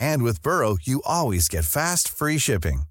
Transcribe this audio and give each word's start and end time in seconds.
And 0.00 0.22
with 0.22 0.42
Burrow, 0.42 0.76
you 0.82 1.02
always 1.04 1.48
get 1.48 1.64
fast, 1.64 2.08
free 2.08 2.38
shipping. 2.38 2.82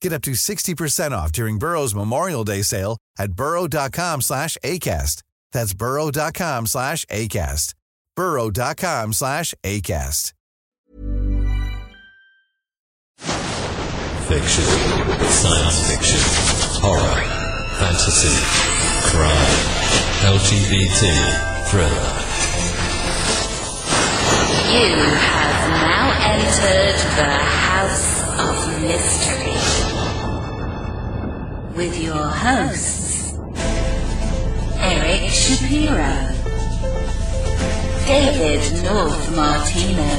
Get 0.00 0.12
up 0.12 0.22
to 0.22 0.32
60% 0.32 1.12
off 1.12 1.32
during 1.32 1.58
Burrow's 1.58 1.94
Memorial 1.94 2.44
Day 2.44 2.62
sale 2.62 2.98
at 3.18 3.32
burrow.com 3.32 4.20
slash 4.20 4.56
ACAST. 4.64 5.22
That's 5.52 5.74
burrow.com 5.74 6.66
slash 6.66 7.04
ACAST. 7.06 7.74
burrow.com 8.16 9.12
slash 9.12 9.54
ACAST. 9.64 10.32
Fiction, 14.28 14.64
science 14.64 15.90
fiction, 15.90 16.20
horror, 16.80 17.22
fantasy, 17.78 18.32
crime, 19.10 19.36
LGBT, 20.24 21.68
thriller. 21.68 22.31
You 24.72 24.78
have 24.78 25.70
now 25.70 26.06
entered 26.32 26.96
the 27.18 27.28
House 27.28 28.22
of 28.40 28.80
Mystery 28.80 29.60
with 31.76 32.02
your 32.02 32.14
hosts, 32.14 33.34
Eric 34.78 35.28
Shapiro, 35.28 36.16
David 38.06 38.62
North 38.82 39.36
Martino, 39.36 40.14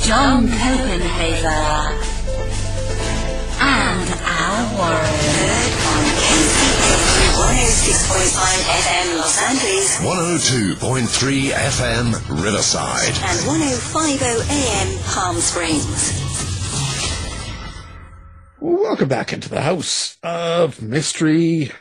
John 0.00 0.48
Copenhaver, 0.48 2.00
and 3.60 4.08
Al 4.24 4.78
Warren 4.78 6.15
106.5 7.36 8.62
FM 8.64 9.18
Los 9.18 9.42
Angeles 9.42 9.98
102.3 10.00 11.50
FM 11.50 12.42
Riverside. 12.42 13.08
and 13.28 13.46
1050 13.46 14.24
AM 14.54 14.98
Palm 15.04 15.36
Springs. 15.36 16.14
Welcome 18.58 19.08
back 19.08 19.34
into 19.34 19.50
the 19.50 19.60
house 19.60 20.16
of 20.22 20.80
mystery. 20.80 21.72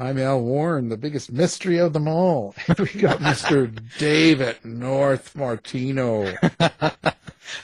I'm 0.00 0.18
Al 0.18 0.40
Warren, 0.40 0.88
the 0.88 0.96
biggest 0.96 1.30
mystery 1.30 1.78
of 1.78 1.92
them 1.92 2.08
all. 2.08 2.56
we 2.76 2.86
got 3.00 3.20
Mr. 3.20 3.72
David 3.98 4.56
North 4.64 5.36
Martino. 5.36 6.34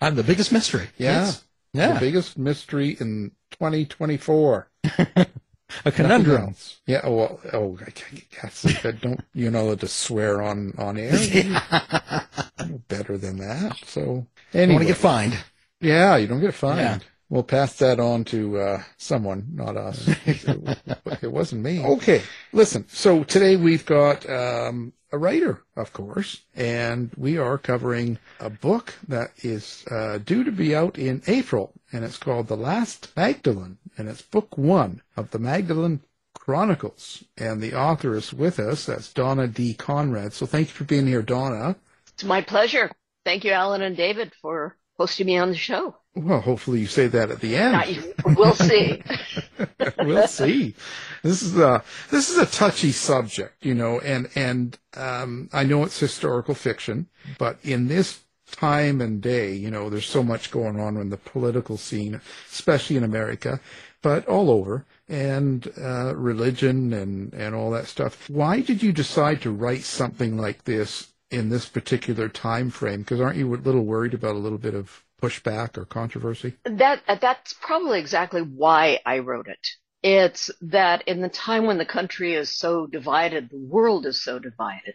I'm 0.00 0.14
the 0.14 0.22
biggest 0.22 0.52
mystery. 0.52 0.86
Yeah. 0.98 1.32
Yes. 1.72 1.94
The 1.94 1.98
biggest 1.98 2.38
mystery 2.38 2.90
in 3.00 3.32
2024. 3.50 4.70
A 5.84 5.92
conundrum. 5.92 6.54
Yeah. 6.86 7.00
oh, 7.04 7.16
Well, 7.16 7.40
oh, 7.52 7.78
I 7.86 7.90
can't, 7.90 8.30
guess. 8.30 8.84
I 8.84 8.90
don't, 8.92 9.20
you 9.34 9.50
know, 9.50 9.74
to 9.74 9.88
swear 9.88 10.42
on, 10.42 10.74
on 10.78 10.98
air. 10.98 11.12
Better 12.88 13.16
than 13.16 13.38
that. 13.38 13.76
So 13.86 14.26
anyway. 14.52 14.74
want 14.74 14.82
to 14.82 14.88
get 14.88 14.96
fined. 14.96 15.38
Yeah, 15.80 16.16
you 16.16 16.26
don't 16.26 16.40
get 16.40 16.54
fined. 16.54 17.02
Yeah. 17.02 17.08
We'll 17.30 17.44
pass 17.44 17.76
that 17.78 18.00
on 18.00 18.24
to 18.24 18.58
uh, 18.58 18.82
someone, 18.96 19.46
not 19.54 19.76
us. 19.76 20.08
it 20.26 21.30
wasn't 21.30 21.62
me. 21.62 21.82
Okay, 21.82 22.22
listen. 22.52 22.86
So 22.88 23.22
today 23.22 23.54
we've 23.54 23.86
got 23.86 24.28
um, 24.28 24.92
a 25.12 25.18
writer, 25.18 25.62
of 25.76 25.92
course, 25.92 26.42
and 26.56 27.12
we 27.16 27.38
are 27.38 27.56
covering 27.56 28.18
a 28.40 28.50
book 28.50 28.94
that 29.06 29.30
is 29.44 29.84
uh, 29.92 30.18
due 30.18 30.42
to 30.42 30.50
be 30.50 30.74
out 30.74 30.98
in 30.98 31.22
April, 31.28 31.72
and 31.92 32.04
it's 32.04 32.18
called 32.18 32.48
The 32.48 32.56
Last 32.56 33.12
Magdalene, 33.16 33.78
and 33.96 34.08
it's 34.08 34.22
book 34.22 34.58
one 34.58 35.00
of 35.16 35.30
the 35.30 35.38
Magdalene 35.38 36.00
Chronicles. 36.34 37.22
And 37.38 37.62
the 37.62 37.74
author 37.74 38.16
is 38.16 38.32
with 38.32 38.58
us. 38.58 38.86
That's 38.86 39.12
Donna 39.12 39.46
D. 39.46 39.74
Conrad. 39.74 40.32
So 40.32 40.46
thank 40.46 40.66
you 40.66 40.74
for 40.74 40.84
being 40.84 41.06
here, 41.06 41.22
Donna. 41.22 41.76
It's 42.08 42.24
my 42.24 42.40
pleasure. 42.40 42.90
Thank 43.24 43.44
you, 43.44 43.52
Alan 43.52 43.82
and 43.82 43.96
David, 43.96 44.32
for 44.42 44.76
hosting 45.00 45.24
me 45.24 45.38
on 45.38 45.48
the 45.48 45.56
show. 45.56 45.96
Well, 46.14 46.42
hopefully 46.42 46.80
you 46.80 46.86
say 46.86 47.06
that 47.06 47.30
at 47.30 47.40
the 47.40 47.56
end. 47.56 48.12
We'll 48.36 48.52
see. 48.52 49.02
we'll 49.98 50.26
see. 50.26 50.74
This 51.22 51.40
is 51.40 51.56
a 51.56 51.82
this 52.10 52.28
is 52.28 52.36
a 52.36 52.44
touchy 52.44 52.92
subject, 52.92 53.64
you 53.64 53.74
know, 53.74 53.98
and 54.00 54.28
and 54.34 54.78
um, 54.94 55.48
I 55.54 55.64
know 55.64 55.84
it's 55.84 55.98
historical 55.98 56.54
fiction, 56.54 57.08
but 57.38 57.58
in 57.62 57.88
this 57.88 58.20
time 58.50 59.00
and 59.00 59.22
day, 59.22 59.54
you 59.54 59.70
know, 59.70 59.88
there's 59.88 60.04
so 60.04 60.22
much 60.22 60.50
going 60.50 60.78
on 60.78 60.98
in 60.98 61.08
the 61.08 61.16
political 61.16 61.78
scene, 61.78 62.20
especially 62.52 62.96
in 62.98 63.04
America, 63.04 63.58
but 64.02 64.26
all 64.26 64.50
over, 64.50 64.84
and 65.08 65.72
uh, 65.80 66.14
religion 66.14 66.92
and 66.92 67.32
and 67.32 67.54
all 67.54 67.70
that 67.70 67.86
stuff. 67.86 68.28
Why 68.28 68.60
did 68.60 68.82
you 68.82 68.92
decide 68.92 69.40
to 69.42 69.50
write 69.50 69.84
something 69.84 70.36
like 70.36 70.64
this 70.64 71.09
in 71.30 71.48
this 71.48 71.68
particular 71.68 72.28
time 72.28 72.70
frame? 72.70 73.00
Because 73.00 73.20
aren't 73.20 73.38
you 73.38 73.54
a 73.54 73.56
little 73.56 73.84
worried 73.84 74.14
about 74.14 74.34
a 74.34 74.38
little 74.38 74.58
bit 74.58 74.74
of 74.74 75.04
pushback 75.20 75.76
or 75.76 75.84
controversy? 75.84 76.54
That 76.64 77.02
that's 77.20 77.54
probably 77.54 78.00
exactly 78.00 78.42
why 78.42 79.00
I 79.04 79.18
wrote 79.18 79.48
it. 79.48 79.66
It's 80.02 80.50
that 80.62 81.02
in 81.06 81.20
the 81.20 81.28
time 81.28 81.66
when 81.66 81.76
the 81.76 81.84
country 81.84 82.34
is 82.34 82.56
so 82.56 82.86
divided, 82.86 83.50
the 83.50 83.58
world 83.58 84.06
is 84.06 84.22
so 84.22 84.38
divided, 84.38 84.94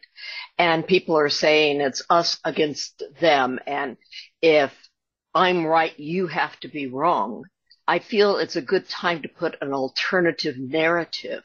and 0.57 0.87
people 0.87 1.15
are 1.15 1.29
saying 1.29 1.79
it's 1.79 2.01
us 2.09 2.39
against 2.43 3.03
them, 3.21 3.59
and 3.67 3.97
if 4.41 4.73
I'm 5.35 5.65
right, 5.65 5.97
you 5.99 6.25
have 6.27 6.59
to 6.61 6.69
be 6.69 6.87
wrong. 6.87 7.43
I 7.87 7.99
feel 7.99 8.37
it's 8.37 8.55
a 8.55 8.63
good 8.63 8.89
time 8.89 9.21
to 9.21 9.27
put 9.27 9.57
an 9.61 9.73
alternative 9.73 10.57
narrative 10.57 11.43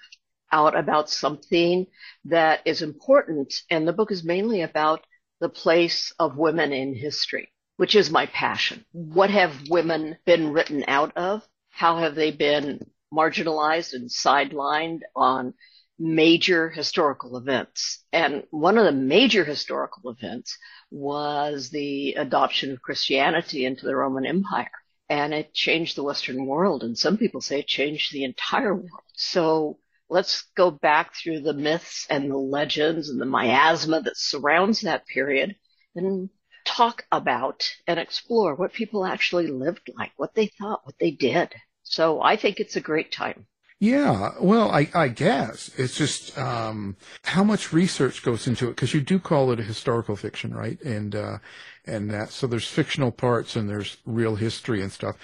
out 0.52 0.76
about 0.76 1.10
something 1.10 1.86
that 2.24 2.60
is 2.64 2.82
important, 2.82 3.54
and 3.70 3.86
the 3.86 3.92
book 3.92 4.10
is 4.10 4.24
mainly 4.24 4.62
about 4.62 5.04
the 5.40 5.48
place 5.48 6.12
of 6.18 6.36
women 6.36 6.72
in 6.72 6.94
history 6.94 7.50
which 7.80 7.96
is 7.96 8.10
my 8.10 8.26
passion. 8.26 8.84
What 8.92 9.30
have 9.30 9.70
women 9.70 10.18
been 10.26 10.52
written 10.52 10.84
out 10.86 11.16
of? 11.16 11.48
How 11.70 11.96
have 11.96 12.14
they 12.14 12.30
been 12.30 12.78
marginalized 13.10 13.94
and 13.94 14.10
sidelined 14.10 15.00
on 15.16 15.54
major 15.98 16.68
historical 16.68 17.38
events? 17.38 18.04
And 18.12 18.44
one 18.50 18.76
of 18.76 18.84
the 18.84 18.92
major 18.92 19.46
historical 19.46 20.10
events 20.10 20.58
was 20.90 21.70
the 21.70 22.16
adoption 22.18 22.70
of 22.70 22.82
Christianity 22.82 23.64
into 23.64 23.86
the 23.86 23.96
Roman 23.96 24.26
Empire. 24.26 24.70
And 25.08 25.32
it 25.32 25.54
changed 25.54 25.96
the 25.96 26.04
Western 26.04 26.44
world. 26.44 26.82
And 26.82 26.98
some 26.98 27.16
people 27.16 27.40
say 27.40 27.60
it 27.60 27.66
changed 27.66 28.12
the 28.12 28.24
entire 28.24 28.74
world. 28.74 29.08
So 29.14 29.78
let's 30.10 30.44
go 30.56 30.70
back 30.70 31.14
through 31.14 31.40
the 31.40 31.54
myths 31.54 32.06
and 32.10 32.30
the 32.30 32.36
legends 32.36 33.08
and 33.08 33.20
the 33.20 33.26
miasma 33.26 34.02
that 34.02 34.16
surrounds 34.16 34.82
that 34.82 35.06
period 35.06 35.54
and 35.94 36.28
talk 36.64 37.04
about 37.10 37.68
and 37.86 37.98
explore 37.98 38.54
what 38.54 38.72
people 38.72 39.04
actually 39.04 39.46
lived 39.46 39.90
like, 39.96 40.12
what 40.16 40.34
they 40.34 40.46
thought, 40.46 40.84
what 40.84 40.98
they 40.98 41.10
did. 41.10 41.54
So 41.82 42.20
I 42.20 42.36
think 42.36 42.60
it's 42.60 42.76
a 42.76 42.80
great 42.80 43.12
time. 43.12 43.46
Yeah, 43.82 44.32
well, 44.38 44.70
I, 44.70 44.90
I 44.92 45.08
guess 45.08 45.70
it's 45.78 45.96
just 45.96 46.36
um, 46.36 46.96
how 47.24 47.42
much 47.42 47.72
research 47.72 48.22
goes 48.22 48.46
into 48.46 48.66
it 48.66 48.76
because 48.76 48.92
you 48.92 49.00
do 49.00 49.18
call 49.18 49.52
it 49.52 49.60
a 49.60 49.62
historical 49.62 50.16
fiction, 50.16 50.52
right? 50.52 50.78
And 50.82 51.14
uh, 51.14 51.38
and 51.86 52.10
that 52.10 52.30
so 52.30 52.46
there's 52.46 52.68
fictional 52.68 53.10
parts 53.10 53.56
and 53.56 53.70
there's 53.70 53.96
real 54.04 54.36
history 54.36 54.82
and 54.82 54.92
stuff. 54.92 55.16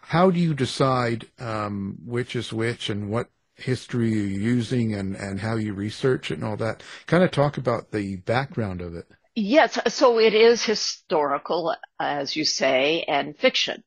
How 0.00 0.30
do 0.30 0.38
you 0.38 0.54
decide 0.54 1.26
um, 1.40 1.98
which 2.04 2.36
is 2.36 2.52
which 2.52 2.88
and 2.88 3.10
what 3.10 3.30
history 3.56 4.10
you're 4.10 4.40
using 4.40 4.94
and 4.94 5.14
and 5.16 5.40
how 5.40 5.56
you 5.56 5.72
research 5.74 6.30
it 6.30 6.34
and 6.34 6.44
all 6.44 6.56
that? 6.56 6.82
Kind 7.06 7.24
of 7.24 7.30
talk 7.30 7.56
about 7.56 7.90
the 7.90 8.16
background 8.16 8.80
of 8.80 8.94
it. 8.94 9.06
Yes, 9.36 9.78
so 9.92 10.20
it 10.20 10.32
is 10.32 10.64
historical, 10.64 11.74
as 11.98 12.36
you 12.36 12.44
say, 12.44 13.04
and 13.08 13.36
fiction, 13.36 13.82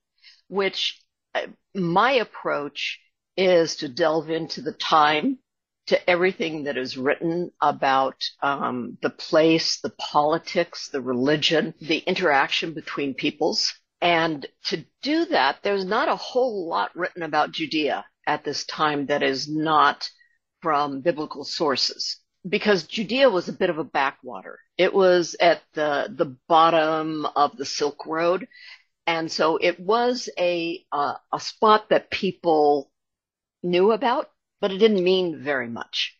which 0.49 1.01
uh, 1.33 1.47
my 1.73 2.11
approach 2.13 2.99
is 3.37 3.77
to 3.77 3.87
delve 3.87 4.29
into 4.29 4.61
the 4.61 4.73
time, 4.73 5.39
to 5.85 6.09
everything 6.09 6.63
that 6.63 6.77
is 6.77 6.97
written 6.97 7.51
about 7.61 8.21
um, 8.41 8.97
the 9.01 9.09
place, 9.09 9.79
the 9.79 9.93
politics, 9.97 10.89
the 10.89 11.01
religion, 11.01 11.73
the 11.79 11.99
interaction 11.99 12.73
between 12.73 13.13
peoples. 13.13 13.73
And 14.01 14.45
to 14.65 14.85
do 15.01 15.25
that, 15.25 15.59
there's 15.63 15.85
not 15.85 16.09
a 16.09 16.15
whole 16.17 16.67
lot 16.67 16.93
written 16.93 17.23
about 17.23 17.51
Judea 17.51 18.05
at 18.27 18.43
this 18.43 18.65
time 18.65 19.07
that 19.07 19.23
is 19.23 19.47
not 19.47 20.09
from 20.61 21.01
biblical 21.01 21.43
sources 21.43 22.17
because 22.47 22.83
Judea 22.83 23.29
was 23.29 23.49
a 23.49 23.53
bit 23.53 23.69
of 23.69 23.77
a 23.77 23.83
backwater. 23.83 24.59
It 24.77 24.93
was 24.93 25.35
at 25.39 25.61
the 25.73 26.13
the 26.15 26.37
bottom 26.47 27.25
of 27.25 27.57
the 27.57 27.65
Silk 27.65 28.05
Road, 28.05 28.47
and 29.05 29.31
so 29.31 29.57
it 29.57 29.79
was 29.79 30.29
a 30.37 30.85
uh, 30.91 31.15
a 31.33 31.39
spot 31.39 31.89
that 31.89 32.11
people 32.11 32.91
knew 33.63 33.91
about, 33.91 34.29
but 34.61 34.71
it 34.71 34.77
didn't 34.77 35.03
mean 35.03 35.41
very 35.41 35.67
much, 35.67 36.17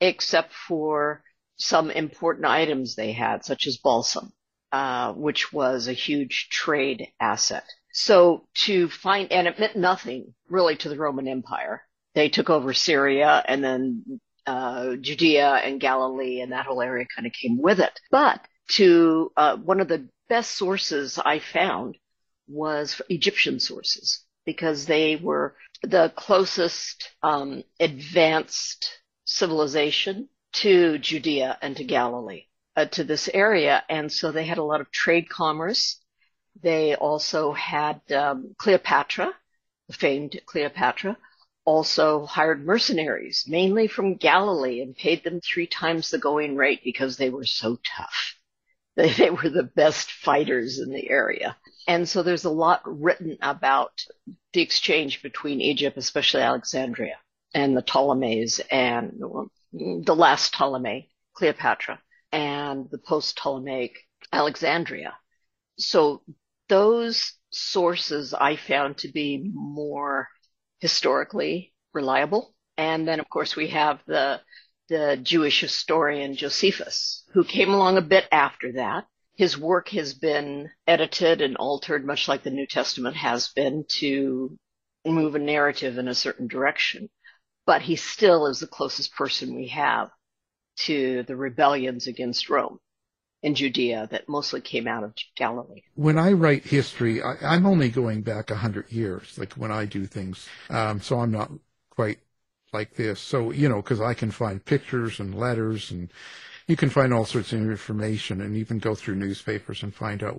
except 0.00 0.52
for 0.52 1.22
some 1.56 1.90
important 1.90 2.46
items 2.46 2.94
they 2.94 3.12
had, 3.12 3.44
such 3.44 3.66
as 3.66 3.76
balsam, 3.76 4.32
uh, 4.72 5.12
which 5.12 5.52
was 5.52 5.88
a 5.88 5.92
huge 5.92 6.48
trade 6.50 7.08
asset. 7.20 7.64
So 7.92 8.46
to 8.66 8.88
find, 8.88 9.30
and 9.32 9.46
it 9.46 9.58
meant 9.58 9.76
nothing 9.76 10.34
really 10.48 10.76
to 10.76 10.88
the 10.88 10.96
Roman 10.96 11.28
Empire. 11.28 11.82
They 12.14 12.28
took 12.28 12.50
over 12.50 12.72
Syria 12.72 13.42
and 13.46 13.62
then 13.62 14.20
uh, 14.46 14.96
Judea 14.96 15.60
and 15.64 15.80
Galilee 15.80 16.40
and 16.40 16.52
that 16.52 16.66
whole 16.66 16.82
area 16.82 17.06
kind 17.14 17.26
of 17.26 17.32
came 17.32 17.60
with 17.60 17.80
it. 17.80 17.98
But 18.10 18.44
to 18.72 19.32
uh, 19.36 19.56
one 19.56 19.80
of 19.80 19.88
the 19.88 20.08
best 20.28 20.56
sources 20.56 21.18
I 21.18 21.38
found 21.38 21.96
was 22.48 23.00
Egyptian 23.08 23.60
sources 23.60 24.24
because 24.44 24.86
they 24.86 25.16
were 25.16 25.56
the 25.82 26.12
closest 26.16 27.10
um, 27.22 27.62
advanced 27.78 29.00
civilization 29.24 30.28
to 30.52 30.98
Judea 30.98 31.58
and 31.62 31.76
to 31.76 31.84
Galilee, 31.84 32.46
uh, 32.76 32.86
to 32.86 33.04
this 33.04 33.28
area. 33.32 33.82
And 33.88 34.10
so 34.10 34.32
they 34.32 34.44
had 34.44 34.58
a 34.58 34.64
lot 34.64 34.80
of 34.80 34.90
trade 34.90 35.28
commerce. 35.28 36.00
They 36.62 36.94
also 36.94 37.52
had 37.52 38.00
um, 38.12 38.54
Cleopatra, 38.58 39.32
the 39.88 39.94
famed 39.94 40.40
Cleopatra, 40.46 41.16
also 41.64 42.26
hired 42.26 42.64
mercenaries, 42.64 43.44
mainly 43.46 43.86
from 43.86 44.16
Galilee, 44.16 44.80
and 44.80 44.96
paid 44.96 45.22
them 45.22 45.40
three 45.40 45.66
times 45.66 46.10
the 46.10 46.18
going 46.18 46.56
rate 46.56 46.80
because 46.82 47.16
they 47.16 47.30
were 47.30 47.44
so 47.44 47.78
tough. 47.96 48.36
They, 48.96 49.12
they 49.12 49.30
were 49.30 49.48
the 49.48 49.62
best 49.62 50.10
fighters 50.10 50.80
in 50.80 50.90
the 50.90 51.08
area. 51.08 51.56
And 51.86 52.08
so 52.08 52.24
there's 52.24 52.44
a 52.44 52.50
lot 52.50 52.82
written 52.84 53.38
about 53.40 53.92
the 54.52 54.62
exchange 54.62 55.22
between 55.22 55.60
Egypt, 55.60 55.96
especially 55.96 56.42
Alexandria, 56.42 57.16
and 57.54 57.76
the 57.76 57.82
Ptolemies, 57.82 58.60
and 58.68 59.22
the 59.72 60.14
last 60.14 60.52
Ptolemy, 60.52 61.08
Cleopatra, 61.34 62.00
and 62.32 62.90
the 62.90 62.98
post 62.98 63.38
Ptolemaic 63.38 63.96
Alexandria. 64.32 65.16
So 65.80 66.22
those 66.68 67.34
sources 67.50 68.34
I 68.34 68.56
found 68.56 68.98
to 68.98 69.08
be 69.08 69.50
more 69.52 70.28
historically 70.78 71.74
reliable. 71.92 72.54
And 72.76 73.06
then, 73.06 73.20
of 73.20 73.28
course, 73.28 73.56
we 73.56 73.68
have 73.68 74.00
the 74.06 74.40
the 74.88 75.16
Jewish 75.22 75.60
historian 75.60 76.34
Josephus, 76.34 77.24
who 77.32 77.44
came 77.44 77.70
along 77.70 77.96
a 77.96 78.02
bit 78.02 78.26
after 78.32 78.72
that. 78.72 79.06
His 79.36 79.56
work 79.56 79.88
has 79.90 80.14
been 80.14 80.68
edited 80.86 81.40
and 81.40 81.56
altered, 81.56 82.04
much 82.04 82.26
like 82.26 82.42
the 82.42 82.50
New 82.50 82.66
Testament 82.66 83.16
has 83.16 83.48
been, 83.48 83.84
to 84.00 84.58
move 85.06 85.36
a 85.36 85.38
narrative 85.38 85.96
in 85.96 86.08
a 86.08 86.14
certain 86.14 86.48
direction. 86.48 87.08
But 87.66 87.82
he 87.82 87.94
still 87.94 88.46
is 88.46 88.58
the 88.58 88.66
closest 88.66 89.14
person 89.14 89.54
we 89.54 89.68
have 89.68 90.10
to 90.78 91.22
the 91.22 91.36
rebellions 91.36 92.08
against 92.08 92.50
Rome 92.50 92.80
in 93.42 93.54
Judea 93.54 94.08
that 94.10 94.28
mostly 94.28 94.60
came 94.60 94.86
out 94.86 95.02
of 95.02 95.14
Galilee. 95.36 95.82
When 95.94 96.18
I 96.18 96.32
write 96.32 96.64
history, 96.64 97.22
I, 97.22 97.54
am 97.54 97.66
only 97.66 97.88
going 97.88 98.22
back 98.22 98.50
a 98.50 98.56
hundred 98.56 98.92
years, 98.92 99.38
like 99.38 99.54
when 99.54 99.72
I 99.72 99.86
do 99.86 100.06
things. 100.06 100.48
Um, 100.68 101.00
so 101.00 101.20
I'm 101.20 101.30
not 101.30 101.50
quite 101.90 102.18
like 102.72 102.94
this. 102.94 103.20
So, 103.20 103.50
you 103.50 103.68
know, 103.68 103.76
because 103.76 104.00
I 104.00 104.14
can 104.14 104.30
find 104.30 104.64
pictures 104.64 105.20
and 105.20 105.34
letters 105.34 105.90
and 105.90 106.12
you 106.66 106.76
can 106.76 106.90
find 106.90 107.12
all 107.12 107.24
sorts 107.24 107.52
of 107.52 107.60
information 107.60 108.40
and 108.40 108.56
even 108.56 108.78
go 108.78 108.94
through 108.94 109.16
newspapers 109.16 109.82
and 109.82 109.94
find 109.94 110.22
out 110.22 110.38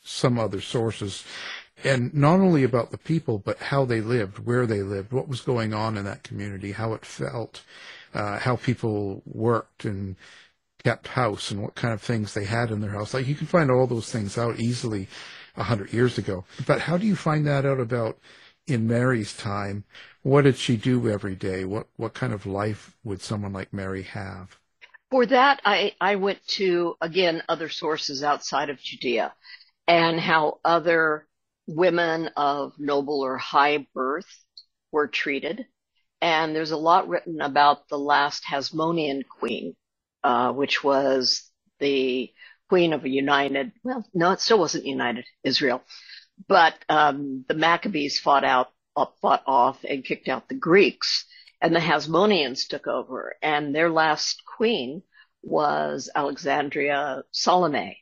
some 0.00 0.38
other 0.38 0.60
sources. 0.60 1.24
And 1.84 2.14
not 2.14 2.40
only 2.40 2.64
about 2.64 2.90
the 2.90 2.98
people, 2.98 3.38
but 3.38 3.58
how 3.58 3.84
they 3.84 4.00
lived, 4.00 4.38
where 4.38 4.66
they 4.66 4.82
lived, 4.82 5.12
what 5.12 5.28
was 5.28 5.40
going 5.40 5.74
on 5.74 5.96
in 5.96 6.04
that 6.04 6.22
community, 6.22 6.72
how 6.72 6.94
it 6.94 7.04
felt, 7.04 7.62
uh, 8.14 8.38
how 8.38 8.56
people 8.56 9.22
worked 9.26 9.84
and 9.84 10.16
kept 10.88 11.08
house 11.08 11.50
and 11.50 11.62
what 11.62 11.74
kind 11.74 11.92
of 11.92 12.00
things 12.00 12.32
they 12.32 12.44
had 12.44 12.70
in 12.70 12.80
their 12.80 12.92
house. 12.92 13.12
Like 13.12 13.26
you 13.26 13.34
can 13.34 13.46
find 13.46 13.70
all 13.70 13.86
those 13.86 14.10
things 14.10 14.38
out 14.38 14.58
easily 14.58 15.06
a 15.54 15.62
hundred 15.62 15.92
years 15.92 16.16
ago. 16.16 16.46
But 16.66 16.80
how 16.80 16.96
do 16.96 17.06
you 17.06 17.14
find 17.14 17.46
that 17.46 17.66
out 17.66 17.78
about 17.78 18.18
in 18.66 18.86
Mary's 18.86 19.36
time? 19.36 19.84
What 20.22 20.42
did 20.44 20.56
she 20.56 20.78
do 20.78 21.06
every 21.10 21.34
day? 21.34 21.66
What 21.66 21.88
what 21.96 22.14
kind 22.14 22.32
of 22.32 22.46
life 22.46 22.96
would 23.04 23.20
someone 23.20 23.52
like 23.52 23.70
Mary 23.70 24.02
have? 24.04 24.58
For 25.10 25.26
that, 25.26 25.60
I, 25.64 25.92
I 26.00 26.16
went 26.16 26.46
to, 26.58 26.94
again, 27.00 27.42
other 27.48 27.68
sources 27.68 28.22
outside 28.22 28.70
of 28.70 28.78
Judea 28.78 29.34
and 29.86 30.18
how 30.18 30.60
other 30.64 31.26
women 31.66 32.30
of 32.36 32.72
noble 32.78 33.20
or 33.20 33.36
high 33.36 33.86
birth 33.94 34.28
were 34.92 35.08
treated. 35.08 35.66
And 36.20 36.54
there's 36.54 36.72
a 36.72 36.76
lot 36.76 37.08
written 37.08 37.40
about 37.40 37.88
the 37.88 37.98
last 37.98 38.44
Hasmonean 38.44 39.22
queen, 39.26 39.76
uh, 40.28 40.52
which 40.52 40.84
was 40.84 41.50
the 41.80 42.30
queen 42.68 42.92
of 42.92 43.02
a 43.02 43.08
united, 43.08 43.72
well, 43.82 44.04
no, 44.12 44.30
it 44.32 44.40
still 44.40 44.58
wasn't 44.58 44.84
united 44.84 45.24
Israel, 45.42 45.82
but 46.46 46.74
um, 46.90 47.46
the 47.48 47.54
Maccabees 47.54 48.20
fought 48.20 48.44
out, 48.44 48.68
fought 49.22 49.42
off 49.46 49.82
and 49.88 50.04
kicked 50.04 50.28
out 50.28 50.46
the 50.46 50.54
Greeks, 50.54 51.24
and 51.62 51.74
the 51.74 51.80
Hasmoneans 51.80 52.68
took 52.68 52.86
over, 52.86 53.36
and 53.40 53.74
their 53.74 53.88
last 53.88 54.42
queen 54.44 55.02
was 55.42 56.10
Alexandra 56.14 57.22
Salome. 57.30 57.96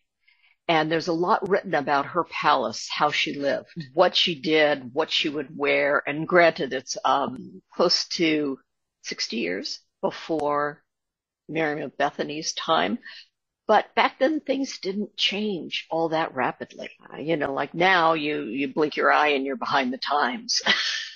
And 0.66 0.90
there's 0.90 1.06
a 1.06 1.12
lot 1.12 1.48
written 1.48 1.74
about 1.74 2.06
her 2.06 2.24
palace, 2.24 2.88
how 2.90 3.12
she 3.12 3.34
lived, 3.34 3.68
what 3.94 4.16
she 4.16 4.40
did, 4.40 4.92
what 4.92 5.12
she 5.12 5.28
would 5.28 5.56
wear. 5.56 6.02
And 6.04 6.26
granted, 6.26 6.72
it's 6.72 6.96
um, 7.04 7.62
close 7.72 8.08
to 8.16 8.58
60 9.02 9.36
years 9.36 9.78
before 10.02 10.82
Mary 11.48 11.82
of 11.82 11.96
Bethany's 11.96 12.52
time. 12.52 12.98
But 13.66 13.94
back 13.96 14.18
then 14.20 14.40
things 14.40 14.78
didn't 14.78 15.16
change 15.16 15.86
all 15.90 16.10
that 16.10 16.34
rapidly. 16.34 16.90
You 17.18 17.36
know, 17.36 17.52
like 17.52 17.74
now 17.74 18.12
you, 18.14 18.44
you 18.44 18.72
blink 18.72 18.96
your 18.96 19.10
eye 19.10 19.28
and 19.28 19.44
you're 19.44 19.56
behind 19.56 19.92
the 19.92 19.98
times. 19.98 20.62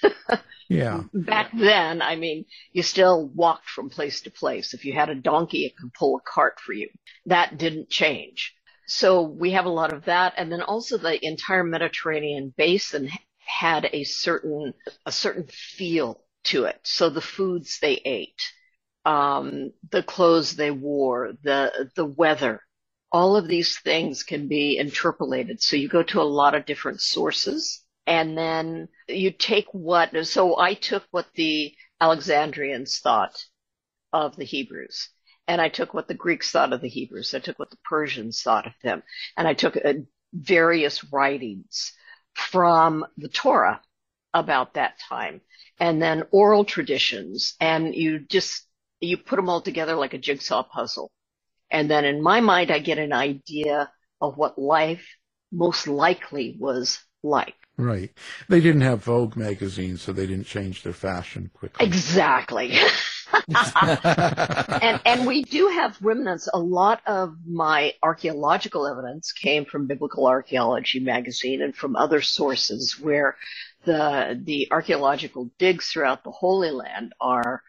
yeah. 0.68 1.02
Back 1.14 1.52
then, 1.56 2.02
I 2.02 2.16
mean, 2.16 2.44
you 2.72 2.82
still 2.82 3.28
walked 3.28 3.68
from 3.68 3.88
place 3.88 4.22
to 4.22 4.30
place. 4.30 4.74
If 4.74 4.84
you 4.84 4.92
had 4.92 5.10
a 5.10 5.14
donkey, 5.14 5.64
it 5.64 5.76
could 5.76 5.94
pull 5.94 6.16
a 6.16 6.20
cart 6.28 6.58
for 6.58 6.72
you. 6.72 6.88
That 7.26 7.56
didn't 7.56 7.88
change. 7.88 8.52
So 8.86 9.22
we 9.22 9.52
have 9.52 9.66
a 9.66 9.70
lot 9.70 9.92
of 9.92 10.06
that. 10.06 10.34
And 10.36 10.50
then 10.50 10.62
also 10.62 10.98
the 10.98 11.24
entire 11.24 11.62
Mediterranean 11.62 12.52
basin 12.56 13.10
had 13.38 13.88
a 13.92 14.02
certain, 14.02 14.74
a 15.06 15.12
certain 15.12 15.46
feel 15.46 16.24
to 16.44 16.64
it. 16.64 16.80
So 16.82 17.10
the 17.10 17.20
foods 17.20 17.78
they 17.80 18.00
ate, 18.04 18.42
um, 19.04 19.72
the 19.90 20.02
clothes 20.02 20.56
they 20.56 20.70
wore, 20.70 21.32
the 21.42 21.90
the 21.96 22.04
weather. 22.04 22.62
All 23.12 23.36
of 23.36 23.48
these 23.48 23.78
things 23.80 24.22
can 24.22 24.46
be 24.46 24.78
interpolated. 24.78 25.60
So 25.60 25.74
you 25.74 25.88
go 25.88 26.04
to 26.04 26.20
a 26.20 26.22
lot 26.22 26.54
of 26.54 26.64
different 26.64 27.00
sources 27.00 27.84
and 28.06 28.36
then 28.36 28.88
you 29.08 29.30
take 29.30 29.66
what, 29.72 30.26
so 30.26 30.58
I 30.58 30.74
took 30.74 31.04
what 31.10 31.26
the 31.34 31.74
Alexandrians 32.00 32.98
thought 32.98 33.44
of 34.12 34.36
the 34.36 34.44
Hebrews. 34.44 35.10
And 35.46 35.60
I 35.60 35.68
took 35.68 35.94
what 35.94 36.08
the 36.08 36.14
Greeks 36.14 36.50
thought 36.50 36.72
of 36.72 36.80
the 36.80 36.88
Hebrews. 36.88 37.34
I 37.34 37.38
took 37.40 37.58
what 37.58 37.70
the 37.70 37.78
Persians 37.84 38.42
thought 38.42 38.66
of 38.66 38.72
them. 38.82 39.02
And 39.36 39.46
I 39.46 39.54
took 39.54 39.76
uh, 39.76 39.94
various 40.32 41.04
writings 41.12 41.92
from 42.34 43.04
the 43.16 43.28
Torah 43.28 43.80
about 44.32 44.74
that 44.74 44.98
time 45.08 45.40
and 45.78 46.00
then 46.00 46.24
oral 46.30 46.64
traditions. 46.64 47.54
And 47.60 47.94
you 47.94 48.20
just 48.20 48.66
you 49.00 49.16
put 49.16 49.36
them 49.36 49.48
all 49.48 49.60
together 49.60 49.94
like 49.94 50.14
a 50.14 50.18
jigsaw 50.18 50.62
puzzle. 50.62 51.10
And 51.70 51.90
then 51.90 52.04
in 52.04 52.22
my 52.22 52.40
mind, 52.40 52.70
I 52.70 52.78
get 52.80 52.98
an 52.98 53.12
idea 53.12 53.90
of 54.20 54.36
what 54.36 54.58
life 54.58 55.06
most 55.52 55.86
likely 55.86 56.56
was 56.58 56.98
like. 57.22 57.54
Right. 57.76 58.12
They 58.48 58.60
didn't 58.60 58.82
have 58.82 59.04
Vogue 59.04 59.36
magazine, 59.36 59.96
so 59.96 60.12
they 60.12 60.26
didn't 60.26 60.46
change 60.46 60.82
their 60.82 60.92
fashion 60.92 61.50
quickly. 61.54 61.86
Exactly. 61.86 62.72
and 64.82 65.00
and 65.06 65.26
we 65.26 65.44
do 65.44 65.68
have 65.68 65.96
remnants. 66.02 66.48
A 66.52 66.58
lot 66.58 67.00
of 67.06 67.36
my 67.46 67.94
archaeological 68.02 68.86
evidence 68.86 69.32
came 69.32 69.64
from 69.64 69.86
Biblical 69.86 70.26
Archaeology 70.26 71.00
magazine 71.00 71.62
and 71.62 71.74
from 71.74 71.96
other 71.96 72.20
sources 72.20 72.98
where 73.00 73.36
the 73.84 74.38
the 74.44 74.68
archaeological 74.70 75.50
digs 75.58 75.86
throughout 75.86 76.22
the 76.22 76.30
Holy 76.30 76.70
Land 76.70 77.14
are 77.20 77.62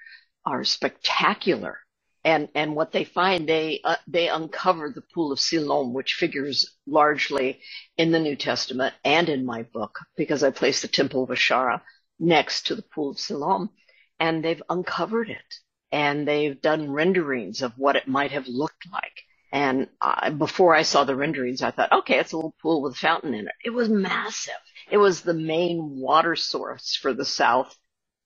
are 0.46 0.64
spectacular. 0.64 1.80
And 2.24 2.50
and 2.54 2.76
what 2.76 2.92
they 2.92 3.04
find, 3.04 3.50
they 3.50 3.82
uh, 3.84 3.96
they 4.08 4.30
uncover 4.30 4.90
the 4.90 5.02
pool 5.14 5.32
of 5.32 5.40
Siloam, 5.40 5.94
which 5.94 6.14
figures 6.14 6.78
largely 6.86 7.62
in 7.98 8.12
the 8.12 8.20
New 8.20 8.36
Testament 8.36 8.94
and 9.04 9.28
in 9.28 9.44
my 9.44 9.64
book, 9.64 9.98
because 10.16 10.44
I 10.44 10.52
place 10.52 10.82
the 10.84 10.88
Temple 10.88 11.24
of 11.24 11.32
Asherah 11.32 11.82
next 12.20 12.68
to 12.68 12.76
the 12.76 12.84
pool 12.84 13.10
of 13.10 13.20
Siloam, 13.20 13.72
and 14.20 14.44
they've 14.44 14.62
uncovered 14.70 15.32
it, 15.32 15.56
and 15.92 16.28
they've 16.28 16.62
done 16.62 16.92
renderings 16.92 17.64
of 17.64 17.74
what 17.76 17.96
it 17.96 18.08
might 18.08 18.32
have 18.32 18.48
looked 18.48 18.86
like. 18.92 19.24
And 19.52 19.88
I, 20.00 20.30
before 20.30 20.76
I 20.76 20.84
saw 20.84 21.04
the 21.04 21.16
renderings, 21.16 21.64
I 21.64 21.72
thought, 21.72 21.92
okay, 21.92 22.20
it's 22.20 22.34
a 22.34 22.36
little 22.38 22.56
pool 22.62 22.84
with 22.84 22.94
a 22.94 22.98
fountain 22.98 23.34
in 23.34 23.48
it. 23.48 23.56
It 23.66 23.72
was 23.72 23.90
massive. 23.90 24.54
It 24.92 24.98
was 24.98 25.22
the 25.22 25.34
main 25.34 25.98
water 26.00 26.36
source 26.36 26.96
for 26.96 27.14
the 27.14 27.26
south, 27.26 27.76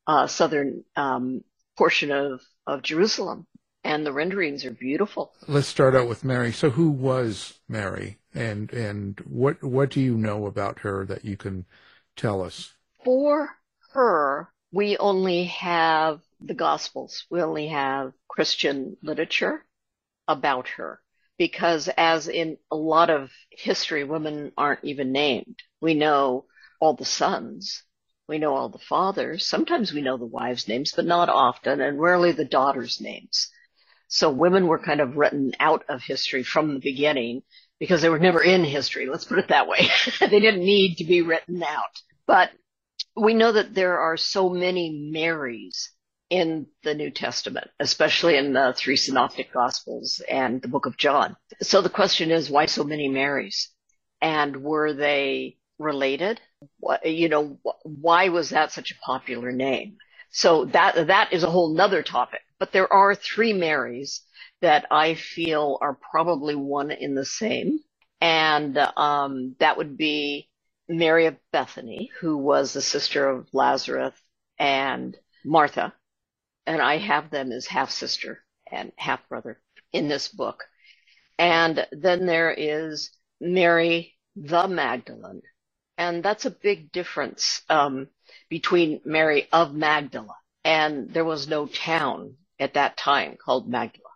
uh, 0.05 0.27
southern 0.27 0.83
um, 0.97 1.43
portion 1.77 2.11
of 2.11 2.41
of 2.67 2.81
Jerusalem 2.81 3.47
and 3.83 4.05
the 4.05 4.11
renderings 4.11 4.65
are 4.65 4.71
beautiful. 4.71 5.31
Let's 5.47 5.67
start 5.67 5.95
out 5.95 6.07
with 6.07 6.23
Mary. 6.23 6.51
So 6.51 6.71
who 6.71 6.89
was 6.89 7.59
Mary 7.69 8.17
and 8.33 8.71
and 8.73 9.19
what 9.27 9.63
what 9.63 9.91
do 9.91 10.01
you 10.01 10.17
know 10.17 10.47
about 10.47 10.79
her 10.79 11.05
that 11.05 11.23
you 11.23 11.37
can 11.37 11.65
tell 12.15 12.41
us? 12.41 12.73
For 13.03 13.49
her, 13.93 14.49
we 14.71 14.97
only 14.97 15.45
have 15.45 16.21
the 16.41 16.55
gospels. 16.55 17.25
We 17.29 17.41
only 17.41 17.67
have 17.67 18.13
Christian 18.27 18.97
literature 19.03 19.63
about 20.27 20.67
her 20.69 20.99
because 21.37 21.87
as 21.95 22.27
in 22.27 22.57
a 22.71 22.75
lot 22.75 23.09
of 23.09 23.29
history 23.51 24.03
women 24.03 24.51
aren't 24.57 24.83
even 24.83 25.11
named. 25.11 25.59
We 25.79 25.93
know 25.93 26.45
all 26.79 26.95
the 26.95 27.05
sons. 27.05 27.83
We 28.27 28.39
know 28.39 28.55
all 28.55 28.69
the 28.69 28.79
fathers. 28.79 29.45
Sometimes 29.45 29.93
we 29.93 30.01
know 30.01 30.17
the 30.17 30.25
wives' 30.25 30.67
names, 30.67 30.93
but 30.95 31.05
not 31.05 31.29
often, 31.29 31.79
and 31.79 31.99
rarely 31.99 32.31
the 32.31 32.45
daughters' 32.45 32.99
names. 32.99 33.49
So 34.07 34.29
women 34.29 34.67
were 34.67 34.79
kind 34.79 35.01
of 35.01 35.15
written 35.15 35.53
out 35.59 35.83
of 35.89 36.01
history 36.01 36.43
from 36.43 36.73
the 36.73 36.79
beginning 36.79 37.43
because 37.79 38.01
they 38.01 38.09
were 38.09 38.19
never 38.19 38.41
in 38.41 38.63
history. 38.63 39.05
Let's 39.07 39.25
put 39.25 39.39
it 39.39 39.49
that 39.49 39.67
way. 39.67 39.89
they 40.19 40.39
didn't 40.39 40.65
need 40.65 40.95
to 40.97 41.03
be 41.03 41.21
written 41.21 41.61
out. 41.61 42.01
But 42.25 42.51
we 43.15 43.33
know 43.33 43.51
that 43.51 43.73
there 43.75 43.99
are 43.99 44.17
so 44.17 44.49
many 44.49 45.09
Marys 45.11 45.91
in 46.29 46.67
the 46.83 46.95
New 46.95 47.11
Testament, 47.11 47.69
especially 47.79 48.37
in 48.37 48.53
the 48.53 48.73
three 48.75 48.97
synoptic 48.97 49.53
gospels 49.53 50.21
and 50.27 50.61
the 50.61 50.67
book 50.67 50.85
of 50.85 50.97
John. 50.97 51.35
So 51.61 51.81
the 51.81 51.89
question 51.89 52.31
is, 52.31 52.49
why 52.49 52.65
so 52.65 52.83
many 52.83 53.07
Marys? 53.07 53.69
And 54.21 54.63
were 54.63 54.93
they 54.93 55.57
related? 55.77 56.41
You 57.03 57.29
know, 57.29 57.59
why 57.83 58.29
was 58.29 58.49
that 58.49 58.71
such 58.71 58.91
a 58.91 59.05
popular 59.05 59.51
name? 59.51 59.97
So 60.31 60.65
that, 60.65 61.07
that 61.07 61.33
is 61.33 61.43
a 61.43 61.49
whole 61.49 61.73
nother 61.73 62.03
topic. 62.03 62.41
But 62.59 62.71
there 62.71 62.91
are 62.91 63.15
three 63.15 63.53
Marys 63.53 64.21
that 64.61 64.85
I 64.91 65.15
feel 65.15 65.77
are 65.81 65.97
probably 66.11 66.55
one 66.55 66.91
in 66.91 67.15
the 67.15 67.25
same. 67.25 67.79
And 68.21 68.77
um, 68.77 69.55
that 69.59 69.77
would 69.77 69.97
be 69.97 70.49
Mary 70.87 71.27
of 71.27 71.37
Bethany, 71.51 72.11
who 72.19 72.37
was 72.37 72.73
the 72.73 72.81
sister 72.81 73.29
of 73.29 73.47
Lazarus 73.53 74.15
and 74.57 75.17
Martha. 75.43 75.93
And 76.65 76.81
I 76.81 76.97
have 76.97 77.29
them 77.29 77.51
as 77.51 77.67
half 77.67 77.91
sister 77.91 78.43
and 78.71 78.91
half 78.97 79.27
brother 79.29 79.61
in 79.93 80.07
this 80.07 80.27
book. 80.27 80.63
And 81.37 81.85
then 81.91 82.25
there 82.25 82.51
is 82.51 83.11
Mary 83.39 84.15
the 84.35 84.67
Magdalene. 84.67 85.41
And 85.97 86.23
that's 86.23 86.45
a 86.45 86.51
big 86.51 86.91
difference 86.91 87.61
um, 87.69 88.07
between 88.49 89.01
Mary 89.05 89.47
of 89.51 89.73
Magdala. 89.73 90.35
And 90.63 91.13
there 91.13 91.25
was 91.25 91.47
no 91.47 91.67
town 91.67 92.35
at 92.59 92.73
that 92.73 92.97
time 92.97 93.37
called 93.37 93.69
Magdala. 93.69 94.09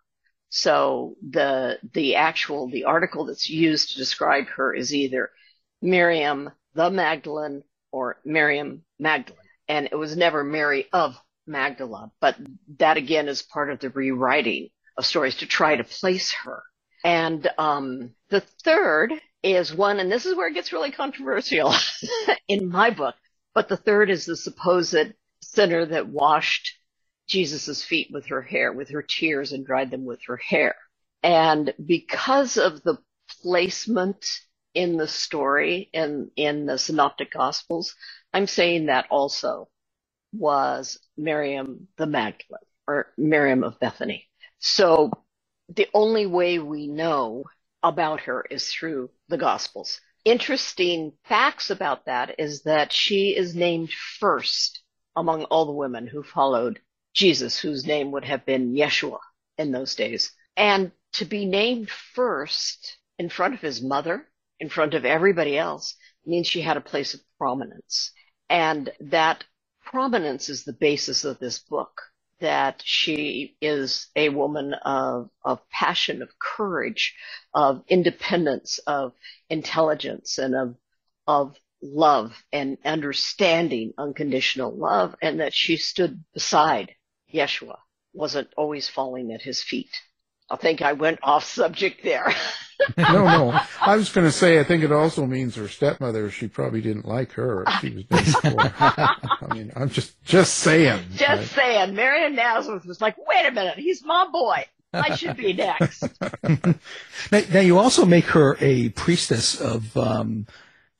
So 0.50 1.16
the 1.22 1.78
the 1.94 2.16
actual 2.16 2.70
the 2.70 2.86
article 2.86 3.26
that's 3.26 3.50
used 3.50 3.92
to 3.92 3.98
describe 3.98 4.48
her 4.48 4.74
is 4.74 4.94
either 4.94 5.30
Miriam 5.82 6.50
the 6.74 6.90
Magdalene 6.90 7.64
or 7.92 8.20
Miriam 8.26 8.84
Magdalene. 8.98 9.40
And 9.68 9.90
it 9.92 9.96
was 9.96 10.18
never 10.18 10.44
Mary 10.44 10.88
of 10.92 11.16
Magdala, 11.46 12.12
but 12.20 12.36
that 12.78 12.98
again 12.98 13.28
is 13.28 13.42
part 13.42 13.70
of 13.70 13.80
the 13.80 13.90
rewriting 13.90 14.70
of 14.98 15.06
stories 15.06 15.36
to 15.38 15.46
try 15.46 15.76
to 15.76 15.84
place 15.84 16.32
her. 16.44 16.64
And 17.04 17.48
um, 17.58 18.12
the 18.30 18.42
third 18.42 19.14
is 19.44 19.74
one, 19.74 20.00
and 20.00 20.12
this 20.12 20.26
is 20.26 20.36
where 20.36 20.48
it 20.48 20.54
gets 20.54 20.74
really 20.74 20.92
controversial 20.92 21.74
in 22.48 22.70
my 22.70 22.90
book, 22.90 23.16
but 23.54 23.70
the 23.70 23.78
third 23.78 24.10
is 24.10 24.26
the 24.26 24.36
supposed 24.36 25.14
sinner 25.42 25.86
that 25.86 26.08
washed 26.08 26.78
Jesus's 27.28 27.84
feet 27.84 28.10
with 28.12 28.28
her 28.28 28.42
hair, 28.42 28.74
with 28.74 28.90
her 28.90 29.02
tears 29.04 29.52
and 29.54 29.66
dried 29.66 29.92
them 29.92 30.06
with 30.06 30.20
her 30.28 30.38
hair. 30.38 30.76
And 31.24 31.74
because 31.84 32.58
of 32.58 32.84
the 32.84 32.98
placement 33.42 34.26
in 34.74 34.98
the 34.98 35.08
story 35.08 35.90
in, 35.94 36.32
in 36.36 36.66
the 36.66 36.78
synoptic 36.78 37.32
gospels, 37.32 37.96
I'm 38.34 38.48
saying 38.48 38.88
that 38.88 39.08
also 39.10 39.70
was 40.34 41.00
Miriam 41.18 41.88
the 41.98 42.06
Magdalene 42.06 42.60
or 42.88 43.08
Miriam 43.18 43.64
of 43.64 43.80
Bethany. 43.80 44.28
So 44.60 45.12
the 45.70 45.88
only 45.94 46.26
way 46.26 46.60
we 46.60 46.88
know 46.88 47.46
about 47.84 48.22
her 48.22 48.46
is 48.50 48.72
through 48.72 49.10
the 49.28 49.38
gospels. 49.38 50.00
Interesting 50.26 51.14
facts 51.26 51.70
about 51.70 52.06
that 52.06 52.40
is 52.40 52.64
that 52.64 52.92
she 52.92 53.36
is 53.36 53.56
named 53.56 53.92
first 54.20 54.82
among 55.16 55.46
all 55.46 55.66
the 55.66 55.72
women 55.72 56.08
who 56.08 56.24
followed 56.24 56.80
Jesus, 57.14 57.60
whose 57.60 57.86
name 57.86 58.12
would 58.12 58.26
have 58.26 58.46
been 58.46 58.74
Yeshua 58.74 59.20
in 59.58 59.72
those 59.72 59.96
days. 59.96 60.32
And 60.56 60.92
to 61.14 61.26
be 61.26 61.46
named 61.46 61.90
first 61.90 62.98
in 63.18 63.30
front 63.30 63.54
of 63.54 63.62
his 63.62 63.82
mother, 63.82 64.28
in 64.60 64.70
front 64.70 64.94
of 64.94 65.06
everybody 65.06 65.58
else, 65.58 65.96
means 66.26 66.48
she 66.48 66.62
had 66.62 66.78
a 66.78 66.82
place 66.82 67.14
of 67.14 67.22
prominence. 67.38 68.12
And 68.50 68.92
that 69.00 69.46
prominence 69.84 70.50
is 70.50 70.64
the 70.64 70.74
basis 70.74 71.26
of 71.26 71.40
this 71.40 71.60
book. 71.60 72.02
That 72.40 72.82
she 72.86 73.58
is 73.62 74.08
a 74.16 74.30
woman 74.30 74.74
of, 74.74 75.30
of 75.44 75.68
passion, 75.70 76.22
of 76.22 76.30
courage, 76.40 77.16
of 77.54 77.84
independence, 77.90 78.80
of 78.88 79.14
intelligence, 79.50 80.38
and 80.38 80.56
of, 80.56 80.76
of 81.28 81.58
love 81.82 82.44
and 82.54 82.78
understanding 82.86 83.94
unconditional 83.98 84.76
love, 84.76 85.16
and 85.22 85.40
that 85.42 85.54
she 85.54 85.78
stood 85.78 86.24
beside 86.34 86.96
Yeshua 87.34 87.78
wasn't 88.14 88.50
always 88.58 88.90
falling 88.90 89.32
at 89.34 89.42
his 89.42 89.62
feet. 89.64 89.92
I 90.52 90.56
think 90.56 90.82
I 90.82 90.94
went 90.94 91.20
off 91.22 91.44
subject 91.44 92.04
there. 92.04 92.34
no, 92.98 93.24
no. 93.24 93.60
I 93.82 93.96
was 93.96 94.10
going 94.10 94.26
to 94.26 94.32
say, 94.32 94.60
I 94.60 94.64
think 94.64 94.84
it 94.84 94.92
also 94.92 95.26
means 95.26 95.56
her 95.56 95.68
stepmother, 95.68 96.32
she 96.32 96.48
probably 96.48 96.82
didn't 96.82 97.06
like 97.06 97.34
her 97.34 97.64
if 97.68 97.82
she 97.82 98.08
was 98.10 98.36
I 98.44 99.54
mean, 99.54 99.72
I'm 99.76 99.90
just, 99.90 100.22
just 100.24 100.56
saying. 100.56 101.04
Just 101.16 101.56
right? 101.58 101.64
saying. 101.66 101.96
Marion 101.96 102.36
Nazareth 102.36 102.86
was 102.86 103.00
like, 103.00 103.16
wait 103.18 103.46
a 103.48 103.52
minute, 103.52 103.78
he's 103.78 104.04
my 104.04 104.28
boy. 104.32 104.66
I 104.92 105.16
should 105.16 105.38
be 105.38 105.54
next. 105.54 106.04
now, 106.44 107.42
now, 107.54 107.60
you 107.60 107.78
also 107.78 108.06
make 108.06 108.26
her 108.26 108.58
a 108.60 108.90
priestess 108.90 109.60
of, 109.60 109.96
um, 109.96 110.48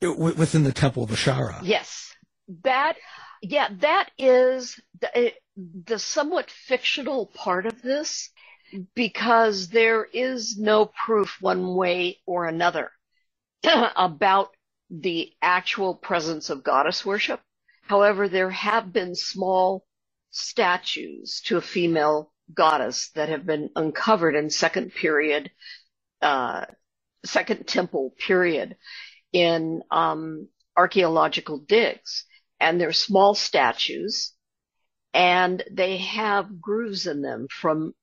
within 0.00 0.62
the 0.62 0.72
Temple 0.72 1.02
of 1.02 1.10
Asherah. 1.10 1.60
Yes. 1.64 2.14
That, 2.62 2.96
yeah, 3.42 3.68
that 3.80 4.10
is, 4.16 4.80
the, 5.00 5.32
the 5.56 5.98
somewhat 5.98 6.52
fictional 6.52 7.26
part 7.26 7.66
of 7.66 7.82
this 7.82 8.30
because 8.94 9.68
there 9.68 10.04
is 10.04 10.58
no 10.58 10.86
proof 10.86 11.36
one 11.40 11.74
way 11.74 12.18
or 12.26 12.46
another 12.46 12.90
about 13.96 14.50
the 14.90 15.32
actual 15.40 15.94
presence 15.94 16.50
of 16.50 16.64
goddess 16.64 17.04
worship. 17.04 17.40
However, 17.82 18.28
there 18.28 18.50
have 18.50 18.92
been 18.92 19.14
small 19.14 19.84
statues 20.30 21.40
to 21.46 21.56
a 21.56 21.62
female 21.62 22.32
goddess 22.52 23.10
that 23.10 23.28
have 23.28 23.46
been 23.46 23.70
uncovered 23.76 24.34
in 24.34 24.50
second 24.50 24.92
period, 24.92 25.50
uh, 26.22 26.66
second 27.24 27.66
temple 27.66 28.14
period 28.18 28.76
in 29.32 29.82
um, 29.90 30.48
archaeological 30.76 31.58
digs. 31.58 32.24
And 32.58 32.80
they're 32.80 32.92
small 32.92 33.34
statues 33.34 34.32
and 35.12 35.62
they 35.70 35.98
have 35.98 36.60
grooves 36.60 37.06
in 37.06 37.22
them 37.22 37.48
from 37.50 37.94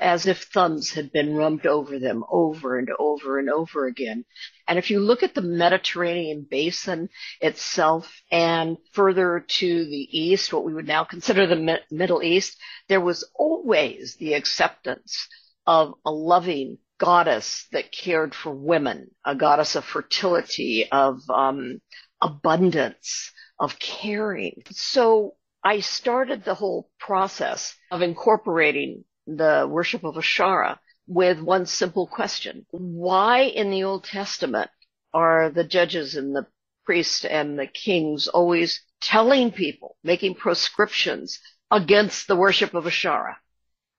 as 0.00 0.26
if 0.26 0.44
thumbs 0.44 0.92
had 0.92 1.12
been 1.12 1.34
rubbed 1.34 1.66
over 1.66 1.98
them 1.98 2.24
over 2.30 2.78
and 2.78 2.90
over 2.98 3.38
and 3.38 3.50
over 3.50 3.86
again. 3.86 4.24
And 4.68 4.78
if 4.78 4.90
you 4.90 5.00
look 5.00 5.22
at 5.22 5.34
the 5.34 5.42
Mediterranean 5.42 6.46
basin 6.48 7.08
itself 7.40 8.22
and 8.30 8.76
further 8.92 9.44
to 9.46 9.84
the 9.84 10.18
east, 10.18 10.52
what 10.52 10.64
we 10.64 10.74
would 10.74 10.86
now 10.86 11.04
consider 11.04 11.46
the 11.46 11.80
Middle 11.90 12.22
East, 12.22 12.56
there 12.88 13.00
was 13.00 13.28
always 13.34 14.16
the 14.16 14.34
acceptance 14.34 15.28
of 15.66 15.94
a 16.04 16.10
loving 16.10 16.78
goddess 16.98 17.66
that 17.72 17.92
cared 17.92 18.34
for 18.34 18.54
women, 18.54 19.10
a 19.24 19.34
goddess 19.34 19.74
of 19.74 19.84
fertility, 19.84 20.88
of 20.90 21.20
um, 21.30 21.80
abundance, 22.20 23.32
of 23.58 23.78
caring. 23.78 24.62
So 24.70 25.34
I 25.62 25.80
started 25.80 26.44
the 26.44 26.54
whole 26.54 26.90
process 26.98 27.74
of 27.90 28.02
incorporating 28.02 29.04
the 29.26 29.66
worship 29.68 30.04
of 30.04 30.16
Asherah 30.16 30.80
with 31.06 31.40
one 31.40 31.66
simple 31.66 32.06
question. 32.06 32.66
Why 32.70 33.42
in 33.42 33.70
the 33.70 33.84
Old 33.84 34.04
Testament 34.04 34.70
are 35.12 35.50
the 35.50 35.64
judges 35.64 36.16
and 36.16 36.34
the 36.34 36.46
priests 36.84 37.24
and 37.24 37.58
the 37.58 37.66
kings 37.66 38.28
always 38.28 38.82
telling 39.00 39.50
people, 39.52 39.96
making 40.02 40.34
proscriptions 40.34 41.40
against 41.70 42.26
the 42.26 42.36
worship 42.36 42.74
of 42.74 42.86
Asherah? 42.86 43.38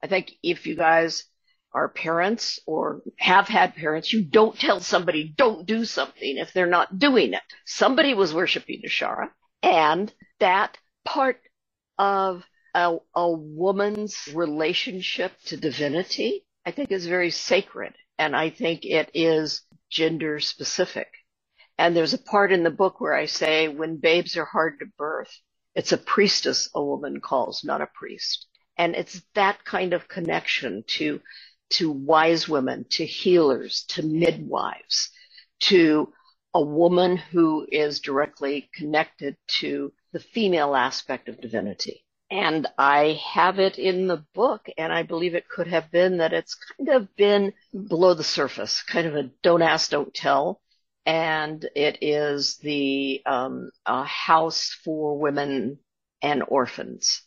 I 0.04 0.08
think 0.08 0.34
if 0.44 0.68
you 0.68 0.76
guys 0.76 1.26
are 1.74 1.90
parents 1.90 2.60
or 2.66 3.02
have 3.18 3.48
had 3.48 3.76
parents, 3.76 4.14
you 4.14 4.24
don't 4.24 4.58
tell 4.58 4.80
somebody 4.80 5.34
don't 5.36 5.66
do 5.66 5.84
something 5.84 6.38
if 6.38 6.54
they're 6.54 6.68
not 6.68 6.98
doing 6.98 7.34
it. 7.34 7.42
Somebody 7.66 8.14
was 8.14 8.34
worshiping 8.34 8.82
Asherah 8.86 9.32
and 9.62 10.14
that 10.40 10.78
part 11.04 11.42
of 11.98 12.44
a, 12.76 12.98
a 13.16 13.32
woman's 13.32 14.28
relationship 14.34 15.32
to 15.46 15.56
divinity, 15.56 16.46
I 16.66 16.72
think 16.72 16.92
is 16.92 17.08
very 17.08 17.32
sacred. 17.32 17.94
And 18.20 18.36
I 18.36 18.50
think 18.50 18.84
it 18.84 19.10
is 19.14 19.62
gender 19.90 20.42
specific. 20.42 21.08
And 21.78 21.96
there's 21.96 22.14
a 22.14 22.18
part 22.18 22.52
in 22.52 22.64
the 22.64 22.70
book 22.70 23.00
where 23.00 23.16
I 23.16 23.28
say 23.28 23.70
when 23.70 23.96
babes 23.98 24.36
are 24.36 24.46
hard 24.46 24.80
to 24.80 24.88
birth, 24.98 25.32
it's 25.74 25.94
a 25.94 25.98
priestess 25.98 26.70
a 26.76 26.84
woman 26.84 27.22
calls, 27.22 27.64
not 27.64 27.82
a 27.82 27.88
priest. 27.94 28.46
And 28.78 28.94
it's 28.94 29.22
that 29.36 29.64
kind 29.64 29.94
of 29.94 30.10
connection 30.10 30.84
to, 30.98 31.22
to 31.72 31.90
wise 31.90 32.50
women, 32.50 32.86
to 32.92 33.06
healers, 33.06 33.86
to 33.90 34.04
midwives, 34.04 35.12
to 35.62 36.12
a 36.54 36.62
woman 36.62 37.16
who 37.16 37.66
is 37.72 38.02
directly 38.02 38.70
connected 38.74 39.38
to 39.60 39.94
the 40.12 40.20
female 40.20 40.76
aspect 40.76 41.30
of 41.30 41.40
divinity. 41.40 42.05
And 42.32 42.68
I 42.78 43.22
have 43.34 43.60
it 43.60 43.78
in 43.78 44.08
the 44.08 44.26
book, 44.34 44.68
and 44.78 44.92
I 44.92 45.04
believe 45.04 45.36
it 45.36 45.48
could 45.48 45.68
have 45.68 45.92
been 45.92 46.18
that 46.18 46.34
it's 46.34 46.56
kind 46.78 46.90
of 46.90 47.16
been 47.16 47.54
below 47.72 48.16
the 48.16 48.24
surface, 48.24 48.82
kind 48.84 49.06
of 49.08 49.16
a 49.16 49.30
don't 49.44 49.62
ask, 49.62 49.92
don't 49.92 50.14
tell. 50.14 50.62
And 51.06 51.64
it 51.76 52.00
is 52.02 52.58
the 52.58 53.22
um, 53.28 53.70
house 53.86 54.76
for 54.84 55.20
women 55.20 55.78
and 56.24 56.44
orphans. 56.48 57.22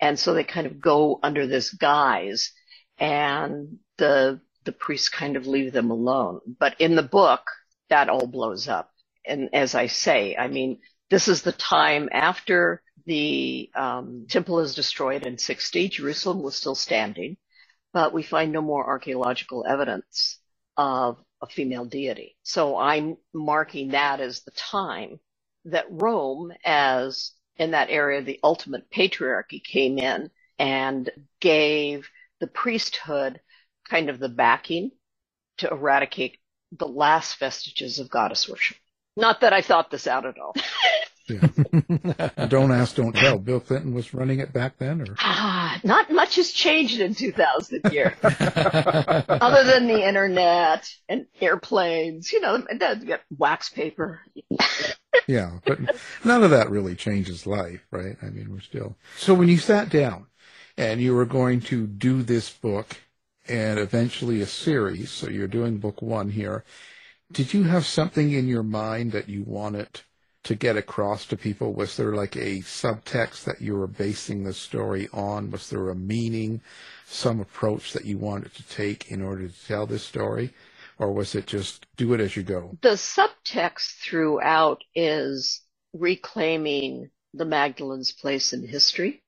And 0.00 0.18
so 0.18 0.32
they 0.32 0.44
kind 0.44 0.66
of 0.66 0.80
go 0.80 1.20
under 1.22 1.46
this 1.46 1.74
guise, 1.74 2.52
and 2.98 3.78
the 3.98 4.40
the 4.64 4.72
priests 4.72 5.10
kind 5.10 5.36
of 5.36 5.46
leave 5.46 5.72
them 5.72 5.90
alone. 5.90 6.40
But 6.58 6.80
in 6.80 6.96
the 6.96 7.02
book, 7.02 7.42
that 7.90 8.08
all 8.08 8.26
blows 8.26 8.68
up. 8.68 8.90
And 9.26 9.50
as 9.52 9.74
I 9.74 9.86
say, 9.86 10.36
I 10.36 10.48
mean, 10.48 10.80
this 11.10 11.28
is 11.28 11.42
the 11.42 11.52
time 11.52 12.08
after 12.12 12.82
the 13.10 13.68
um, 13.74 14.26
temple 14.28 14.60
is 14.60 14.76
destroyed 14.76 15.26
in 15.26 15.36
60. 15.36 15.88
Jerusalem 15.88 16.42
was 16.42 16.54
still 16.54 16.76
standing, 16.76 17.36
but 17.92 18.12
we 18.12 18.22
find 18.22 18.52
no 18.52 18.62
more 18.62 18.86
archaeological 18.86 19.66
evidence 19.68 20.38
of 20.76 21.18
a 21.42 21.48
female 21.48 21.84
deity. 21.84 22.36
So 22.44 22.76
I'm 22.76 23.16
marking 23.34 23.88
that 23.88 24.20
as 24.20 24.42
the 24.42 24.52
time 24.52 25.18
that 25.64 25.86
Rome, 25.90 26.52
as 26.64 27.32
in 27.56 27.72
that 27.72 27.90
area, 27.90 28.22
the 28.22 28.38
ultimate 28.44 28.88
patriarchy 28.92 29.60
came 29.60 29.98
in 29.98 30.30
and 30.60 31.10
gave 31.40 32.08
the 32.38 32.46
priesthood 32.46 33.40
kind 33.88 34.08
of 34.08 34.20
the 34.20 34.28
backing 34.28 34.92
to 35.58 35.68
eradicate 35.68 36.38
the 36.78 36.86
last 36.86 37.40
vestiges 37.40 37.98
of 37.98 38.08
goddess 38.08 38.48
worship. 38.48 38.76
Not 39.16 39.40
that 39.40 39.52
I 39.52 39.62
thought 39.62 39.90
this 39.90 40.06
out 40.06 40.26
at 40.26 40.38
all. 40.38 40.54
Yeah. 41.30 42.46
don't 42.48 42.72
ask, 42.72 42.96
don't 42.96 43.14
tell. 43.14 43.38
Bill 43.38 43.60
Clinton 43.60 43.94
was 43.94 44.12
running 44.12 44.40
it 44.40 44.52
back 44.52 44.78
then, 44.78 45.00
or 45.00 45.14
ah, 45.18 45.80
not 45.84 46.10
much 46.10 46.36
has 46.36 46.50
changed 46.50 47.00
in 47.00 47.14
2000 47.14 47.92
years, 47.92 48.12
other 48.22 49.64
than 49.64 49.86
the 49.86 50.06
internet 50.06 50.88
and 51.08 51.26
airplanes. 51.40 52.32
You 52.32 52.40
know, 52.40 52.54
and 52.68 52.80
get 53.06 53.22
wax 53.36 53.68
paper. 53.68 54.20
yeah, 55.26 55.58
but 55.64 55.78
none 56.24 56.42
of 56.42 56.50
that 56.50 56.70
really 56.70 56.94
changes 56.94 57.46
life, 57.46 57.86
right? 57.90 58.16
I 58.22 58.26
mean, 58.26 58.50
we're 58.50 58.60
still. 58.60 58.96
So 59.16 59.34
when 59.34 59.48
you 59.48 59.58
sat 59.58 59.88
down 59.90 60.26
and 60.76 61.00
you 61.00 61.14
were 61.14 61.26
going 61.26 61.60
to 61.62 61.86
do 61.86 62.22
this 62.22 62.50
book 62.50 62.96
and 63.48 63.78
eventually 63.78 64.40
a 64.40 64.46
series, 64.46 65.10
so 65.10 65.28
you're 65.28 65.48
doing 65.48 65.78
book 65.78 66.02
one 66.02 66.30
here. 66.30 66.64
Did 67.32 67.54
you 67.54 67.62
have 67.62 67.86
something 67.86 68.32
in 68.32 68.48
your 68.48 68.64
mind 68.64 69.12
that 69.12 69.28
you 69.28 69.44
wanted 69.44 70.00
to 70.44 70.54
get 70.54 70.76
across 70.76 71.26
to 71.26 71.36
people? 71.36 71.72
Was 71.72 71.96
there 71.96 72.14
like 72.14 72.36
a 72.36 72.60
subtext 72.60 73.44
that 73.44 73.60
you 73.60 73.76
were 73.76 73.86
basing 73.86 74.44
the 74.44 74.54
story 74.54 75.08
on? 75.12 75.50
Was 75.50 75.70
there 75.70 75.90
a 75.90 75.94
meaning, 75.94 76.60
some 77.06 77.40
approach 77.40 77.92
that 77.92 78.04
you 78.04 78.18
wanted 78.18 78.54
to 78.54 78.68
take 78.68 79.10
in 79.10 79.22
order 79.22 79.48
to 79.48 79.66
tell 79.66 79.86
this 79.86 80.02
story? 80.02 80.52
Or 80.98 81.12
was 81.12 81.34
it 81.34 81.46
just 81.46 81.86
do 81.96 82.12
it 82.12 82.20
as 82.20 82.36
you 82.36 82.42
go? 82.42 82.76
The 82.82 82.90
subtext 82.90 83.96
throughout 84.02 84.82
is 84.94 85.62
reclaiming 85.94 87.10
the 87.32 87.44
Magdalene's 87.44 88.12
place 88.12 88.52
in 88.52 88.66
history, 88.66 89.22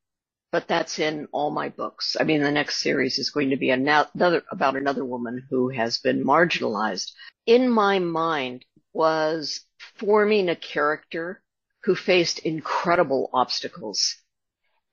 but 0.51 0.69
that's 0.69 0.99
in 0.99 1.29
all 1.33 1.51
my 1.51 1.71
books. 1.71 2.17
I 2.21 2.25
mean, 2.25 2.43
the 2.43 2.51
next 2.51 2.83
series 2.83 3.19
is 3.19 3.31
going 3.31 3.51
to 3.51 3.57
be 3.57 3.71
another 3.71 4.43
about 4.51 4.77
another 4.77 5.05
woman 5.05 5.47
who 5.49 5.71
has 5.71 5.99
been 5.99 6.25
marginalized. 6.25 7.13
In 7.47 7.71
my 7.71 7.99
mind 7.99 8.65
was 8.93 9.61
forming 9.97 10.49
a 10.49 10.57
character 10.57 11.43
who 11.85 11.95
faced 11.95 12.39
incredible 12.41 13.31
obstacles 13.33 14.17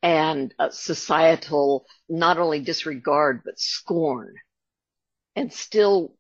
and 0.02 0.54
societal 0.72 1.86
not 2.08 2.38
only 2.38 2.62
disregard 2.62 3.42
but 3.44 3.60
scorn 3.60 4.34
and 5.36 5.52
still 5.52 6.16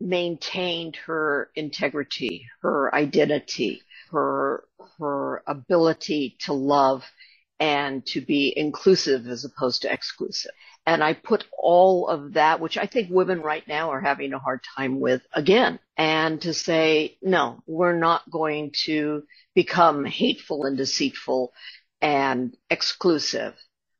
maintained 0.00 0.96
her 0.96 1.50
integrity, 1.54 2.46
her 2.60 2.94
identity, 2.94 3.82
her 4.10 4.64
her 4.98 5.42
ability 5.46 6.36
to 6.40 6.52
love 6.52 7.04
and 7.60 8.04
to 8.04 8.20
be 8.20 8.52
inclusive 8.56 9.26
as 9.28 9.44
opposed 9.44 9.82
to 9.82 9.92
exclusive. 9.92 10.50
And 10.84 11.02
I 11.02 11.14
put 11.14 11.44
all 11.56 12.08
of 12.08 12.32
that, 12.32 12.60
which 12.60 12.76
I 12.76 12.86
think 12.86 13.08
women 13.10 13.40
right 13.40 13.66
now 13.68 13.90
are 13.90 14.00
having 14.00 14.32
a 14.32 14.38
hard 14.38 14.60
time 14.76 14.98
with 14.98 15.22
again. 15.32 15.78
And 15.96 16.42
to 16.42 16.52
say, 16.52 17.18
no, 17.22 17.62
we're 17.66 17.98
not 17.98 18.28
going 18.30 18.72
to 18.84 19.22
become 19.54 20.04
hateful 20.04 20.64
and 20.64 20.76
deceitful 20.76 21.52
and 22.00 22.56
exclusive. 22.68 23.54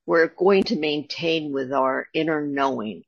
We're 0.06 0.26
going 0.26 0.64
to 0.64 0.76
maintain 0.76 1.52
with 1.52 1.72
our 1.72 2.08
inner 2.12 2.44
knowing 2.44 3.04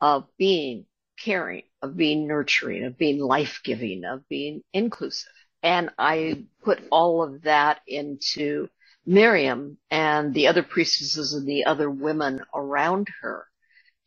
of 0.00 0.26
being 0.36 0.86
caring, 1.22 1.62
of 1.80 1.96
being 1.96 2.26
nurturing, 2.26 2.84
of 2.84 2.98
being 2.98 3.20
life 3.20 3.60
giving, 3.62 4.04
of 4.04 4.28
being 4.28 4.62
inclusive. 4.72 5.32
And 5.62 5.90
I 5.96 6.44
put 6.62 6.80
all 6.90 7.22
of 7.22 7.42
that 7.42 7.80
into 7.86 8.68
Miriam 9.06 9.78
and 9.90 10.32
the 10.32 10.46
other 10.46 10.62
priestesses 10.62 11.34
and 11.34 11.46
the 11.46 11.64
other 11.64 11.90
women 11.90 12.40
around 12.54 13.08
her 13.20 13.46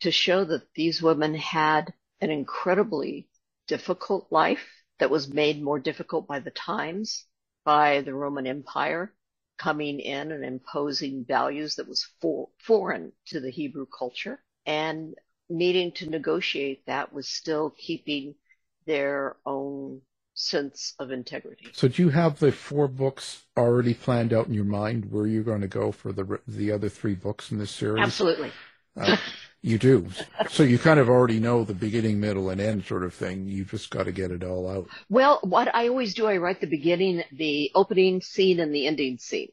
to 0.00 0.10
show 0.10 0.44
that 0.44 0.72
these 0.74 1.02
women 1.02 1.34
had 1.34 1.92
an 2.20 2.30
incredibly 2.30 3.28
difficult 3.66 4.30
life 4.30 4.66
that 4.98 5.10
was 5.10 5.32
made 5.32 5.62
more 5.62 5.78
difficult 5.78 6.26
by 6.26 6.40
the 6.40 6.50
times, 6.50 7.24
by 7.64 8.00
the 8.00 8.14
Roman 8.14 8.46
Empire 8.46 9.14
coming 9.56 10.00
in 10.00 10.32
and 10.32 10.44
imposing 10.44 11.24
values 11.24 11.76
that 11.76 11.88
was 11.88 12.04
for, 12.20 12.48
foreign 12.58 13.12
to 13.26 13.40
the 13.40 13.50
Hebrew 13.50 13.86
culture. 13.86 14.42
And 14.66 15.14
needing 15.48 15.92
to 15.92 16.10
negotiate 16.10 16.86
that 16.86 17.12
was 17.12 17.28
still 17.28 17.70
keeping 17.70 18.34
their 18.86 19.36
own 19.46 20.02
sense 20.38 20.94
of 20.98 21.10
integrity. 21.10 21.66
So, 21.72 21.88
do 21.88 22.02
you 22.02 22.08
have 22.10 22.38
the 22.38 22.52
four 22.52 22.88
books 22.88 23.44
already 23.56 23.94
planned 23.94 24.32
out 24.32 24.46
in 24.46 24.54
your 24.54 24.64
mind 24.64 25.10
where 25.10 25.26
you're 25.26 25.42
going 25.42 25.60
to 25.62 25.68
go 25.68 25.92
for 25.92 26.12
the 26.12 26.40
the 26.46 26.72
other 26.72 26.88
three 26.88 27.14
books 27.14 27.50
in 27.50 27.58
this 27.58 27.70
series? 27.70 28.02
Absolutely. 28.02 28.52
Uh, 28.96 29.16
you 29.62 29.78
do. 29.78 30.08
So 30.50 30.62
you 30.62 30.78
kind 30.78 31.00
of 31.00 31.08
already 31.08 31.40
know 31.40 31.64
the 31.64 31.74
beginning, 31.74 32.20
middle, 32.20 32.50
and 32.50 32.60
end 32.60 32.84
sort 32.84 33.04
of 33.04 33.14
thing. 33.14 33.46
You 33.48 33.64
just 33.64 33.90
got 33.90 34.04
to 34.04 34.12
get 34.12 34.30
it 34.30 34.44
all 34.44 34.68
out. 34.68 34.88
Well, 35.08 35.40
what 35.42 35.74
I 35.74 35.88
always 35.88 36.14
do, 36.14 36.26
I 36.26 36.36
write 36.38 36.60
the 36.60 36.66
beginning, 36.68 37.24
the 37.32 37.72
opening 37.74 38.20
scene, 38.22 38.60
and 38.60 38.74
the 38.74 38.86
ending 38.86 39.18
scene. 39.18 39.50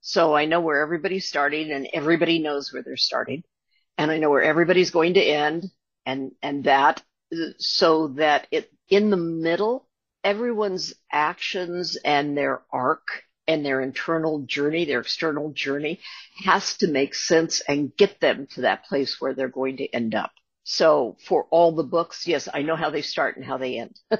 So 0.00 0.34
I 0.36 0.44
know 0.46 0.60
where 0.60 0.80
everybody's 0.82 1.26
starting, 1.26 1.70
and 1.72 1.88
everybody 1.92 2.38
knows 2.38 2.72
where 2.72 2.82
they're 2.82 2.96
starting. 2.96 3.42
and 3.96 4.10
I 4.10 4.18
know 4.18 4.30
where 4.30 4.42
everybody's 4.42 4.90
going 4.90 5.14
to 5.14 5.22
end 5.22 5.66
and, 6.06 6.32
and 6.42 6.64
that 6.64 7.02
so 7.58 8.08
that 8.08 8.46
it, 8.50 8.70
in 8.88 9.10
the 9.10 9.16
middle, 9.16 9.87
everyone's 10.24 10.94
actions 11.10 11.96
and 12.04 12.36
their 12.36 12.62
arc 12.72 13.24
and 13.46 13.64
their 13.64 13.80
internal 13.80 14.40
journey, 14.40 14.84
their 14.84 15.00
external 15.00 15.50
journey 15.52 16.00
has 16.44 16.76
to 16.76 16.86
make 16.86 17.14
sense 17.14 17.62
and 17.66 17.96
get 17.96 18.20
them 18.20 18.46
to 18.54 18.62
that 18.62 18.84
place 18.84 19.20
where 19.20 19.34
they're 19.34 19.48
going 19.48 19.78
to 19.78 19.88
end 19.88 20.14
up. 20.14 20.30
So 20.64 21.16
for 21.24 21.46
all 21.50 21.72
the 21.72 21.82
books, 21.82 22.26
yes, 22.26 22.46
I 22.52 22.60
know 22.60 22.76
how 22.76 22.90
they 22.90 23.00
start 23.00 23.36
and 23.36 23.44
how 23.44 23.56
they 23.56 23.78
end. 23.78 23.98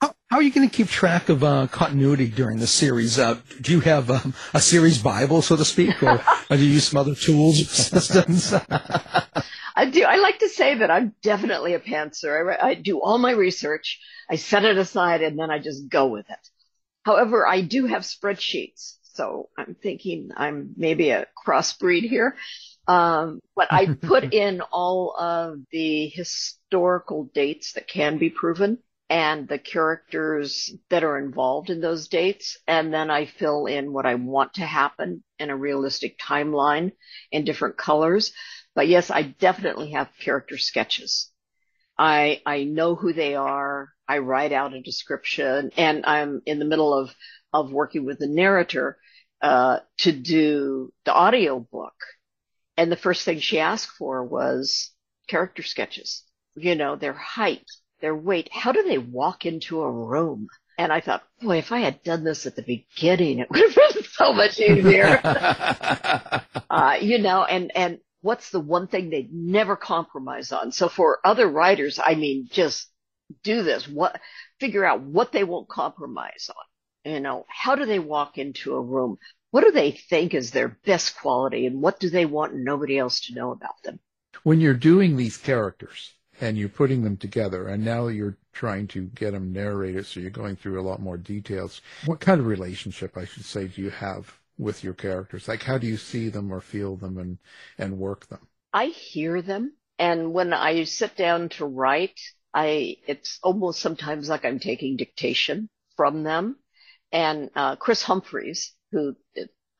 how, 0.00 0.14
how, 0.30 0.38
are 0.38 0.42
you 0.42 0.50
going 0.50 0.66
to 0.66 0.74
keep 0.74 0.88
track 0.88 1.28
of 1.28 1.44
uh, 1.44 1.66
continuity 1.66 2.28
during 2.28 2.58
the 2.58 2.66
series? 2.66 3.18
Uh, 3.18 3.38
do 3.60 3.72
you 3.72 3.80
have 3.80 4.10
um, 4.10 4.32
a 4.54 4.62
series 4.62 4.96
Bible, 4.96 5.42
so 5.42 5.56
to 5.56 5.64
speak, 5.64 6.02
or, 6.02 6.22
or 6.48 6.56
do 6.56 6.64
you 6.64 6.72
use 6.72 6.88
some 6.88 6.98
other 6.98 7.14
tools, 7.14 7.60
or 7.60 7.64
systems? 7.66 8.54
I 9.90 9.92
do. 9.92 10.04
I 10.04 10.16
like 10.18 10.38
to 10.38 10.48
say 10.48 10.76
that 10.76 10.90
I'm 10.92 11.16
definitely 11.20 11.74
a 11.74 11.80
pantser. 11.80 12.56
I, 12.62 12.68
I 12.68 12.74
do 12.74 13.00
all 13.00 13.18
my 13.18 13.32
research, 13.32 13.98
I 14.30 14.36
set 14.36 14.64
it 14.64 14.78
aside, 14.78 15.20
and 15.20 15.36
then 15.36 15.50
I 15.50 15.58
just 15.58 15.88
go 15.88 16.06
with 16.06 16.30
it. 16.30 16.48
However, 17.02 17.44
I 17.44 17.62
do 17.62 17.86
have 17.86 18.02
spreadsheets, 18.02 18.98
so 19.02 19.48
I'm 19.58 19.74
thinking 19.74 20.30
I'm 20.36 20.74
maybe 20.76 21.10
a 21.10 21.26
crossbreed 21.44 22.08
here. 22.08 22.36
Um, 22.86 23.40
but 23.56 23.72
I 23.72 23.86
put 23.86 24.32
in 24.32 24.60
all 24.60 25.16
of 25.18 25.58
the 25.72 26.06
historical 26.06 27.28
dates 27.34 27.72
that 27.72 27.88
can 27.88 28.18
be 28.18 28.30
proven 28.30 28.78
and 29.08 29.48
the 29.48 29.58
characters 29.58 30.72
that 30.88 31.02
are 31.02 31.18
involved 31.18 31.68
in 31.68 31.80
those 31.80 32.06
dates. 32.06 32.56
And 32.68 32.94
then 32.94 33.10
I 33.10 33.26
fill 33.26 33.66
in 33.66 33.92
what 33.92 34.06
I 34.06 34.14
want 34.14 34.54
to 34.54 34.64
happen 34.64 35.24
in 35.40 35.50
a 35.50 35.56
realistic 35.56 36.16
timeline 36.16 36.92
in 37.32 37.44
different 37.44 37.76
colors. 37.76 38.32
But 38.74 38.88
yes, 38.88 39.10
I 39.10 39.22
definitely 39.22 39.92
have 39.92 40.08
character 40.20 40.58
sketches. 40.58 41.30
I, 41.98 42.40
I 42.46 42.64
know 42.64 42.94
who 42.94 43.12
they 43.12 43.34
are. 43.34 43.90
I 44.08 44.18
write 44.18 44.52
out 44.52 44.74
a 44.74 44.80
description 44.80 45.70
and 45.76 46.06
I'm 46.06 46.42
in 46.46 46.58
the 46.58 46.64
middle 46.64 46.94
of, 46.94 47.14
of 47.52 47.72
working 47.72 48.04
with 48.04 48.18
the 48.18 48.26
narrator, 48.26 48.98
uh, 49.42 49.78
to 49.98 50.12
do 50.12 50.92
the 51.04 51.12
audio 51.12 51.58
book. 51.58 51.94
And 52.76 52.90
the 52.90 52.96
first 52.96 53.24
thing 53.24 53.40
she 53.40 53.58
asked 53.58 53.90
for 53.98 54.24
was 54.24 54.90
character 55.28 55.62
sketches, 55.62 56.24
you 56.56 56.74
know, 56.74 56.96
their 56.96 57.12
height, 57.12 57.64
their 58.00 58.14
weight. 58.14 58.48
How 58.52 58.72
do 58.72 58.82
they 58.82 58.98
walk 58.98 59.44
into 59.44 59.82
a 59.82 59.90
room? 59.90 60.48
And 60.78 60.92
I 60.92 61.00
thought, 61.00 61.22
boy, 61.42 61.58
if 61.58 61.72
I 61.72 61.80
had 61.80 62.02
done 62.02 62.24
this 62.24 62.46
at 62.46 62.56
the 62.56 62.62
beginning, 62.62 63.40
it 63.40 63.50
would 63.50 63.60
have 63.60 63.74
been 63.74 64.04
so 64.04 64.32
much 64.32 64.58
easier. 64.58 65.20
uh, 66.70 66.96
you 67.00 67.18
know, 67.18 67.44
and, 67.44 67.70
and 67.74 67.98
what's 68.22 68.50
the 68.50 68.60
one 68.60 68.86
thing 68.86 69.10
they'd 69.10 69.32
never 69.32 69.76
compromise 69.76 70.52
on? 70.52 70.72
So 70.72 70.88
for 70.88 71.18
other 71.24 71.46
writers, 71.46 71.98
I 72.02 72.14
mean, 72.14 72.48
just 72.50 72.88
do 73.42 73.62
this. 73.62 73.88
What, 73.88 74.20
figure 74.58 74.84
out 74.84 75.02
what 75.02 75.32
they 75.32 75.44
won't 75.44 75.68
compromise 75.68 76.50
on. 76.50 77.12
You 77.12 77.20
know, 77.20 77.46
how 77.48 77.76
do 77.76 77.86
they 77.86 77.98
walk 77.98 78.36
into 78.36 78.74
a 78.74 78.80
room? 78.80 79.16
What 79.50 79.64
do 79.64 79.72
they 79.72 79.92
think 79.92 80.34
is 80.34 80.50
their 80.50 80.68
best 80.68 81.18
quality 81.18 81.66
and 81.66 81.80
what 81.80 81.98
do 81.98 82.10
they 82.10 82.26
want 82.26 82.54
nobody 82.54 82.98
else 82.98 83.20
to 83.22 83.34
know 83.34 83.52
about 83.52 83.82
them? 83.82 83.98
When 84.42 84.60
you're 84.60 84.74
doing 84.74 85.16
these 85.16 85.36
characters 85.36 86.12
and 86.40 86.56
you're 86.56 86.68
putting 86.68 87.02
them 87.02 87.16
together 87.16 87.68
and 87.68 87.84
now 87.84 88.08
you're 88.08 88.36
trying 88.52 88.86
to 88.88 89.04
get 89.06 89.32
them 89.32 89.52
narrated, 89.52 90.06
so 90.06 90.20
you're 90.20 90.30
going 90.30 90.56
through 90.56 90.80
a 90.80 90.82
lot 90.82 91.00
more 91.00 91.16
details. 91.16 91.80
What 92.06 92.20
kind 92.20 92.40
of 92.40 92.46
relationship, 92.46 93.16
I 93.16 93.24
should 93.24 93.44
say, 93.44 93.68
do 93.68 93.82
you 93.82 93.90
have 93.90 94.38
with 94.60 94.84
your 94.84 94.94
characters? 94.94 95.48
Like, 95.48 95.62
how 95.62 95.78
do 95.78 95.86
you 95.86 95.96
see 95.96 96.28
them 96.28 96.52
or 96.52 96.60
feel 96.60 96.96
them 96.96 97.18
and, 97.18 97.38
and 97.78 97.98
work 97.98 98.28
them? 98.28 98.46
I 98.72 98.86
hear 98.86 99.42
them. 99.42 99.72
And 99.98 100.32
when 100.32 100.52
I 100.52 100.84
sit 100.84 101.16
down 101.16 101.48
to 101.50 101.66
write, 101.66 102.20
I, 102.54 102.96
it's 103.06 103.38
almost 103.42 103.80
sometimes 103.80 104.28
like 104.28 104.44
I'm 104.44 104.60
taking 104.60 104.96
dictation 104.96 105.68
from 105.96 106.22
them. 106.22 106.56
And, 107.10 107.50
uh, 107.56 107.76
Chris 107.76 108.02
Humphreys, 108.02 108.72
who 108.92 109.16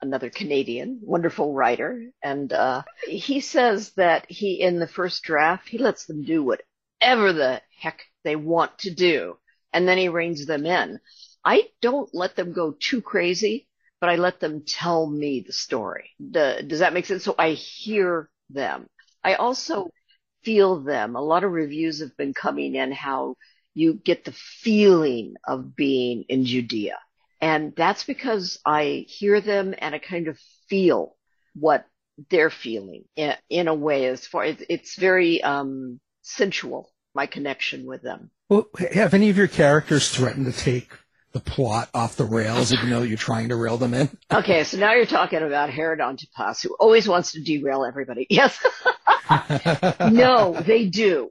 another 0.02 0.30
Canadian, 0.30 1.00
wonderful 1.02 1.52
writer, 1.52 2.10
and, 2.22 2.52
uh, 2.52 2.82
he 3.06 3.40
says 3.40 3.92
that 3.92 4.26
he, 4.30 4.60
in 4.60 4.78
the 4.78 4.88
first 4.88 5.22
draft, 5.22 5.68
he 5.68 5.78
lets 5.78 6.06
them 6.06 6.24
do 6.24 6.42
whatever 6.42 7.32
the 7.32 7.60
heck 7.78 8.02
they 8.24 8.34
want 8.34 8.78
to 8.78 8.90
do. 8.90 9.36
And 9.72 9.86
then 9.86 9.98
he 9.98 10.08
reins 10.08 10.46
them 10.46 10.66
in. 10.66 11.00
I 11.44 11.68
don't 11.80 12.10
let 12.12 12.34
them 12.34 12.52
go 12.52 12.74
too 12.78 13.00
crazy 13.00 13.68
but 14.00 14.08
I 14.08 14.16
let 14.16 14.40
them 14.40 14.62
tell 14.66 15.06
me 15.06 15.44
the 15.46 15.52
story. 15.52 16.10
The, 16.18 16.64
does 16.66 16.78
that 16.78 16.94
make 16.94 17.06
sense? 17.06 17.22
So 17.24 17.34
I 17.38 17.50
hear 17.50 18.30
them. 18.48 18.86
I 19.22 19.34
also 19.34 19.90
feel 20.42 20.80
them. 20.80 21.16
A 21.16 21.22
lot 21.22 21.44
of 21.44 21.52
reviews 21.52 22.00
have 22.00 22.16
been 22.16 22.32
coming 22.32 22.74
in 22.74 22.92
how 22.92 23.36
you 23.74 23.94
get 23.94 24.24
the 24.24 24.32
feeling 24.32 25.34
of 25.46 25.76
being 25.76 26.24
in 26.28 26.44
Judea. 26.44 26.98
And 27.40 27.74
that's 27.76 28.04
because 28.04 28.58
I 28.64 29.04
hear 29.08 29.40
them 29.40 29.74
and 29.78 29.94
I 29.94 29.98
kind 29.98 30.28
of 30.28 30.38
feel 30.68 31.16
what 31.54 31.86
they're 32.28 32.50
feeling 32.50 33.04
in, 33.16 33.34
in 33.48 33.68
a 33.68 33.74
way 33.74 34.06
as 34.06 34.26
far 34.26 34.44
as 34.44 34.56
it's 34.68 34.96
very 34.96 35.42
um, 35.42 36.00
sensual, 36.22 36.90
my 37.14 37.26
connection 37.26 37.86
with 37.86 38.02
them. 38.02 38.30
Well, 38.48 38.68
have 38.92 39.14
any 39.14 39.30
of 39.30 39.38
your 39.38 39.48
characters 39.48 40.10
threatened 40.10 40.46
to 40.46 40.52
take 40.52 40.90
the 41.32 41.40
plot 41.40 41.88
off 41.94 42.16
the 42.16 42.24
rails, 42.24 42.72
even 42.72 42.90
though 42.90 43.02
you're 43.02 43.16
trying 43.16 43.50
to 43.50 43.56
rail 43.56 43.76
them 43.76 43.94
in. 43.94 44.08
Okay, 44.32 44.64
so 44.64 44.78
now 44.78 44.94
you're 44.94 45.06
talking 45.06 45.42
about 45.42 45.70
Herod 45.70 46.00
Antipas, 46.00 46.62
who 46.62 46.74
always 46.78 47.08
wants 47.08 47.32
to 47.32 47.42
derail 47.42 47.84
everybody. 47.84 48.26
Yes. 48.30 48.58
no, 50.12 50.54
they 50.54 50.86
do. 50.86 51.30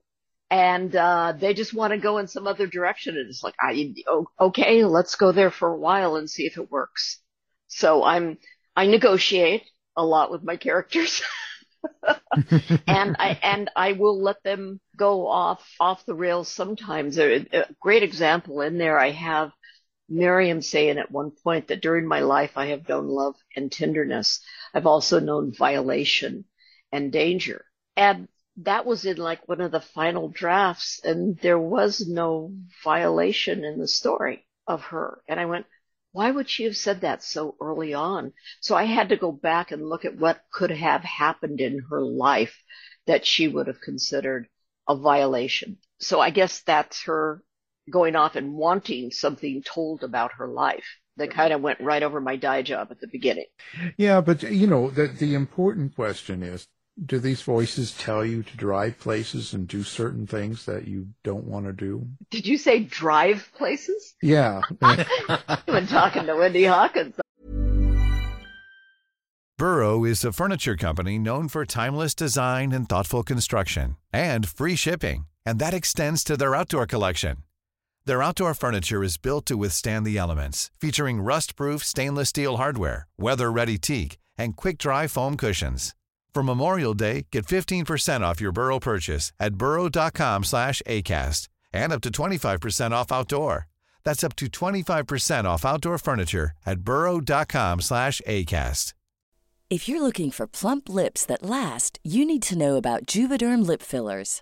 And 0.51 0.95
uh, 0.95 1.33
they 1.37 1.53
just 1.53 1.73
want 1.73 1.91
to 1.91 1.97
go 1.97 2.17
in 2.17 2.27
some 2.27 2.47
other 2.47 2.65
direction. 2.65 3.17
And 3.17 3.29
it's 3.29 3.43
like, 3.43 3.55
I, 3.59 3.93
okay, 4.39 4.83
let's 4.85 5.15
go 5.15 5.31
there 5.31 5.51
for 5.51 5.69
a 5.69 5.77
while 5.77 6.15
and 6.15 6.29
see 6.29 6.45
if 6.45 6.57
it 6.57 6.71
works. 6.71 7.19
So 7.67 8.03
I'm, 8.03 8.37
I 8.75 8.87
negotiate 8.87 9.63
a 9.95 10.03
lot 10.03 10.31
with 10.31 10.43
my 10.43 10.55
characters. 10.57 11.21
and 12.87 13.15
I 13.19 13.39
and 13.41 13.69
I 13.75 13.93
will 13.93 14.21
let 14.21 14.43
them 14.43 14.79
go 14.97 15.27
off 15.27 15.65
off 15.79 16.05
the 16.05 16.15
rails 16.15 16.49
sometimes. 16.49 17.17
A, 17.17 17.45
a 17.53 17.65
great 17.79 18.03
example 18.03 18.61
in 18.61 18.77
there 18.77 18.99
I 18.99 19.11
have 19.11 19.51
Miriam 20.09 20.61
saying 20.61 20.97
at 20.97 21.11
one 21.11 21.31
point 21.31 21.67
that 21.67 21.81
during 21.81 22.07
my 22.07 22.19
life 22.21 22.57
I 22.57 22.67
have 22.67 22.87
known 22.89 23.07
love 23.07 23.35
and 23.55 23.71
tenderness. 23.71 24.41
I've 24.73 24.87
also 24.87 25.19
known 25.19 25.53
violation 25.53 26.45
and 26.91 27.11
danger. 27.11 27.65
And 27.95 28.27
that 28.57 28.85
was 28.85 29.05
in 29.05 29.17
like 29.17 29.47
one 29.47 29.61
of 29.61 29.71
the 29.71 29.79
final 29.79 30.29
drafts 30.29 30.99
and 31.03 31.37
there 31.39 31.59
was 31.59 32.07
no 32.07 32.53
violation 32.83 33.63
in 33.63 33.79
the 33.79 33.87
story 33.87 34.45
of 34.67 34.81
her. 34.83 35.21
And 35.27 35.39
I 35.39 35.45
went, 35.45 35.65
why 36.11 36.31
would 36.31 36.49
she 36.49 36.63
have 36.63 36.75
said 36.75 37.01
that 37.01 37.23
so 37.23 37.55
early 37.61 37.93
on? 37.93 38.33
So 38.61 38.75
I 38.75 38.85
had 38.85 39.09
to 39.09 39.17
go 39.17 39.31
back 39.31 39.71
and 39.71 39.87
look 39.87 40.05
at 40.05 40.17
what 40.17 40.41
could 40.51 40.71
have 40.71 41.03
happened 41.03 41.61
in 41.61 41.85
her 41.89 42.01
life 42.01 42.63
that 43.05 43.25
she 43.25 43.47
would 43.47 43.67
have 43.67 43.81
considered 43.81 44.47
a 44.87 44.95
violation. 44.95 45.77
So 45.99 46.19
I 46.19 46.31
guess 46.31 46.61
that's 46.61 47.03
her 47.03 47.43
going 47.89 48.15
off 48.15 48.35
and 48.35 48.53
wanting 48.53 49.11
something 49.11 49.61
told 49.63 50.03
about 50.03 50.33
her 50.33 50.47
life 50.47 50.85
that 51.17 51.31
kind 51.31 51.53
of 51.53 51.61
went 51.61 51.79
right 51.81 52.03
over 52.03 52.19
my 52.21 52.35
die 52.35 52.61
job 52.61 52.87
at 52.91 52.99
the 52.99 53.07
beginning. 53.07 53.45
Yeah, 53.97 54.21
but 54.21 54.43
you 54.43 54.67
know, 54.67 54.89
the 54.89 55.07
the 55.07 55.35
important 55.35 55.95
question 55.95 56.43
is 56.43 56.67
do 57.05 57.19
these 57.19 57.41
voices 57.41 57.95
tell 57.97 58.25
you 58.25 58.43
to 58.43 58.57
drive 58.57 58.99
places 58.99 59.53
and 59.53 59.67
do 59.67 59.83
certain 59.83 60.27
things 60.27 60.65
that 60.65 60.87
you 60.87 61.07
don't 61.23 61.45
want 61.45 61.65
to 61.65 61.73
do? 61.73 62.07
Did 62.29 62.45
you 62.45 62.57
say 62.57 62.79
drive 62.79 63.49
places? 63.57 64.15
Yeah. 64.21 64.61
I've 64.81 65.65
been 65.65 65.87
talking 65.87 66.25
to 66.25 66.35
Wendy 66.35 66.65
Hawkins. 66.65 67.15
Burrow 69.57 70.05
is 70.05 70.23
a 70.23 70.31
furniture 70.31 70.77
company 70.77 71.19
known 71.19 71.49
for 71.49 71.65
timeless 71.65 72.15
design 72.15 72.71
and 72.71 72.87
thoughtful 72.87 73.23
construction 73.23 73.97
and 74.13 74.47
free 74.47 74.75
shipping, 74.75 75.27
and 75.45 75.59
that 75.59 75.73
extends 75.73 76.23
to 76.23 76.37
their 76.37 76.55
outdoor 76.55 76.85
collection. 76.85 77.43
Their 78.09 78.23
outdoor 78.23 78.55
furniture 78.55 79.03
is 79.03 79.17
built 79.17 79.45
to 79.45 79.55
withstand 79.55 80.03
the 80.03 80.17
elements, 80.17 80.71
featuring 80.81 81.21
rust-proof 81.21 81.83
stainless 81.83 82.29
steel 82.29 82.57
hardware, 82.57 83.05
weather-ready 83.19 83.77
teak, 83.77 84.17
and 84.35 84.57
quick-dry 84.57 85.05
foam 85.05 85.37
cushions. 85.37 85.93
For 86.33 86.41
Memorial 86.41 86.95
Day, 86.95 87.27
get 87.31 87.45
15% 87.45 88.21
off 88.21 88.41
your 88.41 88.51
Burrow 88.51 88.79
purchase 88.79 89.31
at 89.39 89.59
burrow.com 89.59 90.43
slash 90.43 90.81
ACAST 90.87 91.49
and 91.71 91.93
up 91.93 92.01
to 92.01 92.09
25% 92.09 92.93
off 92.93 93.11
outdoor. 93.11 93.67
That's 94.03 94.23
up 94.23 94.35
to 94.37 94.47
25% 94.47 95.43
off 95.43 95.63
outdoor 95.63 95.99
furniture 95.99 96.53
at 96.65 96.79
burrow.com 96.79 97.79
slash 97.79 98.23
ACAST. 98.25 98.93
If 99.69 99.87
you're 99.87 100.01
looking 100.01 100.31
for 100.31 100.47
plump 100.47 100.89
lips 100.89 101.27
that 101.27 101.43
last, 101.43 101.99
you 102.03 102.25
need 102.25 102.41
to 102.49 102.57
know 102.57 102.75
about 102.77 103.05
Juvederm 103.05 103.67
Lip 103.67 103.83
Fillers. 103.83 104.41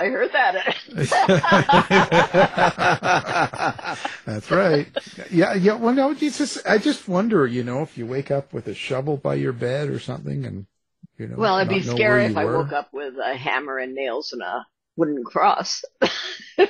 I 0.00 0.06
heard 0.06 0.32
that. 0.32 0.76
That's 4.24 4.50
right. 4.50 4.88
Yeah, 5.30 5.52
yeah. 5.52 5.74
Well, 5.74 5.92
no, 5.92 6.10
you 6.12 6.30
just 6.30 6.66
I 6.66 6.78
just 6.78 7.06
wonder, 7.06 7.46
you 7.46 7.62
know, 7.62 7.82
if 7.82 7.98
you 7.98 8.06
wake 8.06 8.30
up 8.30 8.54
with 8.54 8.66
a 8.68 8.74
shovel 8.74 9.18
by 9.18 9.34
your 9.34 9.52
bed 9.52 9.90
or 9.90 9.98
something, 9.98 10.46
and 10.46 10.66
you 11.18 11.28
know. 11.28 11.36
well, 11.36 11.58
it'd 11.58 11.68
be 11.68 11.82
scary 11.82 12.24
if 12.24 12.30
you 12.32 12.38
I 12.38 12.46
woke 12.46 12.72
up 12.72 12.88
with 12.94 13.18
a 13.18 13.36
hammer 13.36 13.76
and 13.76 13.94
nails 13.94 14.32
and 14.32 14.40
a 14.40 14.66
wooden 14.96 15.22
cross. 15.22 15.84
I 16.02 16.66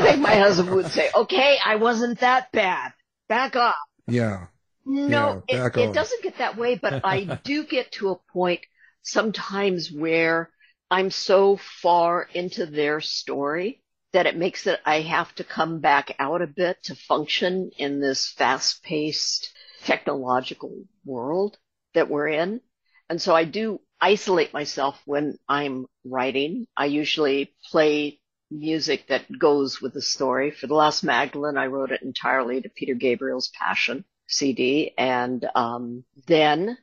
think 0.00 0.20
my 0.20 0.36
husband 0.36 0.70
would 0.70 0.86
say, 0.86 1.10
okay, 1.14 1.58
I 1.62 1.76
wasn't 1.76 2.20
that 2.20 2.52
bad. 2.52 2.94
Back 3.28 3.54
off. 3.54 3.74
yeah. 4.06 4.46
No, 4.86 5.42
Yeah, 5.48 5.66
it, 5.66 5.76
it 5.76 5.92
doesn't 5.92 6.22
get 6.22 6.38
that 6.38 6.56
way, 6.56 6.76
but 6.76 7.02
I 7.04 7.38
do 7.44 7.64
get 7.64 7.92
to 7.92 8.10
a 8.10 8.16
point 8.32 8.60
sometimes 9.02 9.92
where 9.92 10.50
I'm 10.90 11.10
so 11.10 11.56
far 11.56 12.28
into 12.34 12.66
their 12.66 13.00
story 13.00 13.82
that 14.12 14.26
it 14.26 14.36
makes 14.36 14.66
it 14.66 14.80
I 14.84 15.00
have 15.00 15.34
to 15.36 15.44
come 15.44 15.80
back 15.80 16.14
out 16.18 16.40
a 16.40 16.46
bit 16.46 16.82
to 16.84 16.94
function 16.94 17.70
in 17.76 18.00
this 18.00 18.28
fast 18.28 18.82
paced 18.82 19.52
technological 19.84 20.84
world 21.04 21.58
that 21.94 22.08
we're 22.08 22.28
in. 22.28 22.60
And 23.08 23.20
so 23.20 23.34
I 23.34 23.44
do 23.44 23.80
isolate 24.00 24.52
myself 24.52 25.00
when 25.04 25.38
I'm 25.48 25.86
writing. 26.04 26.66
I 26.76 26.86
usually 26.86 27.54
play 27.70 28.20
music 28.50 29.08
that 29.08 29.24
goes 29.38 29.80
with 29.80 29.94
the 29.94 30.02
story. 30.02 30.50
For 30.50 30.66
The 30.66 30.74
Last 30.74 31.02
Magdalene, 31.02 31.56
I 31.56 31.66
wrote 31.66 31.90
it 31.90 32.02
entirely 32.02 32.60
to 32.60 32.68
Peter 32.68 32.94
Gabriel's 32.94 33.50
Passion 33.58 34.04
CD. 34.26 34.92
And 34.96 35.44
um, 35.54 36.04
then 36.26 36.78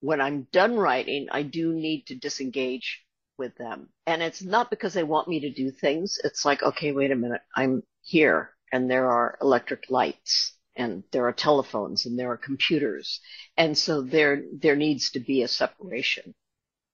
when 0.00 0.20
I'm 0.20 0.46
done 0.52 0.76
writing, 0.76 1.28
I 1.30 1.42
do 1.42 1.72
need 1.72 2.06
to 2.06 2.14
disengage 2.14 3.04
with 3.40 3.56
them. 3.56 3.88
And 4.06 4.22
it's 4.22 4.42
not 4.42 4.70
because 4.70 4.94
they 4.94 5.02
want 5.02 5.26
me 5.26 5.40
to 5.40 5.50
do 5.50 5.72
things. 5.72 6.20
It's 6.22 6.44
like, 6.44 6.62
okay, 6.62 6.92
wait 6.92 7.10
a 7.10 7.16
minute. 7.16 7.40
I'm 7.56 7.82
here 8.02 8.50
and 8.72 8.88
there 8.88 9.10
are 9.10 9.36
electric 9.42 9.90
lights 9.90 10.52
and 10.76 11.02
there 11.10 11.26
are 11.26 11.32
telephones 11.32 12.06
and 12.06 12.16
there 12.16 12.30
are 12.30 12.36
computers. 12.36 13.20
And 13.56 13.76
so 13.76 14.02
there, 14.02 14.44
there 14.52 14.76
needs 14.76 15.10
to 15.12 15.20
be 15.20 15.42
a 15.42 15.48
separation 15.48 16.34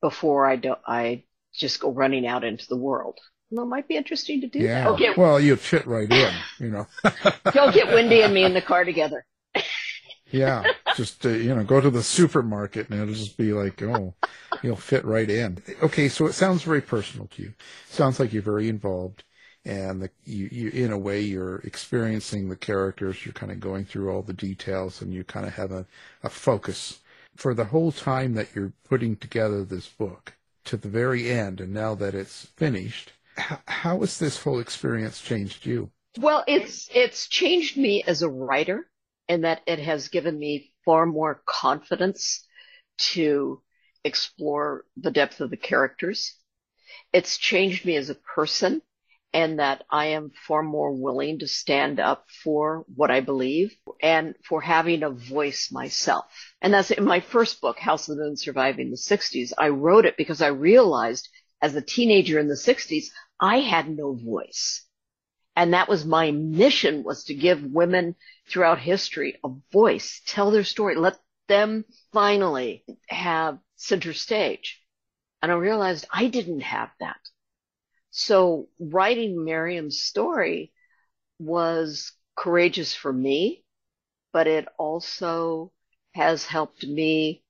before 0.01 0.47
I 0.47 0.57
don't, 0.57 0.79
I 0.87 1.25
just 1.53 1.81
go 1.81 1.91
running 1.91 2.27
out 2.27 2.45
into 2.45 2.67
the 2.69 2.77
world. 2.77 3.19
Well, 3.51 3.67
it 3.67 3.69
might 3.69 3.89
be 3.89 3.97
interesting 3.97 4.41
to 4.41 4.47
do 4.49 4.61
Yeah. 4.61 4.89
Okay, 4.89 5.11
Well, 5.17 5.39
you'd 5.39 5.61
fit 5.61 5.87
right 5.87 6.11
in, 6.11 6.35
you 6.59 6.71
know. 6.71 6.87
go 7.53 7.71
get 7.71 7.89
Wendy 7.89 8.23
and 8.23 8.33
me 8.33 8.45
in 8.45 8.55
the 8.55 8.63
car 8.63 8.85
together. 8.85 9.27
Yeah. 10.33 10.65
Just, 10.97 11.27
uh, 11.27 11.29
you 11.29 11.55
know, 11.55 11.63
go 11.63 11.81
to 11.81 11.91
the 11.91 12.03
supermarket 12.03 12.89
and 12.89 13.01
it'll 13.01 13.15
just 13.15 13.37
be 13.37 13.53
like, 13.53 13.83
oh, 13.83 14.15
you'll 14.63 14.77
fit 14.77 15.05
right 15.05 15.29
in. 15.29 15.59
Okay. 15.83 16.09
So 16.09 16.27
it 16.27 16.33
sounds 16.33 16.63
very 16.63 16.81
personal 16.81 17.27
to 17.29 17.43
you. 17.43 17.53
Sounds 17.89 18.19
like 18.19 18.33
you're 18.33 18.43
very 18.43 18.69
involved 18.69 19.25
and 19.67 20.01
the, 20.01 20.11
you, 20.25 20.49
you, 20.51 20.71
in 20.71 20.93
a 20.93 20.99
way, 20.99 21.21
you're 21.21 21.59
experiencing 21.59 22.49
the 22.49 22.57
characters. 22.57 23.27
You're 23.27 23.33
kind 23.33 23.53
of 23.53 23.61
going 23.61 23.85
through 23.85 24.11
all 24.11 24.23
the 24.23 24.33
details 24.33 25.03
and 25.03 25.13
you 25.13 25.25
kind 25.25 25.45
of 25.45 25.55
have 25.55 25.73
a, 25.73 25.85
a 26.23 26.31
focus 26.31 27.01
for 27.37 27.53
the 27.53 27.65
whole 27.65 27.93
time 27.93 28.35
that 28.35 28.55
you're 28.55 28.73
putting 28.89 29.17
together 29.17 29.65
this 29.65 29.89
book 29.89 30.35
to 30.65 30.77
the 30.77 30.89
very 30.89 31.31
end. 31.31 31.61
And 31.61 31.75
now 31.75 31.95
that 31.97 32.15
it's 32.15 32.47
finished, 32.57 33.13
how, 33.37 33.59
how 33.67 34.01
has 34.01 34.19
this 34.19 34.43
whole 34.43 34.61
experience 34.61 35.21
changed 35.21 35.67
you? 35.67 35.91
Well, 36.19 36.45
it's 36.47 36.89
it's 36.95 37.29
changed 37.29 37.77
me 37.77 38.03
as 38.05 38.23
a 38.23 38.29
writer 38.31 38.87
in 39.29 39.43
that 39.43 39.63
it 39.67 39.79
has 39.79 40.09
given 40.09 40.39
me 40.39 40.73
far 40.85 41.07
more 41.07 41.43
confidence 41.47 42.47
to 42.99 43.61
explore 44.05 44.85
the 44.97 45.11
depth 45.11 45.41
of 45.41 45.51
the 45.51 45.57
characters. 45.57 46.35
It's 47.13 47.37
changed 47.37 47.85
me 47.85 47.97
as 47.97 48.11
a 48.11 48.15
person 48.15 48.83
and 49.37 49.59
that 49.59 49.85
I 49.91 50.07
am 50.07 50.31
far 50.47 50.63
more 50.63 50.93
willing 50.93 51.41
to 51.41 51.47
stand 51.47 52.01
up 52.01 52.25
for 52.43 52.87
what 52.95 53.11
I 53.11 53.21
believe 53.21 53.77
and 54.01 54.35
for 54.49 54.63
having 54.63 55.03
a 55.03 55.11
voice 55.11 55.71
myself. 55.71 56.25
And 56.63 56.73
that's 56.73 56.91
in 56.91 57.05
my 57.05 57.21
first 57.21 57.61
book, 57.61 57.79
House 57.79 58.09
of 58.09 58.17
the 58.17 58.23
Moon 58.23 58.39
Surviving 58.39 58.91
the 58.91 58.97
60s. 58.97 59.53
I 59.59 59.69
wrote 59.69 60.07
it 60.07 60.17
because 60.17 60.41
I 60.41 60.49
realized 60.49 61.29
as 61.61 61.75
a 61.75 61.83
teenager 61.83 62.39
in 62.39 62.49
the 62.49 62.55
60s, 62.55 63.09
I 63.39 63.59
had 63.59 63.91
no 63.91 64.15
voice. 64.15 64.86
And 65.57 65.73
that 65.73 65.89
was 65.89 66.05
my 66.05 66.31
mission 66.33 67.03
was 67.03 67.25
to 67.25 67.35
give 67.35 67.63
women 67.63 68.15
throughout 68.47 68.79
history 68.79 69.39
a 69.43 69.49
voice, 69.73 70.21
tell 70.27 70.51
their 70.51 70.65
story, 70.65 70.97
let 70.97 71.19
them 71.49 71.87
finally 72.13 72.85
have 73.09 73.59
center 73.77 74.13
stage. 74.13 74.83
And 75.43 75.51
I 75.51 75.55
realized 75.55 76.07
I 76.13 76.27
didn't 76.27 76.61
have 76.61 76.91
that. 77.01 77.17
So 78.11 78.69
writing 78.79 79.45
Miriam's 79.45 80.01
story 80.01 80.73
was 81.39 82.13
courageous 82.37 82.95
for 82.95 83.13
me, 83.13 83.65
but 84.33 84.47
it 84.47 84.69
also 84.79 85.73
has 86.15 86.45
helped 86.45 86.87
me 86.87 87.43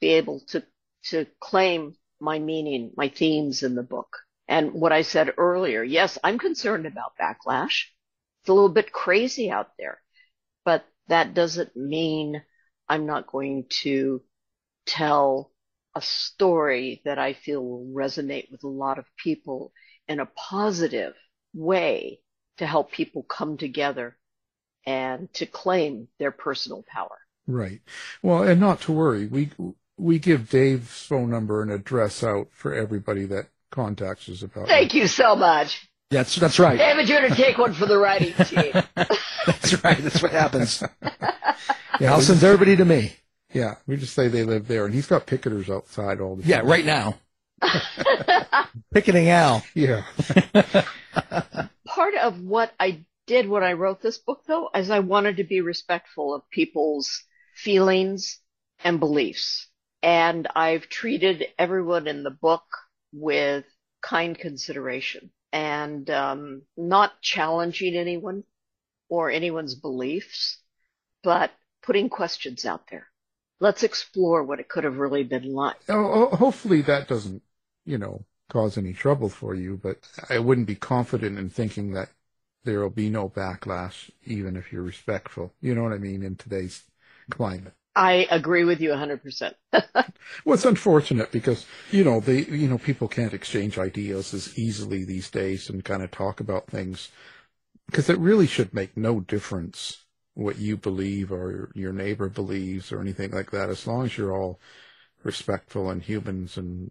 be 0.00 0.08
able 0.08 0.40
to, 0.48 0.64
to 1.04 1.26
claim 1.40 1.94
my 2.20 2.38
meaning, 2.38 2.92
my 2.96 3.08
themes 3.08 3.62
in 3.62 3.74
the 3.74 3.82
book. 3.82 4.18
And 4.52 4.74
what 4.74 4.92
I 4.92 5.00
said 5.00 5.32
earlier, 5.38 5.82
yes, 5.82 6.18
I'm 6.22 6.38
concerned 6.38 6.84
about 6.84 7.16
backlash. 7.18 7.86
It's 8.42 8.50
a 8.50 8.52
little 8.52 8.68
bit 8.68 8.92
crazy 8.92 9.50
out 9.50 9.70
there, 9.78 10.02
but 10.62 10.84
that 11.08 11.32
doesn't 11.32 11.74
mean 11.74 12.42
I'm 12.86 13.06
not 13.06 13.26
going 13.26 13.64
to 13.82 14.20
tell 14.84 15.52
a 15.94 16.02
story 16.02 17.00
that 17.06 17.18
I 17.18 17.32
feel 17.32 17.64
will 17.64 17.94
resonate 17.96 18.50
with 18.50 18.62
a 18.62 18.68
lot 18.68 18.98
of 18.98 19.06
people 19.16 19.72
in 20.06 20.20
a 20.20 20.26
positive 20.26 21.14
way 21.54 22.20
to 22.58 22.66
help 22.66 22.92
people 22.92 23.22
come 23.22 23.56
together 23.56 24.18
and 24.84 25.32
to 25.32 25.46
claim 25.46 26.08
their 26.18 26.30
personal 26.30 26.84
power. 26.86 27.16
Right. 27.46 27.80
Well, 28.20 28.42
and 28.42 28.60
not 28.60 28.82
to 28.82 28.92
worry. 28.92 29.26
We 29.28 29.48
we 29.96 30.18
give 30.18 30.50
Dave's 30.50 31.06
phone 31.06 31.30
number 31.30 31.62
and 31.62 31.70
address 31.70 32.22
out 32.22 32.48
for 32.52 32.74
everybody 32.74 33.24
that 33.24 33.48
contacts 33.72 34.28
us 34.28 34.42
about. 34.42 34.68
Thank 34.68 34.94
you 34.94 35.08
so 35.08 35.34
much. 35.34 35.88
That's 36.10 36.36
that's 36.36 36.60
right. 36.60 36.78
David, 36.78 37.08
you're 37.08 37.22
to 37.22 37.34
take 37.34 37.58
one 37.58 37.72
for 37.72 37.86
the 37.86 37.98
writing 37.98 38.34
team. 38.44 38.72
that's 39.46 39.82
right. 39.82 39.98
That's 39.98 40.22
what 40.22 40.30
happens. 40.30 40.82
yeah, 42.00 42.12
I'll 42.12 42.20
send 42.20 42.44
everybody 42.44 42.76
to 42.76 42.84
me. 42.84 43.14
Yeah, 43.52 43.74
we 43.86 43.96
just 43.96 44.14
say 44.14 44.28
they 44.28 44.44
live 44.44 44.68
there, 44.68 44.84
and 44.84 44.94
he's 44.94 45.06
got 45.06 45.26
picketers 45.26 45.74
outside 45.74 46.20
all 46.20 46.36
the 46.36 46.42
time. 46.42 46.50
Yeah, 46.50 46.60
right 46.64 46.84
now. 46.84 47.18
Picketing 48.94 49.28
Al. 49.28 49.62
Yeah. 49.74 50.04
Part 51.86 52.14
of 52.14 52.40
what 52.40 52.72
I 52.80 53.04
did 53.26 53.48
when 53.48 53.62
I 53.62 53.74
wrote 53.74 54.00
this 54.00 54.18
book, 54.18 54.42
though, 54.46 54.70
is 54.74 54.90
I 54.90 55.00
wanted 55.00 55.36
to 55.36 55.44
be 55.44 55.60
respectful 55.60 56.34
of 56.34 56.48
people's 56.50 57.22
feelings 57.54 58.38
and 58.82 58.98
beliefs. 58.98 59.68
And 60.02 60.48
I've 60.54 60.88
treated 60.88 61.44
everyone 61.58 62.06
in 62.08 62.24
the 62.24 62.30
book 62.30 62.64
with 63.12 63.64
kind 64.02 64.38
consideration 64.38 65.30
and 65.52 66.08
um, 66.10 66.62
not 66.76 67.20
challenging 67.20 67.94
anyone 67.94 68.44
or 69.08 69.30
anyone's 69.30 69.74
beliefs, 69.74 70.58
but 71.22 71.50
putting 71.82 72.08
questions 72.08 72.64
out 72.64 72.88
there. 72.90 73.06
Let's 73.60 73.82
explore 73.82 74.42
what 74.42 74.60
it 74.60 74.68
could 74.68 74.84
have 74.84 74.96
really 74.96 75.22
been 75.22 75.52
like. 75.52 75.76
Oh, 75.88 76.34
hopefully 76.34 76.82
that 76.82 77.08
doesn't, 77.08 77.42
you 77.84 77.98
know, 77.98 78.24
cause 78.48 78.76
any 78.76 78.92
trouble 78.92 79.28
for 79.28 79.54
you, 79.54 79.78
but 79.82 79.98
I 80.28 80.38
wouldn't 80.38 80.66
be 80.66 80.74
confident 80.74 81.38
in 81.38 81.50
thinking 81.50 81.92
that 81.92 82.08
there 82.64 82.80
will 82.80 82.90
be 82.90 83.10
no 83.10 83.28
backlash, 83.28 84.10
even 84.24 84.56
if 84.56 84.72
you're 84.72 84.82
respectful. 84.82 85.52
You 85.60 85.74
know 85.74 85.82
what 85.82 85.92
I 85.92 85.98
mean? 85.98 86.22
In 86.22 86.36
today's 86.36 86.84
climate. 87.30 87.74
I 87.94 88.26
agree 88.30 88.64
with 88.64 88.80
you 88.80 88.90
100%. 88.90 89.54
well, 89.72 90.54
it's 90.54 90.64
unfortunate 90.64 91.30
because, 91.30 91.66
you 91.90 92.04
know, 92.04 92.20
they, 92.20 92.44
you 92.44 92.68
know, 92.68 92.78
people 92.78 93.08
can't 93.08 93.34
exchange 93.34 93.78
ideas 93.78 94.32
as 94.32 94.58
easily 94.58 95.04
these 95.04 95.30
days 95.30 95.68
and 95.68 95.84
kind 95.84 96.02
of 96.02 96.10
talk 96.10 96.40
about 96.40 96.66
things 96.68 97.10
because 97.86 98.08
it 98.08 98.18
really 98.18 98.46
should 98.46 98.72
make 98.72 98.96
no 98.96 99.20
difference 99.20 100.04
what 100.34 100.58
you 100.58 100.78
believe 100.78 101.30
or 101.30 101.70
your 101.74 101.92
neighbor 101.92 102.30
believes 102.30 102.90
or 102.90 103.00
anything 103.00 103.30
like 103.30 103.50
that, 103.50 103.68
as 103.68 103.86
long 103.86 104.06
as 104.06 104.16
you're 104.16 104.34
all 104.34 104.58
respectful 105.24 105.90
and 105.90 106.02
humans 106.02 106.56
and, 106.56 106.90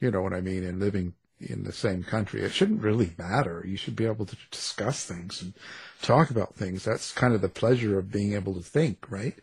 you 0.00 0.10
know 0.10 0.22
what 0.22 0.32
I 0.32 0.40
mean, 0.40 0.64
and 0.64 0.80
living 0.80 1.12
in 1.38 1.64
the 1.64 1.72
same 1.72 2.02
country. 2.02 2.40
It 2.40 2.52
shouldn't 2.52 2.82
really 2.82 3.12
matter. 3.18 3.62
You 3.66 3.76
should 3.76 3.96
be 3.96 4.06
able 4.06 4.26
to 4.26 4.36
discuss 4.50 5.04
things 5.04 5.42
and 5.42 5.52
talk 6.00 6.30
about 6.30 6.54
things. 6.54 6.84
That's 6.84 7.12
kind 7.12 7.34
of 7.34 7.42
the 7.42 7.48
pleasure 7.50 7.98
of 7.98 8.10
being 8.10 8.32
able 8.32 8.54
to 8.54 8.62
think, 8.62 9.10
right? 9.10 9.38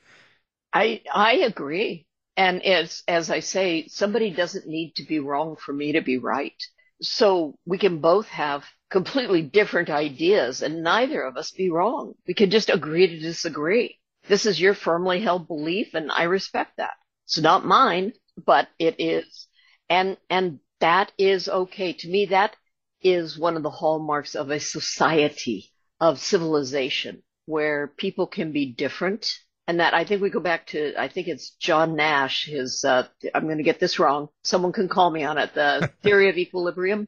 I 0.78 1.02
I 1.12 1.34
agree. 1.38 2.06
And 2.36 2.63
as 2.63 3.02
as 3.08 3.32
I 3.32 3.40
say, 3.40 3.88
somebody 3.88 4.30
doesn't 4.30 4.68
need 4.68 4.94
to 4.98 5.04
be 5.04 5.18
wrong 5.18 5.56
for 5.56 5.74
me 5.74 5.94
to 5.94 6.02
be 6.02 6.20
right. 6.20 6.62
So 7.02 7.58
we 7.66 7.80
can 7.80 8.00
both 8.00 8.28
have 8.28 8.63
completely 8.92 9.42
different 9.42 9.90
ideas 9.90 10.62
and 10.62 10.84
neither 10.84 11.24
of 11.24 11.36
us 11.36 11.50
be 11.50 11.72
wrong. 11.72 12.13
We 12.28 12.36
can 12.36 12.52
just 12.52 12.70
agree 12.70 13.08
to 13.08 13.20
disagree. 13.20 13.98
This 14.28 14.46
is 14.46 14.62
your 14.62 14.76
firmly 14.76 15.20
held 15.20 15.48
belief 15.48 15.96
and 15.96 16.12
I 16.12 16.24
respect 16.24 16.78
that. 16.78 16.94
It's 17.26 17.40
not 17.40 17.66
mine, 17.66 18.13
but 18.46 18.68
it 18.78 18.98
is. 19.00 19.48
And 19.90 20.18
and 20.30 20.60
that 20.80 21.12
is 21.18 21.50
okay. 21.50 21.94
To 21.94 22.08
me 22.08 22.28
that 22.28 22.56
is 23.02 23.36
one 23.40 23.58
of 23.58 23.63
the 23.63 23.78
hallmarks 23.82 24.36
of 24.36 24.52
a 24.52 24.60
society 24.60 25.72
of 26.00 26.20
civilization 26.20 27.24
where 27.46 27.88
people 27.88 28.28
can 28.28 28.52
be 28.52 28.72
different 28.74 29.40
and 29.67 29.82
that 29.82 29.93
I 29.93 30.06
think 30.06 30.21
we 30.21 30.30
go 30.30 30.39
back 30.39 30.67
to 30.67 30.93
I 30.97 31.10
think 31.10 31.27
it's 31.27 31.51
John 31.60 31.95
Nash 31.95 32.45
his 32.45 32.84
uh, 32.84 33.08
I'm 33.36 33.43
going 33.43 33.58
to 33.58 33.63
get 33.63 33.80
this 33.80 33.99
wrong. 33.99 34.30
Someone 34.43 34.71
can 34.71 34.88
call 34.88 35.12
me 35.12 35.23
on 35.23 35.38
it. 35.38 35.53
The 35.53 35.91
theory 36.03 36.30
of 36.30 36.38
equilibrium 36.38 37.08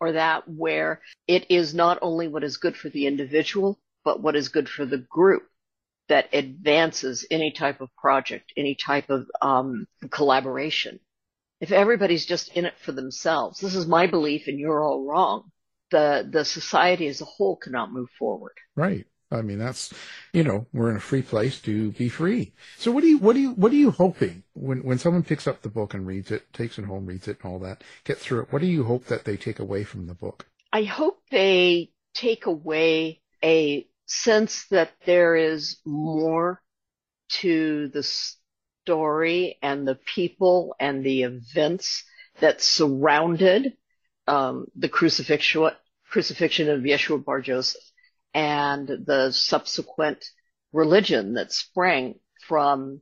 or 0.00 0.12
that 0.12 0.48
where 0.48 1.00
it 1.28 1.50
is 1.50 1.74
not 1.74 1.98
only 2.02 2.26
what 2.26 2.44
is 2.44 2.56
good 2.56 2.76
for 2.76 2.88
the 2.88 3.06
individual 3.06 3.78
but 4.04 4.20
what 4.20 4.34
is 4.34 4.48
good 4.48 4.68
for 4.68 4.84
the 4.84 4.98
group 4.98 5.44
that 6.08 6.28
advances 6.32 7.24
any 7.30 7.52
type 7.52 7.80
of 7.80 7.94
project 7.96 8.52
any 8.56 8.74
type 8.74 9.08
of 9.08 9.26
um, 9.40 9.86
collaboration. 10.10 10.98
If 11.60 11.70
everybody's 11.70 12.26
just 12.26 12.48
in 12.56 12.64
it 12.64 12.74
for 12.80 12.90
themselves 12.90 13.60
this 13.60 13.76
is 13.76 13.86
my 13.86 14.08
belief 14.08 14.48
and 14.48 14.58
you're 14.58 14.82
all 14.82 15.06
wrong 15.06 15.52
the 15.92 16.28
the 16.28 16.44
society 16.44 17.06
as 17.06 17.20
a 17.20 17.26
whole 17.26 17.54
cannot 17.56 17.92
move 17.92 18.08
forward. 18.18 18.54
Right 18.74 19.06
I 19.32 19.42
mean, 19.42 19.58
that's, 19.58 19.92
you 20.32 20.44
know, 20.44 20.66
we're 20.72 20.90
in 20.90 20.96
a 20.96 21.00
free 21.00 21.22
place 21.22 21.60
to 21.62 21.92
be 21.92 22.08
free. 22.08 22.52
So 22.76 22.92
what 22.92 23.00
do 23.00 23.08
you, 23.08 23.18
what 23.18 23.34
do 23.34 23.40
you, 23.40 23.52
what 23.52 23.72
are 23.72 23.76
you 23.76 23.90
hoping 23.90 24.42
when, 24.52 24.82
when 24.82 24.98
someone 24.98 25.22
picks 25.22 25.46
up 25.46 25.62
the 25.62 25.68
book 25.68 25.94
and 25.94 26.06
reads 26.06 26.30
it, 26.30 26.52
takes 26.52 26.78
it 26.78 26.84
home, 26.84 27.06
reads 27.06 27.28
it 27.28 27.38
and 27.42 27.52
all 27.52 27.58
that, 27.60 27.82
get 28.04 28.18
through 28.18 28.42
it? 28.42 28.52
What 28.52 28.60
do 28.60 28.68
you 28.68 28.84
hope 28.84 29.06
that 29.06 29.24
they 29.24 29.36
take 29.36 29.58
away 29.58 29.84
from 29.84 30.06
the 30.06 30.14
book? 30.14 30.46
I 30.72 30.82
hope 30.84 31.20
they 31.30 31.90
take 32.14 32.46
away 32.46 33.20
a 33.42 33.86
sense 34.06 34.66
that 34.70 34.92
there 35.06 35.34
is 35.34 35.78
more 35.84 36.60
to 37.28 37.88
the 37.88 38.02
story 38.82 39.58
and 39.62 39.88
the 39.88 39.94
people 39.94 40.74
and 40.78 41.04
the 41.04 41.22
events 41.22 42.04
that 42.40 42.60
surrounded 42.60 43.72
um, 44.26 44.66
the 44.76 44.88
crucifixion, 44.88 45.70
crucifixion 46.10 46.68
of 46.68 46.80
Yeshua 46.80 47.24
Bar 47.24 47.40
Yosef 47.40 47.80
and 48.34 48.88
the 48.88 49.30
subsequent 49.32 50.24
religion 50.72 51.34
that 51.34 51.52
sprang 51.52 52.14
from 52.46 53.00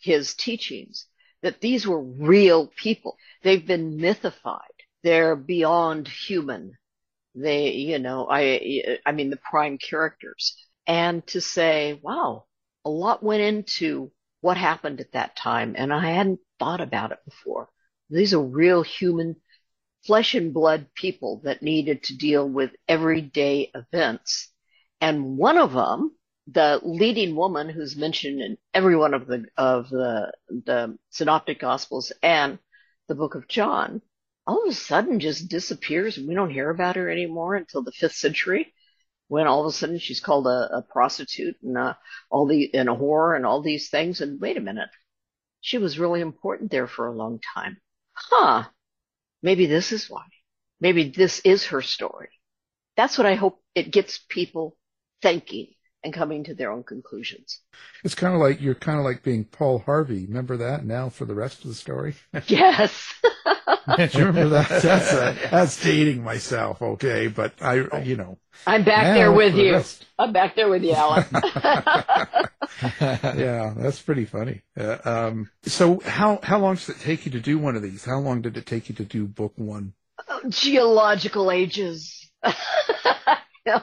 his 0.00 0.34
teachings, 0.34 1.06
that 1.42 1.60
these 1.60 1.86
were 1.86 2.02
real 2.02 2.66
people. 2.76 3.16
They've 3.42 3.64
been 3.64 3.96
mythified. 3.96 4.60
They're 5.02 5.36
beyond 5.36 6.08
human. 6.08 6.72
They, 7.34 7.70
you 7.70 7.98
know, 7.98 8.26
I, 8.30 8.98
I 9.06 9.12
mean, 9.12 9.30
the 9.30 9.38
prime 9.50 9.78
characters. 9.78 10.56
And 10.86 11.26
to 11.28 11.40
say, 11.40 11.98
wow, 12.02 12.44
a 12.84 12.90
lot 12.90 13.22
went 13.22 13.42
into 13.42 14.10
what 14.40 14.56
happened 14.56 15.00
at 15.00 15.12
that 15.12 15.36
time. 15.36 15.74
And 15.76 15.92
I 15.92 16.12
hadn't 16.12 16.40
thought 16.58 16.80
about 16.80 17.12
it 17.12 17.18
before. 17.24 17.68
These 18.10 18.34
are 18.34 18.42
real 18.42 18.82
human 18.82 19.36
flesh 20.04 20.34
and 20.34 20.52
blood 20.52 20.86
people 20.94 21.40
that 21.44 21.62
needed 21.62 22.02
to 22.04 22.16
deal 22.16 22.48
with 22.48 22.72
everyday 22.88 23.70
events 23.74 24.51
and 25.02 25.36
one 25.36 25.58
of 25.58 25.72
them, 25.72 26.12
the 26.46 26.80
leading 26.84 27.34
woman 27.34 27.68
who's 27.68 27.96
mentioned 27.96 28.40
in 28.40 28.56
every 28.72 28.96
one 28.96 29.14
of 29.14 29.26
the 29.26 29.46
of 29.56 29.90
the 29.90 30.32
the 30.48 30.96
synoptic 31.10 31.58
gospels 31.58 32.12
and 32.22 32.60
the 33.08 33.16
book 33.16 33.34
of 33.34 33.48
John, 33.48 34.00
all 34.46 34.62
of 34.62 34.70
a 34.70 34.74
sudden 34.74 35.18
just 35.18 35.48
disappears 35.48 36.18
and 36.18 36.28
we 36.28 36.36
don't 36.36 36.52
hear 36.52 36.70
about 36.70 36.94
her 36.94 37.10
anymore 37.10 37.56
until 37.56 37.82
the 37.82 37.90
fifth 37.90 38.14
century, 38.14 38.72
when 39.26 39.48
all 39.48 39.62
of 39.62 39.66
a 39.66 39.72
sudden 39.72 39.98
she's 39.98 40.20
called 40.20 40.46
a, 40.46 40.76
a 40.76 40.82
prostitute 40.88 41.56
and 41.64 41.76
uh, 41.76 41.94
all 42.30 42.46
the 42.46 42.72
and 42.72 42.88
a 42.88 42.94
whore 42.94 43.34
and 43.34 43.44
all 43.44 43.60
these 43.60 43.90
things. 43.90 44.20
And 44.20 44.40
wait 44.40 44.56
a 44.56 44.60
minute, 44.60 44.88
she 45.60 45.78
was 45.78 45.98
really 45.98 46.20
important 46.20 46.70
there 46.70 46.86
for 46.86 47.08
a 47.08 47.16
long 47.16 47.40
time. 47.54 47.78
Huh? 48.12 48.66
Maybe 49.42 49.66
this 49.66 49.90
is 49.90 50.08
why. 50.08 50.26
Maybe 50.80 51.10
this 51.10 51.40
is 51.40 51.66
her 51.66 51.82
story. 51.82 52.30
That's 52.96 53.18
what 53.18 53.26
I 53.26 53.34
hope 53.34 53.60
it 53.74 53.90
gets 53.90 54.20
people 54.28 54.76
thinking 55.22 55.68
and 56.04 56.12
coming 56.12 56.44
to 56.44 56.54
their 56.54 56.70
own 56.70 56.82
conclusions. 56.82 57.60
It's 58.04 58.14
kind 58.14 58.34
of 58.34 58.40
like 58.40 58.60
you're 58.60 58.74
kind 58.74 58.98
of 58.98 59.04
like 59.04 59.22
being 59.22 59.44
Paul 59.44 59.78
Harvey. 59.78 60.26
Remember 60.26 60.56
that 60.56 60.84
now 60.84 61.08
for 61.08 61.24
the 61.24 61.34
rest 61.34 61.62
of 61.62 61.68
the 61.68 61.74
story? 61.74 62.14
Yes. 62.46 63.14
Do 63.96 64.08
you 64.18 64.26
remember 64.26 64.48
that? 64.50 64.68
That's, 64.82 65.12
a, 65.12 65.36
that's 65.50 65.82
dating 65.82 66.22
myself, 66.22 66.80
okay? 66.82 67.28
But 67.28 67.54
I, 67.60 68.00
you 68.00 68.16
know. 68.16 68.38
I'm 68.66 68.84
back 68.84 69.14
there 69.14 69.32
with 69.32 69.54
you. 69.54 69.72
The 69.72 69.96
I'm 70.18 70.32
back 70.32 70.54
there 70.56 70.68
with 70.68 70.82
you, 70.82 70.92
Alan. 70.92 71.24
yeah, 73.00 73.74
that's 73.76 74.00
pretty 74.00 74.24
funny. 74.24 74.62
Uh, 74.78 74.98
um, 75.04 75.50
so 75.64 76.00
how, 76.00 76.38
how 76.42 76.58
long 76.58 76.74
does 76.76 76.88
it 76.88 77.00
take 77.00 77.26
you 77.26 77.32
to 77.32 77.40
do 77.40 77.58
one 77.58 77.76
of 77.76 77.82
these? 77.82 78.04
How 78.04 78.18
long 78.18 78.42
did 78.42 78.56
it 78.56 78.66
take 78.66 78.88
you 78.88 78.94
to 78.96 79.04
do 79.04 79.26
book 79.26 79.52
one? 79.56 79.94
geological 80.48 81.50
ages. 81.50 82.30
Yeah. 83.64 83.82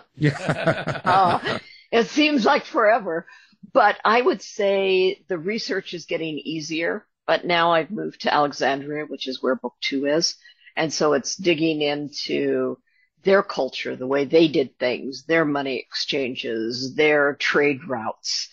uh, 1.05 1.59
it 1.91 2.07
seems 2.07 2.45
like 2.45 2.65
forever. 2.65 3.27
But 3.73 3.97
I 4.03 4.21
would 4.21 4.41
say 4.41 5.23
the 5.27 5.37
research 5.37 5.93
is 5.93 6.05
getting 6.05 6.39
easier. 6.39 7.05
But 7.27 7.45
now 7.45 7.73
I've 7.73 7.91
moved 7.91 8.21
to 8.21 8.33
Alexandria, 8.33 9.05
which 9.05 9.27
is 9.27 9.41
where 9.43 9.55
book 9.55 9.75
two 9.81 10.05
is. 10.07 10.35
And 10.75 10.91
so 10.91 11.13
it's 11.13 11.35
digging 11.35 11.81
into 11.81 12.77
their 13.23 13.43
culture, 13.43 13.95
the 13.95 14.07
way 14.07 14.25
they 14.25 14.47
did 14.47 14.77
things, 14.79 15.25
their 15.25 15.45
money 15.45 15.77
exchanges, 15.77 16.95
their 16.95 17.35
trade 17.35 17.83
routes, 17.87 18.49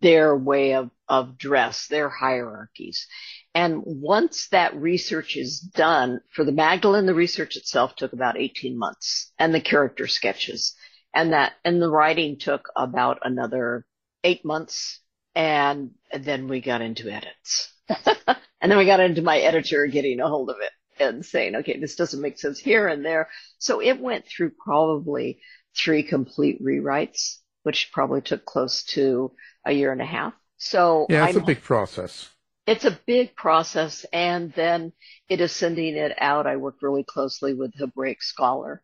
their 0.00 0.36
way 0.36 0.74
of, 0.74 0.90
of 1.08 1.38
dress, 1.38 1.86
their 1.88 2.08
hierarchies. 2.08 3.08
And 3.54 3.82
once 3.84 4.48
that 4.48 4.76
research 4.76 5.36
is 5.36 5.58
done, 5.58 6.20
for 6.30 6.44
the 6.44 6.52
Magdalene, 6.52 7.06
the 7.06 7.14
research 7.14 7.56
itself 7.56 7.96
took 7.96 8.12
about 8.12 8.38
18 8.38 8.78
months 8.78 9.32
and 9.38 9.52
the 9.52 9.60
character 9.60 10.06
sketches 10.06 10.74
and 11.12 11.32
that, 11.32 11.54
and 11.64 11.82
the 11.82 11.90
writing 11.90 12.38
took 12.38 12.68
about 12.76 13.18
another 13.22 13.86
eight 14.22 14.44
months. 14.44 15.00
And 15.34 15.92
then 16.16 16.48
we 16.48 16.60
got 16.60 16.80
into 16.80 17.10
edits. 17.10 17.72
and 17.88 18.70
then 18.70 18.78
we 18.78 18.86
got 18.86 19.00
into 19.00 19.22
my 19.22 19.38
editor 19.38 19.86
getting 19.86 20.20
a 20.20 20.28
hold 20.28 20.50
of 20.50 20.56
it 20.60 20.70
and 21.00 21.24
saying, 21.24 21.56
okay, 21.56 21.78
this 21.78 21.96
doesn't 21.96 22.20
make 22.20 22.38
sense 22.38 22.58
here 22.58 22.86
and 22.86 23.04
there. 23.04 23.28
So 23.58 23.80
it 23.80 24.00
went 24.00 24.26
through 24.26 24.52
probably 24.62 25.40
three 25.76 26.02
complete 26.02 26.62
rewrites, 26.62 27.38
which 27.62 27.90
probably 27.92 28.20
took 28.20 28.44
close 28.44 28.84
to 28.84 29.32
a 29.64 29.72
year 29.72 29.92
and 29.92 30.02
a 30.02 30.06
half. 30.06 30.34
So 30.58 31.06
yeah, 31.08 31.26
it's 31.26 31.36
I'm, 31.36 31.42
a 31.42 31.46
big 31.46 31.62
process. 31.62 32.28
It's 32.70 32.84
a 32.84 33.00
big 33.04 33.34
process, 33.34 34.06
and 34.12 34.52
then 34.52 34.92
it 35.28 35.40
is 35.40 35.50
sending 35.50 35.96
it 35.96 36.12
out. 36.16 36.46
I 36.46 36.54
work 36.54 36.76
really 36.82 37.02
closely 37.02 37.52
with 37.52 37.74
Hebraic 37.74 38.22
scholar 38.22 38.80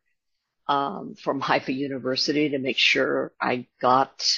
um, 0.67 1.15
from 1.15 1.41
Haifa 1.41 1.73
University 1.73 2.49
to 2.49 2.59
make 2.59 2.79
sure 2.79 3.33
I 3.41 3.69
got 3.81 4.29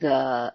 the 0.00 0.54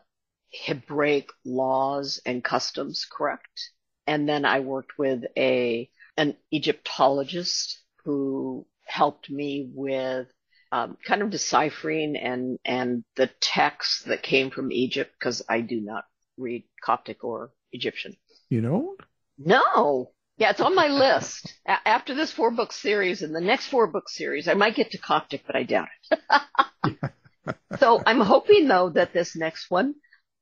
Hebraic 0.51 1.29
laws 1.45 2.19
and 2.25 2.43
customs 2.43 3.05
correct. 3.05 3.69
And 4.07 4.27
then 4.27 4.43
I 4.43 4.61
worked 4.61 4.97
with 4.97 5.25
a 5.37 5.87
an 6.17 6.35
Egyptologist 6.49 7.79
who 8.05 8.65
helped 8.87 9.29
me 9.29 9.69
with 9.71 10.25
um, 10.71 10.97
kind 11.05 11.21
of 11.21 11.29
deciphering 11.29 12.17
and 12.17 12.57
and 12.65 13.03
the 13.17 13.29
texts 13.39 14.05
that 14.05 14.23
came 14.23 14.49
from 14.49 14.71
Egypt 14.71 15.13
because 15.19 15.43
I 15.47 15.61
do 15.61 15.79
not 15.79 16.05
read 16.37 16.63
Coptic 16.83 17.23
or 17.23 17.51
Egyptian. 17.71 18.15
You 18.49 18.61
know? 18.61 18.95
No. 19.37 20.11
Yeah, 20.37 20.51
it's 20.51 20.61
on 20.61 20.73
my 20.75 20.87
list. 20.87 21.53
A- 21.67 21.87
after 21.87 22.15
this 22.15 22.31
four 22.31 22.51
book 22.51 22.71
series 22.71 23.21
and 23.21 23.35
the 23.35 23.41
next 23.41 23.67
four 23.67 23.87
book 23.87 24.09
series, 24.09 24.47
I 24.47 24.53
might 24.53 24.75
get 24.75 24.91
to 24.91 24.97
Coptic, 24.97 25.43
but 25.45 25.55
I 25.55 25.63
doubt 25.63 25.89
it. 26.11 27.13
so 27.79 28.01
I'm 28.05 28.21
hoping 28.21 28.67
though 28.67 28.89
that 28.89 29.13
this 29.13 29.35
next 29.35 29.69
one, 29.69 29.95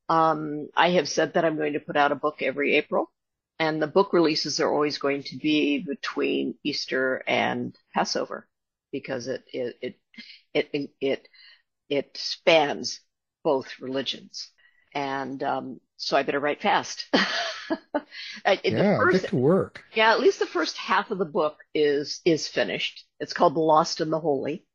um, 0.09 0.69
I 0.75 0.91
have 0.91 1.09
said 1.09 1.33
that 1.33 1.45
I'm 1.45 1.57
going 1.57 1.73
to 1.73 1.79
put 1.79 1.97
out 1.97 2.11
a 2.11 2.15
book 2.15 2.41
every 2.41 2.75
April 2.75 3.11
and 3.59 3.81
the 3.81 3.87
book 3.87 4.13
releases 4.13 4.59
are 4.59 4.71
always 4.71 4.97
going 4.99 5.23
to 5.23 5.37
be 5.37 5.79
between 5.79 6.55
Easter 6.63 7.23
and 7.27 7.75
Passover 7.93 8.47
because 8.91 9.27
it, 9.27 9.43
it, 9.51 9.99
it, 10.53 10.69
it, 10.73 10.89
it, 11.01 11.27
it 11.89 12.17
spans 12.17 12.99
both 13.43 13.79
religions. 13.79 14.49
And, 14.93 15.41
um, 15.43 15.79
so 15.97 16.15
I 16.15 16.23
better 16.23 16.39
write 16.39 16.61
fast. 16.61 17.05
yeah, 18.63 18.97
first, 18.97 19.21
get 19.21 19.29
to 19.31 19.35
work. 19.35 19.83
Yeah, 19.93 20.11
at 20.11 20.19
least 20.19 20.39
the 20.39 20.45
first 20.45 20.77
half 20.77 21.11
of 21.11 21.17
the 21.17 21.25
book 21.25 21.57
is 21.73 22.21
is 22.23 22.47
finished. 22.47 23.05
It's 23.19 23.33
called 23.33 23.55
The 23.55 23.59
Lost 23.61 23.99
and 23.99 24.13
the 24.13 24.19
Holy, 24.19 24.65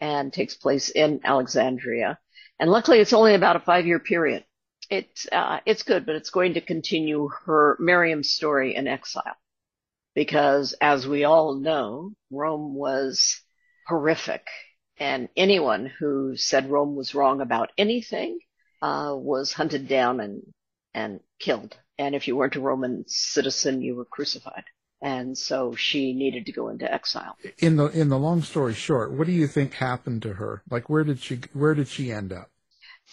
and 0.00 0.32
takes 0.32 0.56
place 0.56 0.88
in 0.88 1.20
Alexandria. 1.24 2.18
And 2.58 2.70
luckily, 2.70 2.98
it's 2.98 3.12
only 3.12 3.34
about 3.34 3.56
a 3.56 3.60
five 3.60 3.86
year 3.86 3.98
period. 3.98 4.44
It's 4.90 5.26
uh, 5.30 5.60
it's 5.66 5.82
good, 5.82 6.06
but 6.06 6.16
it's 6.16 6.30
going 6.30 6.54
to 6.54 6.60
continue 6.60 7.28
her 7.44 7.76
Miriam's 7.78 8.30
story 8.30 8.74
in 8.74 8.88
exile, 8.88 9.36
because 10.14 10.74
as 10.80 11.06
we 11.06 11.24
all 11.24 11.54
know, 11.54 12.12
Rome 12.30 12.74
was 12.74 13.40
horrific, 13.86 14.46
and 14.96 15.28
anyone 15.36 15.86
who 15.86 16.36
said 16.36 16.70
Rome 16.70 16.96
was 16.96 17.14
wrong 17.14 17.40
about 17.42 17.72
anything 17.76 18.38
uh, 18.80 19.14
was 19.16 19.52
hunted 19.52 19.86
down 19.86 20.20
and 20.20 20.42
and 20.94 21.20
killed. 21.38 21.76
And 21.98 22.14
if 22.14 22.26
you 22.26 22.36
weren't 22.36 22.56
a 22.56 22.60
Roman 22.60 23.04
citizen, 23.06 23.82
you 23.82 23.96
were 23.96 24.04
crucified. 24.04 24.64
And 25.00 25.36
so 25.36 25.74
she 25.74 26.14
needed 26.14 26.46
to 26.46 26.52
go 26.52 26.68
into 26.68 26.92
exile. 26.92 27.36
In 27.58 27.76
the 27.76 27.86
in 27.86 28.08
the 28.08 28.18
long 28.18 28.42
story 28.42 28.72
short, 28.72 29.12
what 29.12 29.26
do 29.26 29.32
you 29.32 29.48
think 29.48 29.74
happened 29.74 30.22
to 30.22 30.34
her? 30.34 30.62
Like 30.70 30.88
where 30.88 31.02
did 31.02 31.18
she 31.18 31.40
where 31.52 31.74
did 31.74 31.88
she 31.88 32.12
end 32.12 32.32
up? 32.32 32.50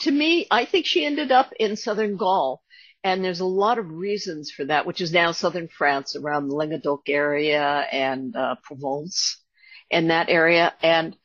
To 0.02 0.12
me, 0.12 0.46
I 0.52 0.66
think 0.66 0.86
she 0.86 1.04
ended 1.04 1.32
up 1.32 1.52
in 1.60 1.76
southern 1.76 2.16
Gaul. 2.16 2.62
And 3.04 3.24
there's 3.24 3.40
a 3.40 3.46
lot 3.46 3.80
of 3.80 3.90
reasons 3.90 4.52
for 4.52 4.66
that, 4.66 4.86
which 4.86 5.02
is 5.02 5.12
now 5.12 5.32
southern 5.32 5.68
France 5.70 6.16
around 6.16 6.48
the 6.48 6.56
Languedoc 6.56 7.08
area 7.08 7.86
and 7.92 8.36
uh, 8.36 8.56
Provence 8.62 9.42
in 9.90 10.10
that 10.10 10.30
area. 10.30 10.74
And 10.84 11.16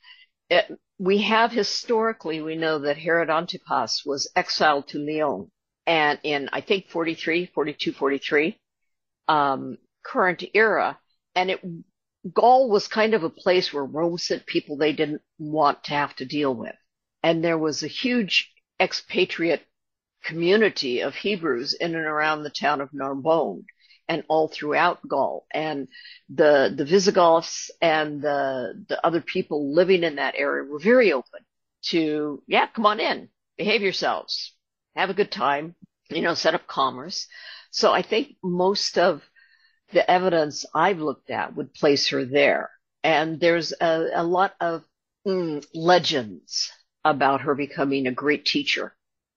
it, 0.48 0.66
we 0.98 1.22
have 1.22 1.50
historically, 1.50 2.40
we 2.40 2.54
know 2.56 2.78
that 2.78 2.96
Herod 2.96 3.28
Antipas 3.28 4.02
was 4.06 4.30
exiled 4.36 4.88
to 4.88 4.98
Lyon 4.98 5.50
and 5.86 6.18
in 6.22 6.48
I 6.52 6.60
think 6.60 6.88
43, 6.88 7.46
42, 7.46 7.92
43, 7.92 8.58
um, 9.28 9.78
current 10.04 10.44
era, 10.54 10.98
and 11.34 11.50
it 11.50 11.60
Gaul 12.32 12.70
was 12.70 12.88
kind 12.88 13.12
of 13.14 13.22
a 13.22 13.30
place 13.30 13.72
where 13.72 13.84
Rome 13.84 14.16
sent 14.18 14.46
people 14.46 14.76
they 14.76 14.92
didn't 14.92 15.22
want 15.38 15.84
to 15.84 15.94
have 15.94 16.16
to 16.16 16.24
deal 16.24 16.54
with, 16.54 16.74
and 17.22 17.44
there 17.44 17.58
was 17.58 17.82
a 17.82 17.88
huge 17.88 18.52
expatriate 18.80 19.62
community 20.24 21.00
of 21.00 21.14
Hebrews 21.14 21.74
in 21.74 21.94
and 21.94 22.06
around 22.06 22.42
the 22.42 22.50
town 22.50 22.80
of 22.80 22.92
Narbonne 22.92 23.64
and 24.08 24.24
all 24.28 24.48
throughout 24.48 25.06
Gaul. 25.06 25.46
And 25.52 25.88
the 26.28 26.72
the 26.76 26.84
Visigoths 26.84 27.70
and 27.80 28.22
the 28.22 28.84
the 28.88 29.04
other 29.06 29.20
people 29.20 29.74
living 29.74 30.02
in 30.02 30.16
that 30.16 30.34
area 30.36 30.64
were 30.64 30.78
very 30.78 31.12
open 31.12 31.40
to, 31.86 32.42
yeah, 32.46 32.66
come 32.66 32.86
on 32.86 33.00
in, 33.00 33.28
behave 33.58 33.82
yourselves, 33.82 34.53
have 34.96 35.10
a 35.10 35.14
good 35.14 35.32
time, 35.32 35.74
you 36.10 36.22
know, 36.22 36.34
set 36.34 36.54
up 36.54 36.66
commerce. 36.66 37.26
So 37.70 37.92
I 37.92 38.02
think 38.02 38.36
most 38.42 38.98
of 38.98 39.22
the 39.92 40.08
evidence 40.08 40.64
I've 40.74 41.00
looked 41.00 41.30
at 41.30 41.54
would 41.56 41.74
place 41.74 42.08
her 42.08 42.24
there. 42.24 42.70
And 43.02 43.40
there's 43.40 43.72
a, 43.80 44.08
a 44.14 44.24
lot 44.24 44.54
of 44.60 44.84
mm, 45.26 45.64
legends 45.74 46.70
about 47.04 47.42
her 47.42 47.54
becoming 47.54 48.06
a 48.06 48.12
great 48.12 48.44
teacher 48.44 48.96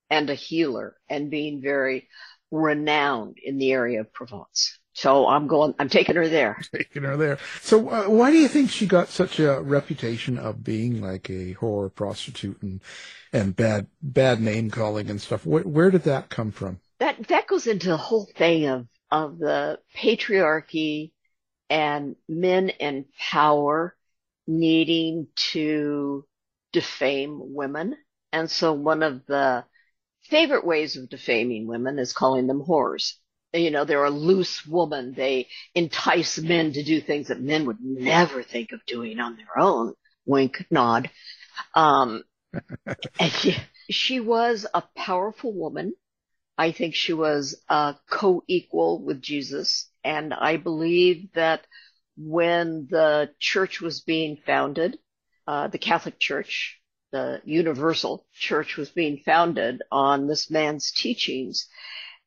and 0.09 0.29
a 0.29 0.35
healer 0.35 0.95
and 1.09 1.29
being 1.29 1.61
very 1.61 2.07
renowned 2.51 3.37
in 3.43 3.57
the 3.57 3.71
area 3.71 4.01
of 4.01 4.13
Provence. 4.13 4.79
So 4.97 5.27
I'm 5.27 5.45
going, 5.45 5.75
I'm 5.77 5.89
taking 5.89 6.15
her 6.15 6.27
there. 6.27 6.59
Taking 6.75 7.03
her 7.03 7.15
there. 7.17 7.37
So 7.61 7.87
uh, 7.87 8.05
why 8.05 8.31
do 8.31 8.37
you 8.37 8.47
think 8.47 8.71
she 8.71 8.87
got 8.87 9.09
such 9.09 9.39
a 9.39 9.61
reputation 9.61 10.39
of 10.39 10.63
being 10.63 11.01
like 11.01 11.29
a 11.29 11.53
whore 11.53 11.93
prostitute 11.93 12.59
and, 12.63 12.81
and 13.31 13.55
bad, 13.55 13.85
bad 14.01 14.41
name 14.41 14.71
calling 14.71 15.11
and 15.11 15.21
stuff? 15.21 15.45
Where, 15.45 15.61
where 15.61 15.91
did 15.91 16.05
that 16.05 16.29
come 16.29 16.51
from? 16.51 16.79
That, 16.97 17.27
that 17.27 17.45
goes 17.45 17.67
into 17.67 17.89
the 17.89 17.97
whole 17.97 18.25
thing 18.25 18.65
of, 18.65 18.87
of 19.11 19.37
the 19.37 19.77
patriarchy 19.95 21.11
and 21.69 22.15
men 22.27 22.69
in 22.69 23.05
power 23.19 23.95
needing 24.47 25.27
to 25.51 26.25
defame 26.73 27.39
women. 27.53 27.95
And 28.33 28.49
so 28.49 28.73
one 28.73 29.03
of 29.03 29.27
the 29.27 29.63
favorite 30.23 30.65
ways 30.65 30.97
of 30.97 31.07
defaming 31.07 31.67
women 31.67 31.99
is 31.99 32.13
calling 32.13 32.47
them 32.47 32.63
whores 32.67 33.13
you 33.53 33.71
know, 33.71 33.85
they're 33.85 34.03
a 34.03 34.09
loose 34.09 34.65
woman. 34.65 35.13
They 35.15 35.47
entice 35.73 36.37
men 36.37 36.73
to 36.73 36.83
do 36.83 37.01
things 37.01 37.27
that 37.27 37.39
men 37.39 37.65
would 37.65 37.81
never 37.81 38.43
think 38.43 38.71
of 38.71 38.85
doing 38.85 39.19
on 39.19 39.37
their 39.37 39.57
own. 39.57 39.93
Wink, 40.25 40.65
nod. 40.69 41.09
Um, 41.73 42.23
she, 43.29 43.55
she 43.89 44.19
was 44.19 44.65
a 44.73 44.83
powerful 44.95 45.53
woman. 45.53 45.93
I 46.57 46.71
think 46.71 46.95
she 46.95 47.13
was 47.13 47.61
a 47.69 47.95
co-equal 48.09 49.03
with 49.03 49.21
Jesus. 49.21 49.89
And 50.03 50.33
I 50.33 50.57
believe 50.57 51.31
that 51.33 51.65
when 52.17 52.87
the 52.89 53.29
church 53.39 53.79
was 53.79 54.01
being 54.01 54.37
founded, 54.45 54.97
uh, 55.45 55.67
the 55.67 55.77
Catholic 55.77 56.19
Church, 56.19 56.81
the 57.11 57.41
universal 57.45 58.25
church 58.33 58.75
was 58.75 58.89
being 58.89 59.21
founded 59.23 59.81
on 59.91 60.27
this 60.27 60.49
man's 60.49 60.91
teachings 60.91 61.67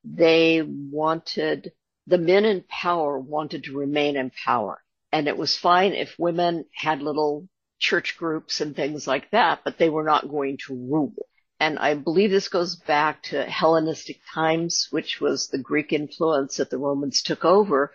they 0.05 0.63
wanted, 0.63 1.73
the 2.07 2.19
men 2.19 2.45
in 2.45 2.65
power 2.69 3.19
wanted 3.19 3.65
to 3.65 3.77
remain 3.77 4.17
in 4.17 4.31
power. 4.31 4.83
And 5.13 5.29
it 5.29 5.37
was 5.37 5.57
fine 5.57 5.93
if 5.93 6.19
women 6.19 6.65
had 6.75 7.03
little 7.03 7.49
church 7.79 8.17
groups 8.17 8.61
and 8.61 8.77
things 8.77 9.07
like 9.07 9.31
that, 9.31 9.61
but 9.65 9.79
they 9.79 9.89
were 9.89 10.05
not 10.05 10.29
going 10.29 10.59
to 10.67 10.75
rule. 10.75 11.27
And 11.59 11.79
I 11.79 11.95
believe 11.95 12.31
this 12.31 12.49
goes 12.49 12.77
back 12.77 13.23
to 13.25 13.45
Hellenistic 13.45 14.21
times, 14.33 14.89
which 14.91 15.21
was 15.21 15.49
the 15.49 15.59
Greek 15.59 15.93
influence 15.93 16.57
that 16.57 16.71
the 16.71 16.79
Romans 16.79 17.23
took 17.23 17.45
over, 17.45 17.93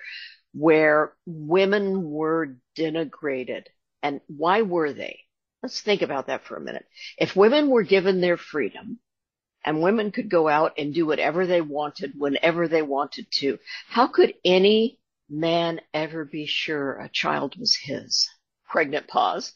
where 0.53 1.13
women 1.25 2.09
were 2.11 2.57
denigrated. 2.77 3.65
And 4.03 4.21
why 4.27 4.61
were 4.61 4.93
they? 4.93 5.21
Let's 5.63 5.81
think 5.81 6.03
about 6.03 6.27
that 6.27 6.45
for 6.45 6.57
a 6.57 6.61
minute. 6.61 6.85
If 7.17 7.35
women 7.35 7.69
were 7.69 7.81
given 7.81 8.21
their 8.21 8.37
freedom, 8.37 8.99
and 9.65 9.81
women 9.81 10.11
could 10.11 10.29
go 10.29 10.47
out 10.47 10.73
and 10.77 10.93
do 10.93 11.05
whatever 11.05 11.45
they 11.45 11.59
wanted 11.59 12.13
whenever 12.17 12.67
they 12.67 12.83
wanted 12.83 13.29
to. 13.31 13.57
How 13.87 14.07
could 14.07 14.35
any 14.45 14.99
man 15.27 15.81
ever 15.93 16.23
be 16.23 16.45
sure 16.45 16.99
a 16.99 17.09
child 17.09 17.57
was 17.57 17.75
his? 17.75 18.29
Pregnant 18.69 19.07
pause. 19.07 19.53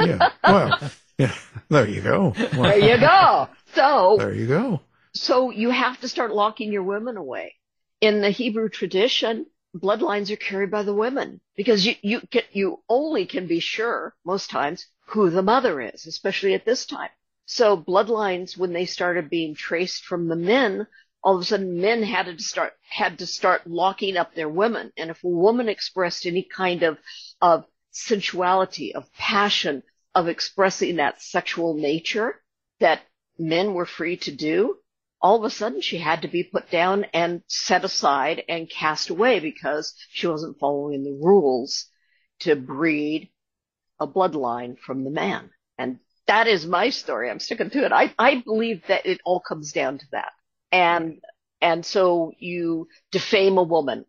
yeah. 0.00 0.30
Well, 0.44 0.90
yeah. 1.18 1.34
There 1.68 1.88
you 1.88 2.00
go. 2.00 2.34
Well, 2.36 2.62
there 2.62 2.78
you 2.78 2.98
go. 2.98 3.48
So 3.74 4.16
there 4.18 4.34
you 4.34 4.46
go. 4.46 4.80
So 5.14 5.50
you 5.50 5.70
have 5.70 6.00
to 6.00 6.08
start 6.08 6.34
locking 6.34 6.72
your 6.72 6.82
women 6.82 7.16
away. 7.16 7.54
In 8.00 8.20
the 8.20 8.30
Hebrew 8.30 8.68
tradition, 8.68 9.46
bloodlines 9.76 10.30
are 10.30 10.36
carried 10.36 10.70
by 10.70 10.82
the 10.82 10.94
women 10.94 11.40
because 11.56 11.86
you, 11.86 11.94
you 12.02 12.20
can, 12.30 12.42
you 12.52 12.82
only 12.88 13.26
can 13.26 13.46
be 13.46 13.60
sure 13.60 14.14
most 14.24 14.50
times 14.50 14.86
who 15.06 15.30
the 15.30 15.42
mother 15.42 15.80
is, 15.80 16.06
especially 16.06 16.54
at 16.54 16.64
this 16.64 16.86
time. 16.86 17.10
So 17.54 17.76
bloodlines, 17.76 18.56
when 18.56 18.72
they 18.72 18.86
started 18.86 19.28
being 19.28 19.54
traced 19.54 20.04
from 20.04 20.26
the 20.26 20.36
men, 20.36 20.86
all 21.22 21.34
of 21.34 21.42
a 21.42 21.44
sudden 21.44 21.82
men 21.82 22.02
had 22.02 22.24
to 22.24 22.42
start, 22.42 22.72
had 22.88 23.18
to 23.18 23.26
start 23.26 23.66
locking 23.66 24.16
up 24.16 24.34
their 24.34 24.48
women. 24.48 24.90
And 24.96 25.10
if 25.10 25.22
a 25.22 25.28
woman 25.28 25.68
expressed 25.68 26.24
any 26.24 26.44
kind 26.44 26.82
of, 26.82 26.96
of 27.42 27.66
sensuality, 27.90 28.94
of 28.94 29.12
passion, 29.12 29.82
of 30.14 30.28
expressing 30.28 30.96
that 30.96 31.20
sexual 31.20 31.74
nature 31.74 32.42
that 32.80 33.02
men 33.38 33.74
were 33.74 33.84
free 33.84 34.16
to 34.16 34.32
do, 34.32 34.78
all 35.20 35.36
of 35.36 35.44
a 35.44 35.50
sudden 35.50 35.82
she 35.82 35.98
had 35.98 36.22
to 36.22 36.28
be 36.28 36.44
put 36.44 36.70
down 36.70 37.04
and 37.12 37.42
set 37.48 37.84
aside 37.84 38.44
and 38.48 38.70
cast 38.70 39.10
away 39.10 39.40
because 39.40 39.94
she 40.08 40.26
wasn't 40.26 40.58
following 40.58 41.04
the 41.04 41.20
rules 41.22 41.84
to 42.38 42.56
breed 42.56 43.30
a 44.00 44.06
bloodline 44.06 44.78
from 44.78 45.04
the 45.04 45.10
man. 45.10 45.50
And 45.76 45.98
that 46.26 46.46
is 46.46 46.66
my 46.66 46.90
story. 46.90 47.30
I'm 47.30 47.40
sticking 47.40 47.70
to 47.70 47.84
it. 47.84 47.92
I, 47.92 48.14
I 48.18 48.42
believe 48.44 48.82
that 48.88 49.06
it 49.06 49.20
all 49.24 49.40
comes 49.40 49.72
down 49.72 49.98
to 49.98 50.06
that. 50.12 50.32
And, 50.70 51.20
and 51.60 51.84
so 51.84 52.32
you 52.38 52.88
defame 53.10 53.58
a 53.58 53.62
woman 53.62 54.04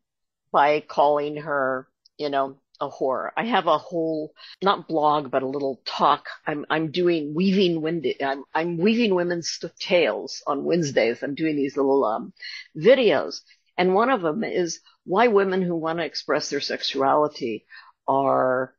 by 0.52 0.82
calling 0.82 1.38
her, 1.38 1.88
you 2.18 2.30
know, 2.30 2.58
a 2.80 2.90
whore. 2.90 3.32
I 3.38 3.46
have 3.46 3.68
a 3.68 3.78
whole, 3.78 4.34
not 4.62 4.88
blog, 4.88 5.32
but 5.32 5.44
a 5.44 5.48
little 5.48 5.82
talk. 5.86 6.28
I'm, 6.46 6.66
I'm 6.70 6.92
doing 6.92 7.34
weaving 7.34 7.82
wind, 7.82 8.06
I'm, 8.24 8.44
I'm 8.54 8.78
weaving 8.78 9.16
women's 9.16 9.60
tales 9.80 10.42
on 10.48 10.64
Wednesdays. 10.64 11.24
I'm 11.24 11.36
doing 11.36 11.56
these 11.56 11.78
little, 11.78 12.04
um, 12.06 12.34
videos. 12.78 13.42
And 13.78 13.96
one 13.96 14.10
of 14.10 14.22
them 14.22 14.44
is 14.44 14.80
why 15.06 15.28
women 15.28 15.62
who 15.62 15.76
want 15.76 16.00
to 16.00 16.06
express 16.06 16.50
their 16.50 16.62
sexuality 16.62 17.66
are 18.08 18.74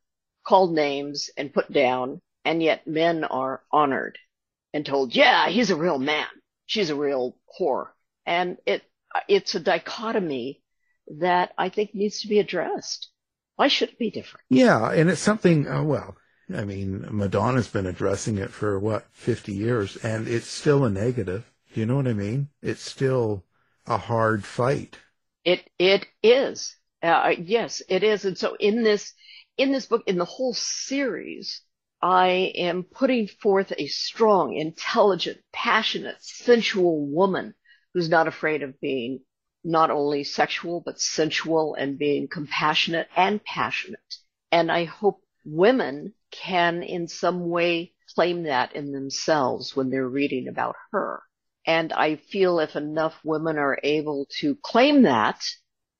called 0.46 0.74
names 0.74 1.30
and 1.36 1.52
put 1.52 1.72
down, 1.72 2.20
and 2.44 2.62
yet 2.62 2.86
men 2.86 3.24
are 3.24 3.62
honored 3.70 4.18
and 4.72 4.84
told, 4.84 5.14
yeah, 5.14 5.48
he's 5.48 5.70
a 5.70 5.76
real 5.76 5.98
man. 5.98 6.26
She's 6.66 6.90
a 6.90 6.96
real 6.96 7.36
whore. 7.58 7.88
And 8.26 8.58
it, 8.66 8.82
it's 9.28 9.54
a 9.54 9.60
dichotomy 9.60 10.62
that 11.18 11.52
I 11.58 11.68
think 11.68 11.94
needs 11.94 12.22
to 12.22 12.28
be 12.28 12.38
addressed. 12.38 13.08
Why 13.56 13.68
should 13.68 13.90
it 13.90 13.98
be 13.98 14.10
different? 14.10 14.44
Yeah, 14.50 14.90
and 14.90 15.08
it's 15.10 15.20
something. 15.20 15.68
Uh, 15.68 15.84
well, 15.84 16.16
I 16.54 16.64
mean, 16.64 17.06
Madonna's 17.10 17.68
been 17.68 17.86
addressing 17.86 18.38
it 18.38 18.50
for 18.50 18.78
what 18.78 19.06
fifty 19.12 19.52
years, 19.52 19.96
and 19.96 20.26
it's 20.26 20.48
still 20.48 20.84
a 20.84 20.90
negative. 20.90 21.48
Do 21.72 21.80
you 21.80 21.86
know 21.86 21.96
what 21.96 22.08
I 22.08 22.14
mean? 22.14 22.48
It's 22.62 22.82
still 22.82 23.44
a 23.86 23.96
hard 23.96 24.44
fight. 24.44 24.98
It 25.44 25.68
it 25.78 26.06
is. 26.22 26.74
Uh, 27.02 27.34
yes, 27.38 27.82
it 27.88 28.02
is. 28.02 28.24
And 28.24 28.36
so 28.36 28.56
in 28.58 28.82
this 28.82 29.12
in 29.56 29.70
this 29.70 29.86
book, 29.86 30.02
in 30.06 30.18
the 30.18 30.24
whole 30.24 30.54
series, 30.54 31.62
I 32.04 32.52
am 32.56 32.82
putting 32.82 33.28
forth 33.28 33.72
a 33.78 33.86
strong, 33.86 34.54
intelligent, 34.54 35.40
passionate, 35.54 36.18
sensual 36.20 37.06
woman 37.06 37.54
who's 37.94 38.10
not 38.10 38.28
afraid 38.28 38.62
of 38.62 38.78
being 38.78 39.20
not 39.64 39.90
only 39.90 40.22
sexual, 40.22 40.82
but 40.84 41.00
sensual 41.00 41.74
and 41.74 41.98
being 41.98 42.28
compassionate 42.28 43.08
and 43.16 43.42
passionate. 43.42 44.16
And 44.52 44.70
I 44.70 44.84
hope 44.84 45.22
women 45.46 46.12
can 46.30 46.82
in 46.82 47.08
some 47.08 47.48
way 47.48 47.94
claim 48.14 48.42
that 48.42 48.76
in 48.76 48.92
themselves 48.92 49.74
when 49.74 49.88
they're 49.88 50.06
reading 50.06 50.46
about 50.46 50.76
her. 50.92 51.22
And 51.66 51.90
I 51.90 52.16
feel 52.16 52.58
if 52.58 52.76
enough 52.76 53.18
women 53.24 53.56
are 53.56 53.78
able 53.82 54.26
to 54.40 54.56
claim 54.56 55.04
that, 55.04 55.42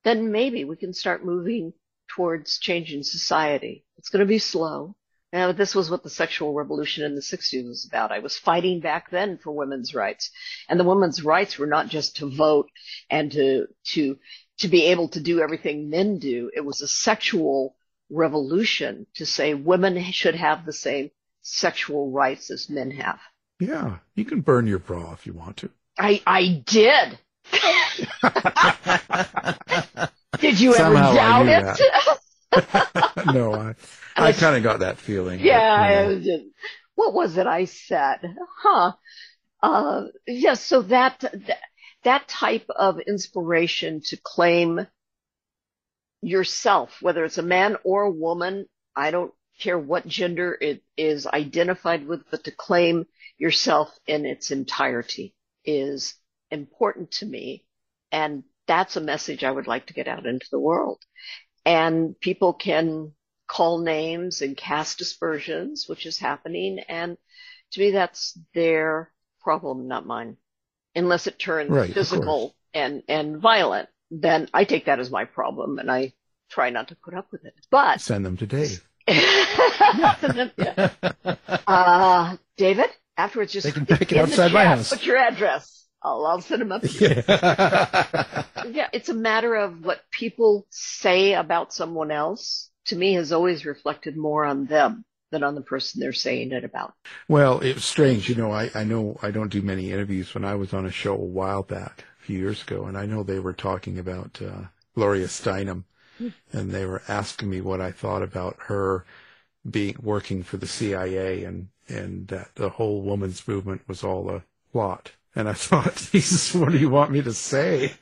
then 0.02 0.30
maybe 0.32 0.66
we 0.66 0.76
can 0.76 0.92
start 0.92 1.24
moving 1.24 1.72
towards 2.08 2.58
changing 2.58 3.04
society. 3.04 3.86
It's 3.96 4.10
going 4.10 4.20
to 4.20 4.26
be 4.26 4.38
slow. 4.38 4.96
Now, 5.34 5.50
this 5.50 5.74
was 5.74 5.90
what 5.90 6.04
the 6.04 6.10
sexual 6.10 6.54
revolution 6.54 7.04
in 7.04 7.16
the 7.16 7.20
60s 7.20 7.66
was 7.66 7.84
about. 7.84 8.12
I 8.12 8.20
was 8.20 8.38
fighting 8.38 8.78
back 8.78 9.10
then 9.10 9.36
for 9.36 9.50
women's 9.50 9.92
rights. 9.92 10.30
And 10.68 10.78
the 10.78 10.84
women's 10.84 11.24
rights 11.24 11.58
were 11.58 11.66
not 11.66 11.88
just 11.88 12.18
to 12.18 12.30
vote 12.30 12.70
and 13.10 13.32
to, 13.32 13.66
to, 13.94 14.16
to 14.58 14.68
be 14.68 14.84
able 14.84 15.08
to 15.08 15.18
do 15.18 15.40
everything 15.40 15.90
men 15.90 16.20
do. 16.20 16.52
It 16.54 16.64
was 16.64 16.82
a 16.82 16.86
sexual 16.86 17.74
revolution 18.10 19.08
to 19.14 19.26
say 19.26 19.54
women 19.54 20.00
should 20.12 20.36
have 20.36 20.64
the 20.64 20.72
same 20.72 21.10
sexual 21.42 22.12
rights 22.12 22.52
as 22.52 22.70
men 22.70 22.92
have. 22.92 23.18
Yeah, 23.58 23.96
you 24.14 24.24
can 24.24 24.40
burn 24.40 24.68
your 24.68 24.78
bra 24.78 25.14
if 25.14 25.26
you 25.26 25.32
want 25.32 25.56
to. 25.56 25.70
I, 25.98 26.22
I 26.24 26.62
did. 26.64 27.18
did 30.38 30.60
you 30.60 30.74
Somehow 30.74 31.10
ever 31.10 31.16
doubt 31.16 31.48
it? 31.48 31.76
no, 33.32 33.54
I, 33.54 33.74
I 34.16 34.32
kind 34.32 34.56
of 34.56 34.62
got 34.62 34.80
that 34.80 34.98
feeling. 34.98 35.40
Yeah, 35.40 35.78
but, 35.78 35.88
you 35.88 35.94
know. 35.94 36.10
I 36.10 36.38
just, 36.38 36.54
what 36.94 37.14
was 37.14 37.36
it 37.36 37.46
I 37.46 37.64
said? 37.64 38.18
Huh. 38.58 38.92
Uh, 39.62 40.04
yes, 40.26 40.42
yeah, 40.42 40.54
so 40.54 40.82
that, 40.82 41.20
that, 41.20 41.58
that 42.02 42.28
type 42.28 42.66
of 42.74 43.00
inspiration 43.00 44.00
to 44.06 44.16
claim 44.22 44.86
yourself, 46.20 47.00
whether 47.00 47.24
it's 47.24 47.38
a 47.38 47.42
man 47.42 47.76
or 47.84 48.02
a 48.02 48.10
woman, 48.10 48.66
I 48.94 49.10
don't 49.10 49.32
care 49.60 49.78
what 49.78 50.06
gender 50.06 50.56
it 50.60 50.82
is 50.96 51.26
identified 51.26 52.06
with, 52.06 52.22
but 52.30 52.44
to 52.44 52.50
claim 52.50 53.06
yourself 53.38 53.96
in 54.06 54.26
its 54.26 54.50
entirety 54.50 55.34
is 55.64 56.14
important 56.50 57.10
to 57.12 57.26
me. 57.26 57.64
And 58.12 58.44
that's 58.66 58.96
a 58.96 59.00
message 59.00 59.44
I 59.44 59.50
would 59.50 59.66
like 59.66 59.86
to 59.86 59.94
get 59.94 60.08
out 60.08 60.26
into 60.26 60.46
the 60.50 60.60
world 60.60 61.02
and 61.64 62.18
people 62.20 62.52
can 62.52 63.12
call 63.46 63.78
names 63.78 64.42
and 64.42 64.56
cast 64.56 65.00
aspersions, 65.00 65.88
which 65.88 66.06
is 66.06 66.18
happening. 66.18 66.80
And 66.88 67.16
to 67.72 67.80
me, 67.80 67.92
that's 67.92 68.38
their 68.54 69.10
problem, 69.40 69.88
not 69.88 70.06
mine. 70.06 70.36
Unless 70.96 71.26
it 71.26 71.38
turns 71.38 71.70
right, 71.70 71.92
physical 71.92 72.54
and, 72.72 73.02
and 73.08 73.38
violent, 73.38 73.88
then 74.10 74.48
I 74.54 74.64
take 74.64 74.86
that 74.86 75.00
as 75.00 75.10
my 75.10 75.24
problem 75.24 75.78
and 75.78 75.90
I 75.90 76.12
try 76.50 76.70
not 76.70 76.88
to 76.88 76.96
put 76.96 77.14
up 77.14 77.32
with 77.32 77.44
it. 77.44 77.54
But 77.70 78.00
send 78.00 78.24
them 78.24 78.36
to 78.36 78.46
Dave. 78.46 78.86
uh, 81.66 82.36
David, 82.56 82.90
afterwards, 83.16 83.52
just 83.52 83.66
they 83.66 83.72
can 83.72 83.86
pick 83.86 84.12
it 84.12 84.18
outside 84.18 84.52
my 84.52 84.64
house. 84.64 84.90
Put 84.90 85.04
your 85.04 85.18
address. 85.18 85.83
I'll, 86.04 86.26
I'll 86.26 86.40
send 86.40 86.60
them 86.60 86.72
up. 86.72 86.82
Yeah. 87.00 87.22
yeah, 88.70 88.88
it's 88.92 89.08
a 89.08 89.14
matter 89.14 89.54
of 89.54 89.84
what 89.84 90.02
people 90.10 90.66
say 90.68 91.32
about 91.32 91.72
someone 91.72 92.10
else. 92.10 92.70
To 92.88 92.96
me, 92.96 93.14
has 93.14 93.32
always 93.32 93.64
reflected 93.64 94.14
more 94.14 94.44
on 94.44 94.66
them 94.66 95.06
than 95.30 95.42
on 95.42 95.54
the 95.54 95.62
person 95.62 96.00
they're 96.00 96.12
saying 96.12 96.52
it 96.52 96.64
about. 96.64 96.92
Well, 97.28 97.60
it's 97.60 97.84
strange. 97.84 98.28
You 98.28 98.34
know, 98.34 98.52
I, 98.52 98.70
I 98.74 98.84
know 98.84 99.18
I 99.22 99.30
don't 99.30 99.50
do 99.50 99.62
many 99.62 99.90
interviews. 99.90 100.34
When 100.34 100.44
I 100.44 100.54
was 100.54 100.74
on 100.74 100.84
a 100.84 100.90
show 100.90 101.14
a 101.14 101.16
while 101.16 101.62
back, 101.62 102.04
a 102.20 102.26
few 102.26 102.38
years 102.38 102.62
ago, 102.62 102.84
and 102.84 102.98
I 102.98 103.06
know 103.06 103.22
they 103.22 103.38
were 103.38 103.54
talking 103.54 103.98
about 103.98 104.40
uh, 104.42 104.66
Gloria 104.94 105.26
Steinem, 105.26 105.84
and 106.52 106.70
they 106.70 106.84
were 106.84 107.02
asking 107.08 107.48
me 107.48 107.62
what 107.62 107.80
I 107.80 107.90
thought 107.90 108.22
about 108.22 108.56
her 108.66 109.06
being 109.68 109.96
working 110.02 110.42
for 110.42 110.58
the 110.58 110.66
CIA, 110.66 111.44
and 111.44 111.68
and 111.88 112.28
that 112.28 112.54
the 112.54 112.68
whole 112.68 113.00
woman's 113.00 113.48
movement 113.48 113.82
was 113.88 114.04
all 114.04 114.30
a 114.30 114.44
plot. 114.72 115.12
And 115.36 115.48
I 115.48 115.52
thought, 115.54 115.96
Jesus, 115.96 116.54
what 116.54 116.70
do 116.72 116.78
you 116.78 116.90
want 116.90 117.10
me 117.10 117.22
to 117.22 117.32
say? 117.32 117.94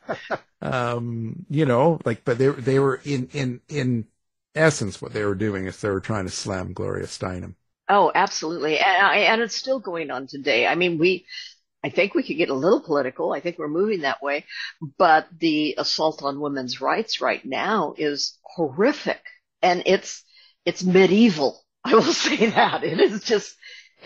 um, 0.63 1.47
you 1.49 1.67
know, 1.67 1.99
like, 2.05 2.25
but 2.25 2.39
they 2.39 2.49
they 2.49 2.79
were 2.79 3.01
in 3.05 3.29
in 3.33 3.61
in 3.69 4.07
essence 4.55 5.01
what 5.01 5.13
they 5.13 5.25
were 5.25 5.35
doing 5.35 5.67
is 5.67 5.81
they 5.81 5.89
were 5.91 6.01
trying 6.01 6.25
to 6.27 6.31
slam 6.31 6.73
Gloria 6.73 7.07
Steinem. 7.07 7.55
Oh, 7.89 8.13
absolutely, 8.15 8.79
and, 8.79 9.19
and 9.19 9.41
it's 9.43 9.57
still 9.57 9.81
going 9.81 10.11
on 10.11 10.27
today. 10.27 10.67
I 10.67 10.75
mean, 10.75 10.99
we. 10.99 11.27
I 11.85 11.91
think 11.91 12.15
we 12.15 12.23
could 12.23 12.37
get 12.37 12.49
a 12.49 12.55
little 12.55 12.81
political. 12.81 13.33
I 13.33 13.41
think 13.41 13.59
we're 13.59 13.67
moving 13.67 14.03
that 14.03 14.23
way, 14.23 14.45
but 14.99 15.27
the 15.37 15.75
assault 15.79 16.23
on 16.23 16.39
women's 16.39 16.81
rights 16.81 17.21
right 17.21 17.45
now 17.45 17.95
is 17.99 18.39
horrific, 18.45 19.21
and 19.63 19.83
it's 19.87 20.23
it's 20.65 20.85
medieval. 20.85 21.61
I 21.85 21.95
will 21.95 22.03
say 22.03 22.47
that 22.51 22.85
it 22.85 23.01
is 23.01 23.25
just 23.25 23.57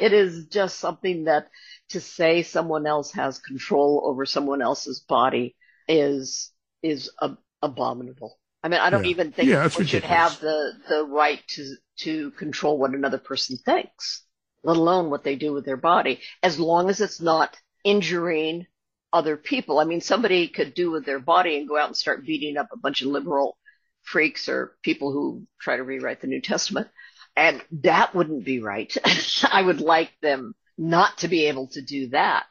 it 0.01 0.12
is 0.12 0.47
just 0.47 0.79
something 0.79 1.24
that 1.24 1.49
to 1.91 2.01
say 2.01 2.43
someone 2.43 2.87
else 2.87 3.12
has 3.12 3.39
control 3.39 4.03
over 4.05 4.26
someone 4.26 4.62
else's 4.62 5.01
body 5.01 5.57
is 5.89 6.53
is 6.82 7.11
ab- 7.22 7.39
abominable. 7.62 8.39
I 8.62 8.68
mean, 8.68 8.80
I 8.80 8.91
don't 8.91 9.05
Yeah. 9.05 9.07
even 9.07 9.32
think 9.32 9.53
Yeah, 9.53 9.68
we 9.76 9.84
should 9.84 10.05
have 10.05 10.41
the 10.41 10.72
the 10.89 11.05
right 11.05 11.43
to 11.49 11.76
to 12.01 12.30
control 12.32 12.78
what 12.78 12.93
another 12.95 13.18
person 13.18 13.57
thinks, 13.59 14.24
let 14.64 14.76
alone 14.76 15.11
what 15.11 15.24
they 15.24 15.37
do 15.37 15.53
with 15.53 15.64
their 15.64 15.76
body, 15.76 16.20
as 16.43 16.59
long 16.59 16.91
as 16.91 17.01
it's 17.01 17.20
not 17.20 17.57
injuring 17.84 18.66
other 19.12 19.37
people. 19.37 19.78
I 19.78 19.84
mean, 19.84 20.01
somebody 20.01 20.49
could 20.49 20.74
do 20.74 20.91
with 20.91 21.05
their 21.07 21.20
body 21.20 21.57
and 21.57 21.68
go 21.68 21.78
out 21.78 21.87
and 21.87 21.97
start 21.97 22.26
beating 22.26 22.57
up 22.57 22.68
a 22.72 22.76
bunch 22.78 23.03
of 23.03 23.09
liberal 23.09 23.57
freaks 24.03 24.49
or 24.49 24.76
people 24.82 25.12
who 25.12 25.47
try 25.61 25.76
to 25.76 25.82
rewrite 25.84 26.20
the 26.20 26.26
New 26.26 26.41
Testament. 26.41 26.89
And 27.37 27.62
that 27.82 28.14
wouldn't 28.14 28.45
be 28.45 28.61
right. 28.61 28.95
I 29.51 29.62
would 29.62 29.80
like 29.80 30.12
them 30.22 30.55
not 30.79 31.18
to 31.18 31.29
be 31.29 31.47
able 31.47 31.68
to 31.68 31.81
do 31.83 32.09
that. 32.09 32.45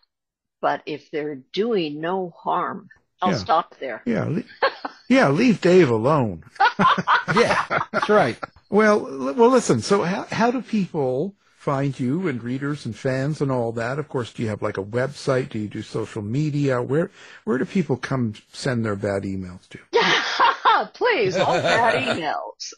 but 0.61 0.81
if 0.87 1.11
they're 1.11 1.35
doing 1.53 2.01
no 2.01 2.31
harm, 2.43 2.87
I'll 3.21 3.31
Yeah. 3.31 3.37
stop 3.37 3.75
there. 3.79 4.01
Yeah, 4.05 4.25
le- 4.25 4.43
yeah, 5.09 5.29
leave 5.29 5.61
Dave 5.61 5.89
alone. 5.91 6.43
yeah, 7.35 7.65
that's 7.91 8.09
right. 8.09 8.37
Well, 8.69 9.05
l- 9.07 9.33
well, 9.35 9.49
listen. 9.49 9.81
So, 9.81 10.01
how 10.03 10.23
how 10.31 10.49
do 10.51 10.61
people 10.63 11.35
find 11.57 11.99
you 11.99 12.27
and 12.27 12.41
readers 12.43 12.85
and 12.85 12.95
fans 12.95 13.41
and 13.41 13.51
all 13.51 13.73
that? 13.73 13.99
Of 13.99 14.07
course, 14.09 14.33
do 14.33 14.41
you 14.41 14.49
have 14.49 14.61
like 14.63 14.77
a 14.79 14.83
website? 14.83 15.49
Do 15.49 15.59
you 15.59 15.67
do 15.67 15.83
social 15.83 16.23
media? 16.23 16.81
Where 16.81 17.11
where 17.43 17.59
do 17.59 17.65
people 17.65 17.97
come 17.97 18.33
send 18.51 18.83
their 18.85 18.95
bad 18.95 19.21
emails 19.23 19.67
to? 19.69 19.79
Please, 20.93 21.37
all 21.37 21.61
bad 21.61 22.17
emails. 22.17 22.73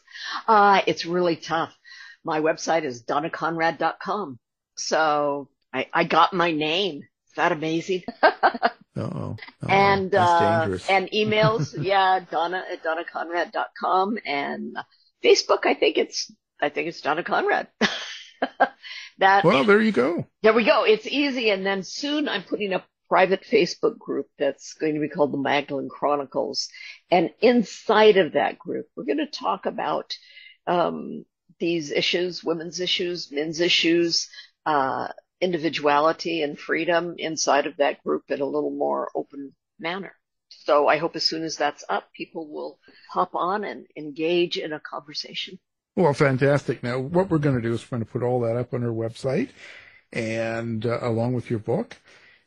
Uh, 0.47 0.81
it's 0.87 1.05
really 1.05 1.35
tough. 1.37 1.73
My 2.25 2.41
website 2.41 2.83
is 2.83 3.03
donnaconrad.com. 3.03 4.39
So 4.77 5.49
I, 5.73 5.87
I 5.93 6.03
got 6.03 6.33
my 6.33 6.51
name. 6.51 7.01
Is 7.01 7.33
that 7.35 7.51
amazing? 7.51 8.03
Uh-oh. 8.97 9.37
and 9.69 10.13
uh, 10.13 10.61
dangerous. 10.61 10.89
and 10.89 11.09
emails, 11.13 11.75
yeah, 11.79 12.19
Donna 12.31 12.63
at 12.71 12.83
donnaconrad.com 12.83 14.17
and 14.25 14.75
Facebook. 15.23 15.65
I 15.65 15.75
think 15.75 15.97
it's 15.97 16.31
I 16.59 16.69
think 16.69 16.87
it's 16.87 17.01
Donna 17.01 17.23
Conrad. 17.23 17.67
that 19.19 19.43
Well, 19.43 19.63
there 19.63 19.81
you 19.81 19.91
go. 19.91 20.25
there 20.41 20.53
we 20.53 20.63
go. 20.63 20.83
It's 20.83 21.05
easy, 21.05 21.51
and 21.51 21.65
then 21.65 21.83
soon 21.83 22.27
I'm 22.27 22.43
putting 22.43 22.73
a 22.73 22.83
private 23.07 23.43
Facebook 23.43 23.97
group 23.99 24.27
that's 24.37 24.73
going 24.73 24.95
to 24.95 24.99
be 24.99 25.09
called 25.09 25.31
the 25.31 25.37
Magdalene 25.37 25.89
Chronicles, 25.89 26.69
and 27.11 27.29
inside 27.39 28.17
of 28.17 28.33
that 28.33 28.57
group, 28.57 28.87
we're 28.95 29.05
going 29.05 29.17
to 29.17 29.27
talk 29.27 29.67
about 29.67 30.15
um, 30.65 31.23
these 31.59 31.91
issues, 31.91 32.43
women's 32.43 32.79
issues, 32.79 33.31
men's 33.31 33.59
issues. 33.59 34.27
Uh, 34.67 35.07
individuality 35.39 36.41
and 36.41 36.59
freedom 36.59 37.15
inside 37.17 37.67
of 37.67 37.77
that 37.77 38.03
group 38.03 38.23
in 38.29 38.41
a 38.41 38.45
little 38.45 38.71
more 38.71 39.09
open 39.15 39.53
manner. 39.79 40.13
So 40.49 40.87
I 40.89 40.97
hope 40.97 41.15
as 41.15 41.25
soon 41.25 41.43
as 41.43 41.55
that's 41.55 41.85
up, 41.87 42.11
people 42.11 42.51
will 42.51 42.77
hop 43.09 43.33
on 43.33 43.63
and 43.63 43.85
engage 43.95 44.57
in 44.57 44.73
a 44.73 44.79
conversation. 44.81 45.57
Well, 45.95 46.13
fantastic. 46.13 46.83
Now, 46.83 46.99
what 46.99 47.29
we're 47.29 47.37
going 47.37 47.55
to 47.55 47.61
do 47.61 47.73
is 47.73 47.89
we're 47.89 47.97
going 47.97 48.05
to 48.05 48.11
put 48.11 48.23
all 48.23 48.41
that 48.41 48.57
up 48.57 48.73
on 48.73 48.83
our 48.83 48.91
website, 48.91 49.51
and 50.11 50.85
uh, 50.85 50.99
along 51.01 51.33
with 51.33 51.49
your 51.49 51.59
book. 51.59 51.95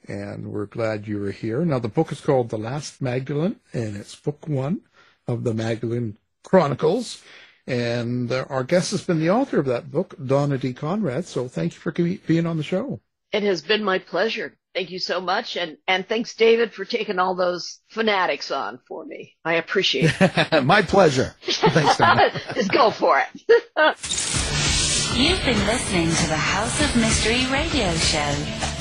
And 0.07 0.53
we're 0.53 0.67
glad 0.67 1.09
you 1.09 1.21
were 1.21 1.31
here. 1.31 1.65
Now, 1.65 1.79
the 1.79 1.89
book 1.89 2.13
is 2.13 2.21
called 2.21 2.51
The 2.51 2.59
Last 2.59 3.01
Magdalene, 3.01 3.61
and 3.73 3.97
it's 3.97 4.15
book 4.15 4.47
one 4.47 4.83
of 5.27 5.45
the 5.45 5.55
Magdalene 5.55 6.19
Chronicles. 6.45 7.23
And 7.67 8.31
uh, 8.33 8.47
our 8.49 8.65
guest 8.65 8.91
has 8.93 9.05
been 9.05 9.21
the 9.21 9.31
author 9.31 9.59
of 9.61 9.67
that 9.67 9.91
book, 9.91 10.15
Donna 10.25 10.59
D. 10.59 10.73
Conrad. 10.73 11.25
So 11.27 11.49
thank 11.49 11.75
you 11.75 11.79
for 11.79 11.93
being 11.93 12.47
on 12.47 12.57
the 12.57 12.63
show. 12.63 13.01
It 13.33 13.43
has 13.45 13.63
been 13.63 13.85
my 13.85 13.99
pleasure. 13.99 14.57
Thank 14.75 14.91
you 14.91 14.99
so 15.01 15.21
much. 15.21 15.57
And, 15.57 15.79
and 15.89 16.07
thanks, 16.07 16.35
David, 16.35 16.73
for 16.73 16.85
taking 16.85 17.19
all 17.19 17.35
those 17.35 17.81
fanatics 17.89 18.51
on 18.53 18.79
for 18.87 19.05
me. 19.05 19.37
I 19.45 19.55
appreciate 19.55 20.15
it. 20.21 20.65
My 20.65 20.83
pleasure. 20.83 21.35
Thanks, 21.43 21.97
Donna. 21.97 22.31
Just 22.55 22.71
go 22.71 22.91
for 22.91 23.19
it. 23.19 23.27
You've 25.17 25.45
been 25.45 25.67
listening 25.67 26.09
to 26.09 26.29
the 26.29 26.37
House 26.37 26.81
of 26.81 26.95
Mystery 26.97 27.47
radio 27.51 27.93
show. 27.95 28.33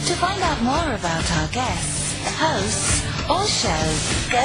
To 0.05 0.13
find 0.15 0.41
out 0.43 0.61
more 0.61 0.93
about 0.93 1.31
our 1.31 1.47
guests, 1.49 2.15
hosts, 2.37 3.03
or 3.27 3.45
shows, 3.47 4.29
go 4.29 4.39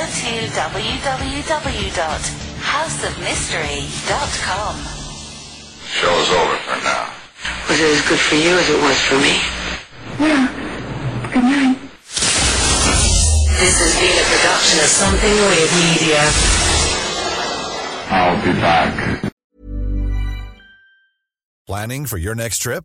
to 1.94 2.43
www.houseofmystery.com. 2.74 4.74
Show's 5.86 6.30
over 6.30 6.56
for 6.56 6.76
now. 6.82 7.12
Was 7.68 7.78
it 7.80 7.86
as 7.86 8.00
good 8.08 8.18
for 8.18 8.34
you 8.34 8.58
as 8.58 8.68
it 8.68 8.82
was 8.82 9.00
for 9.02 9.14
me? 9.16 9.38
Yeah. 10.18 10.48
Good 11.32 11.44
night. 11.44 11.78
This 13.60 13.78
has 13.78 13.94
been 13.94 14.18
a 14.18 14.24
production 14.26 14.80
of 14.80 14.86
Something 14.90 15.30
Weird 15.30 15.70
Media. 15.86 16.18
I'll 18.10 18.42
be 18.44 18.52
back. 18.60 19.22
Planning 21.66 22.06
for 22.06 22.18
your 22.18 22.34
next 22.34 22.58
trip? 22.58 22.84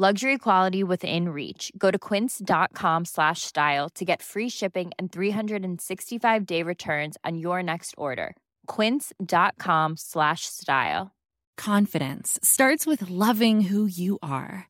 Luxury 0.00 0.38
quality 0.38 0.82
within 0.82 1.28
reach. 1.28 1.70
Go 1.76 1.90
to 1.90 1.98
quince.com 1.98 3.04
slash 3.04 3.42
style 3.42 3.90
to 3.90 4.02
get 4.02 4.22
free 4.22 4.48
shipping 4.48 4.92
and 4.98 5.12
365 5.12 6.46
day 6.46 6.62
returns 6.62 7.18
on 7.22 7.36
your 7.36 7.62
next 7.62 7.94
order. 7.98 8.34
Quince.com 8.66 9.98
slash 9.98 10.46
style. 10.46 11.10
Confidence 11.58 12.40
starts 12.42 12.86
with 12.86 13.10
loving 13.10 13.60
who 13.60 13.84
you 13.84 14.18
are. 14.22 14.69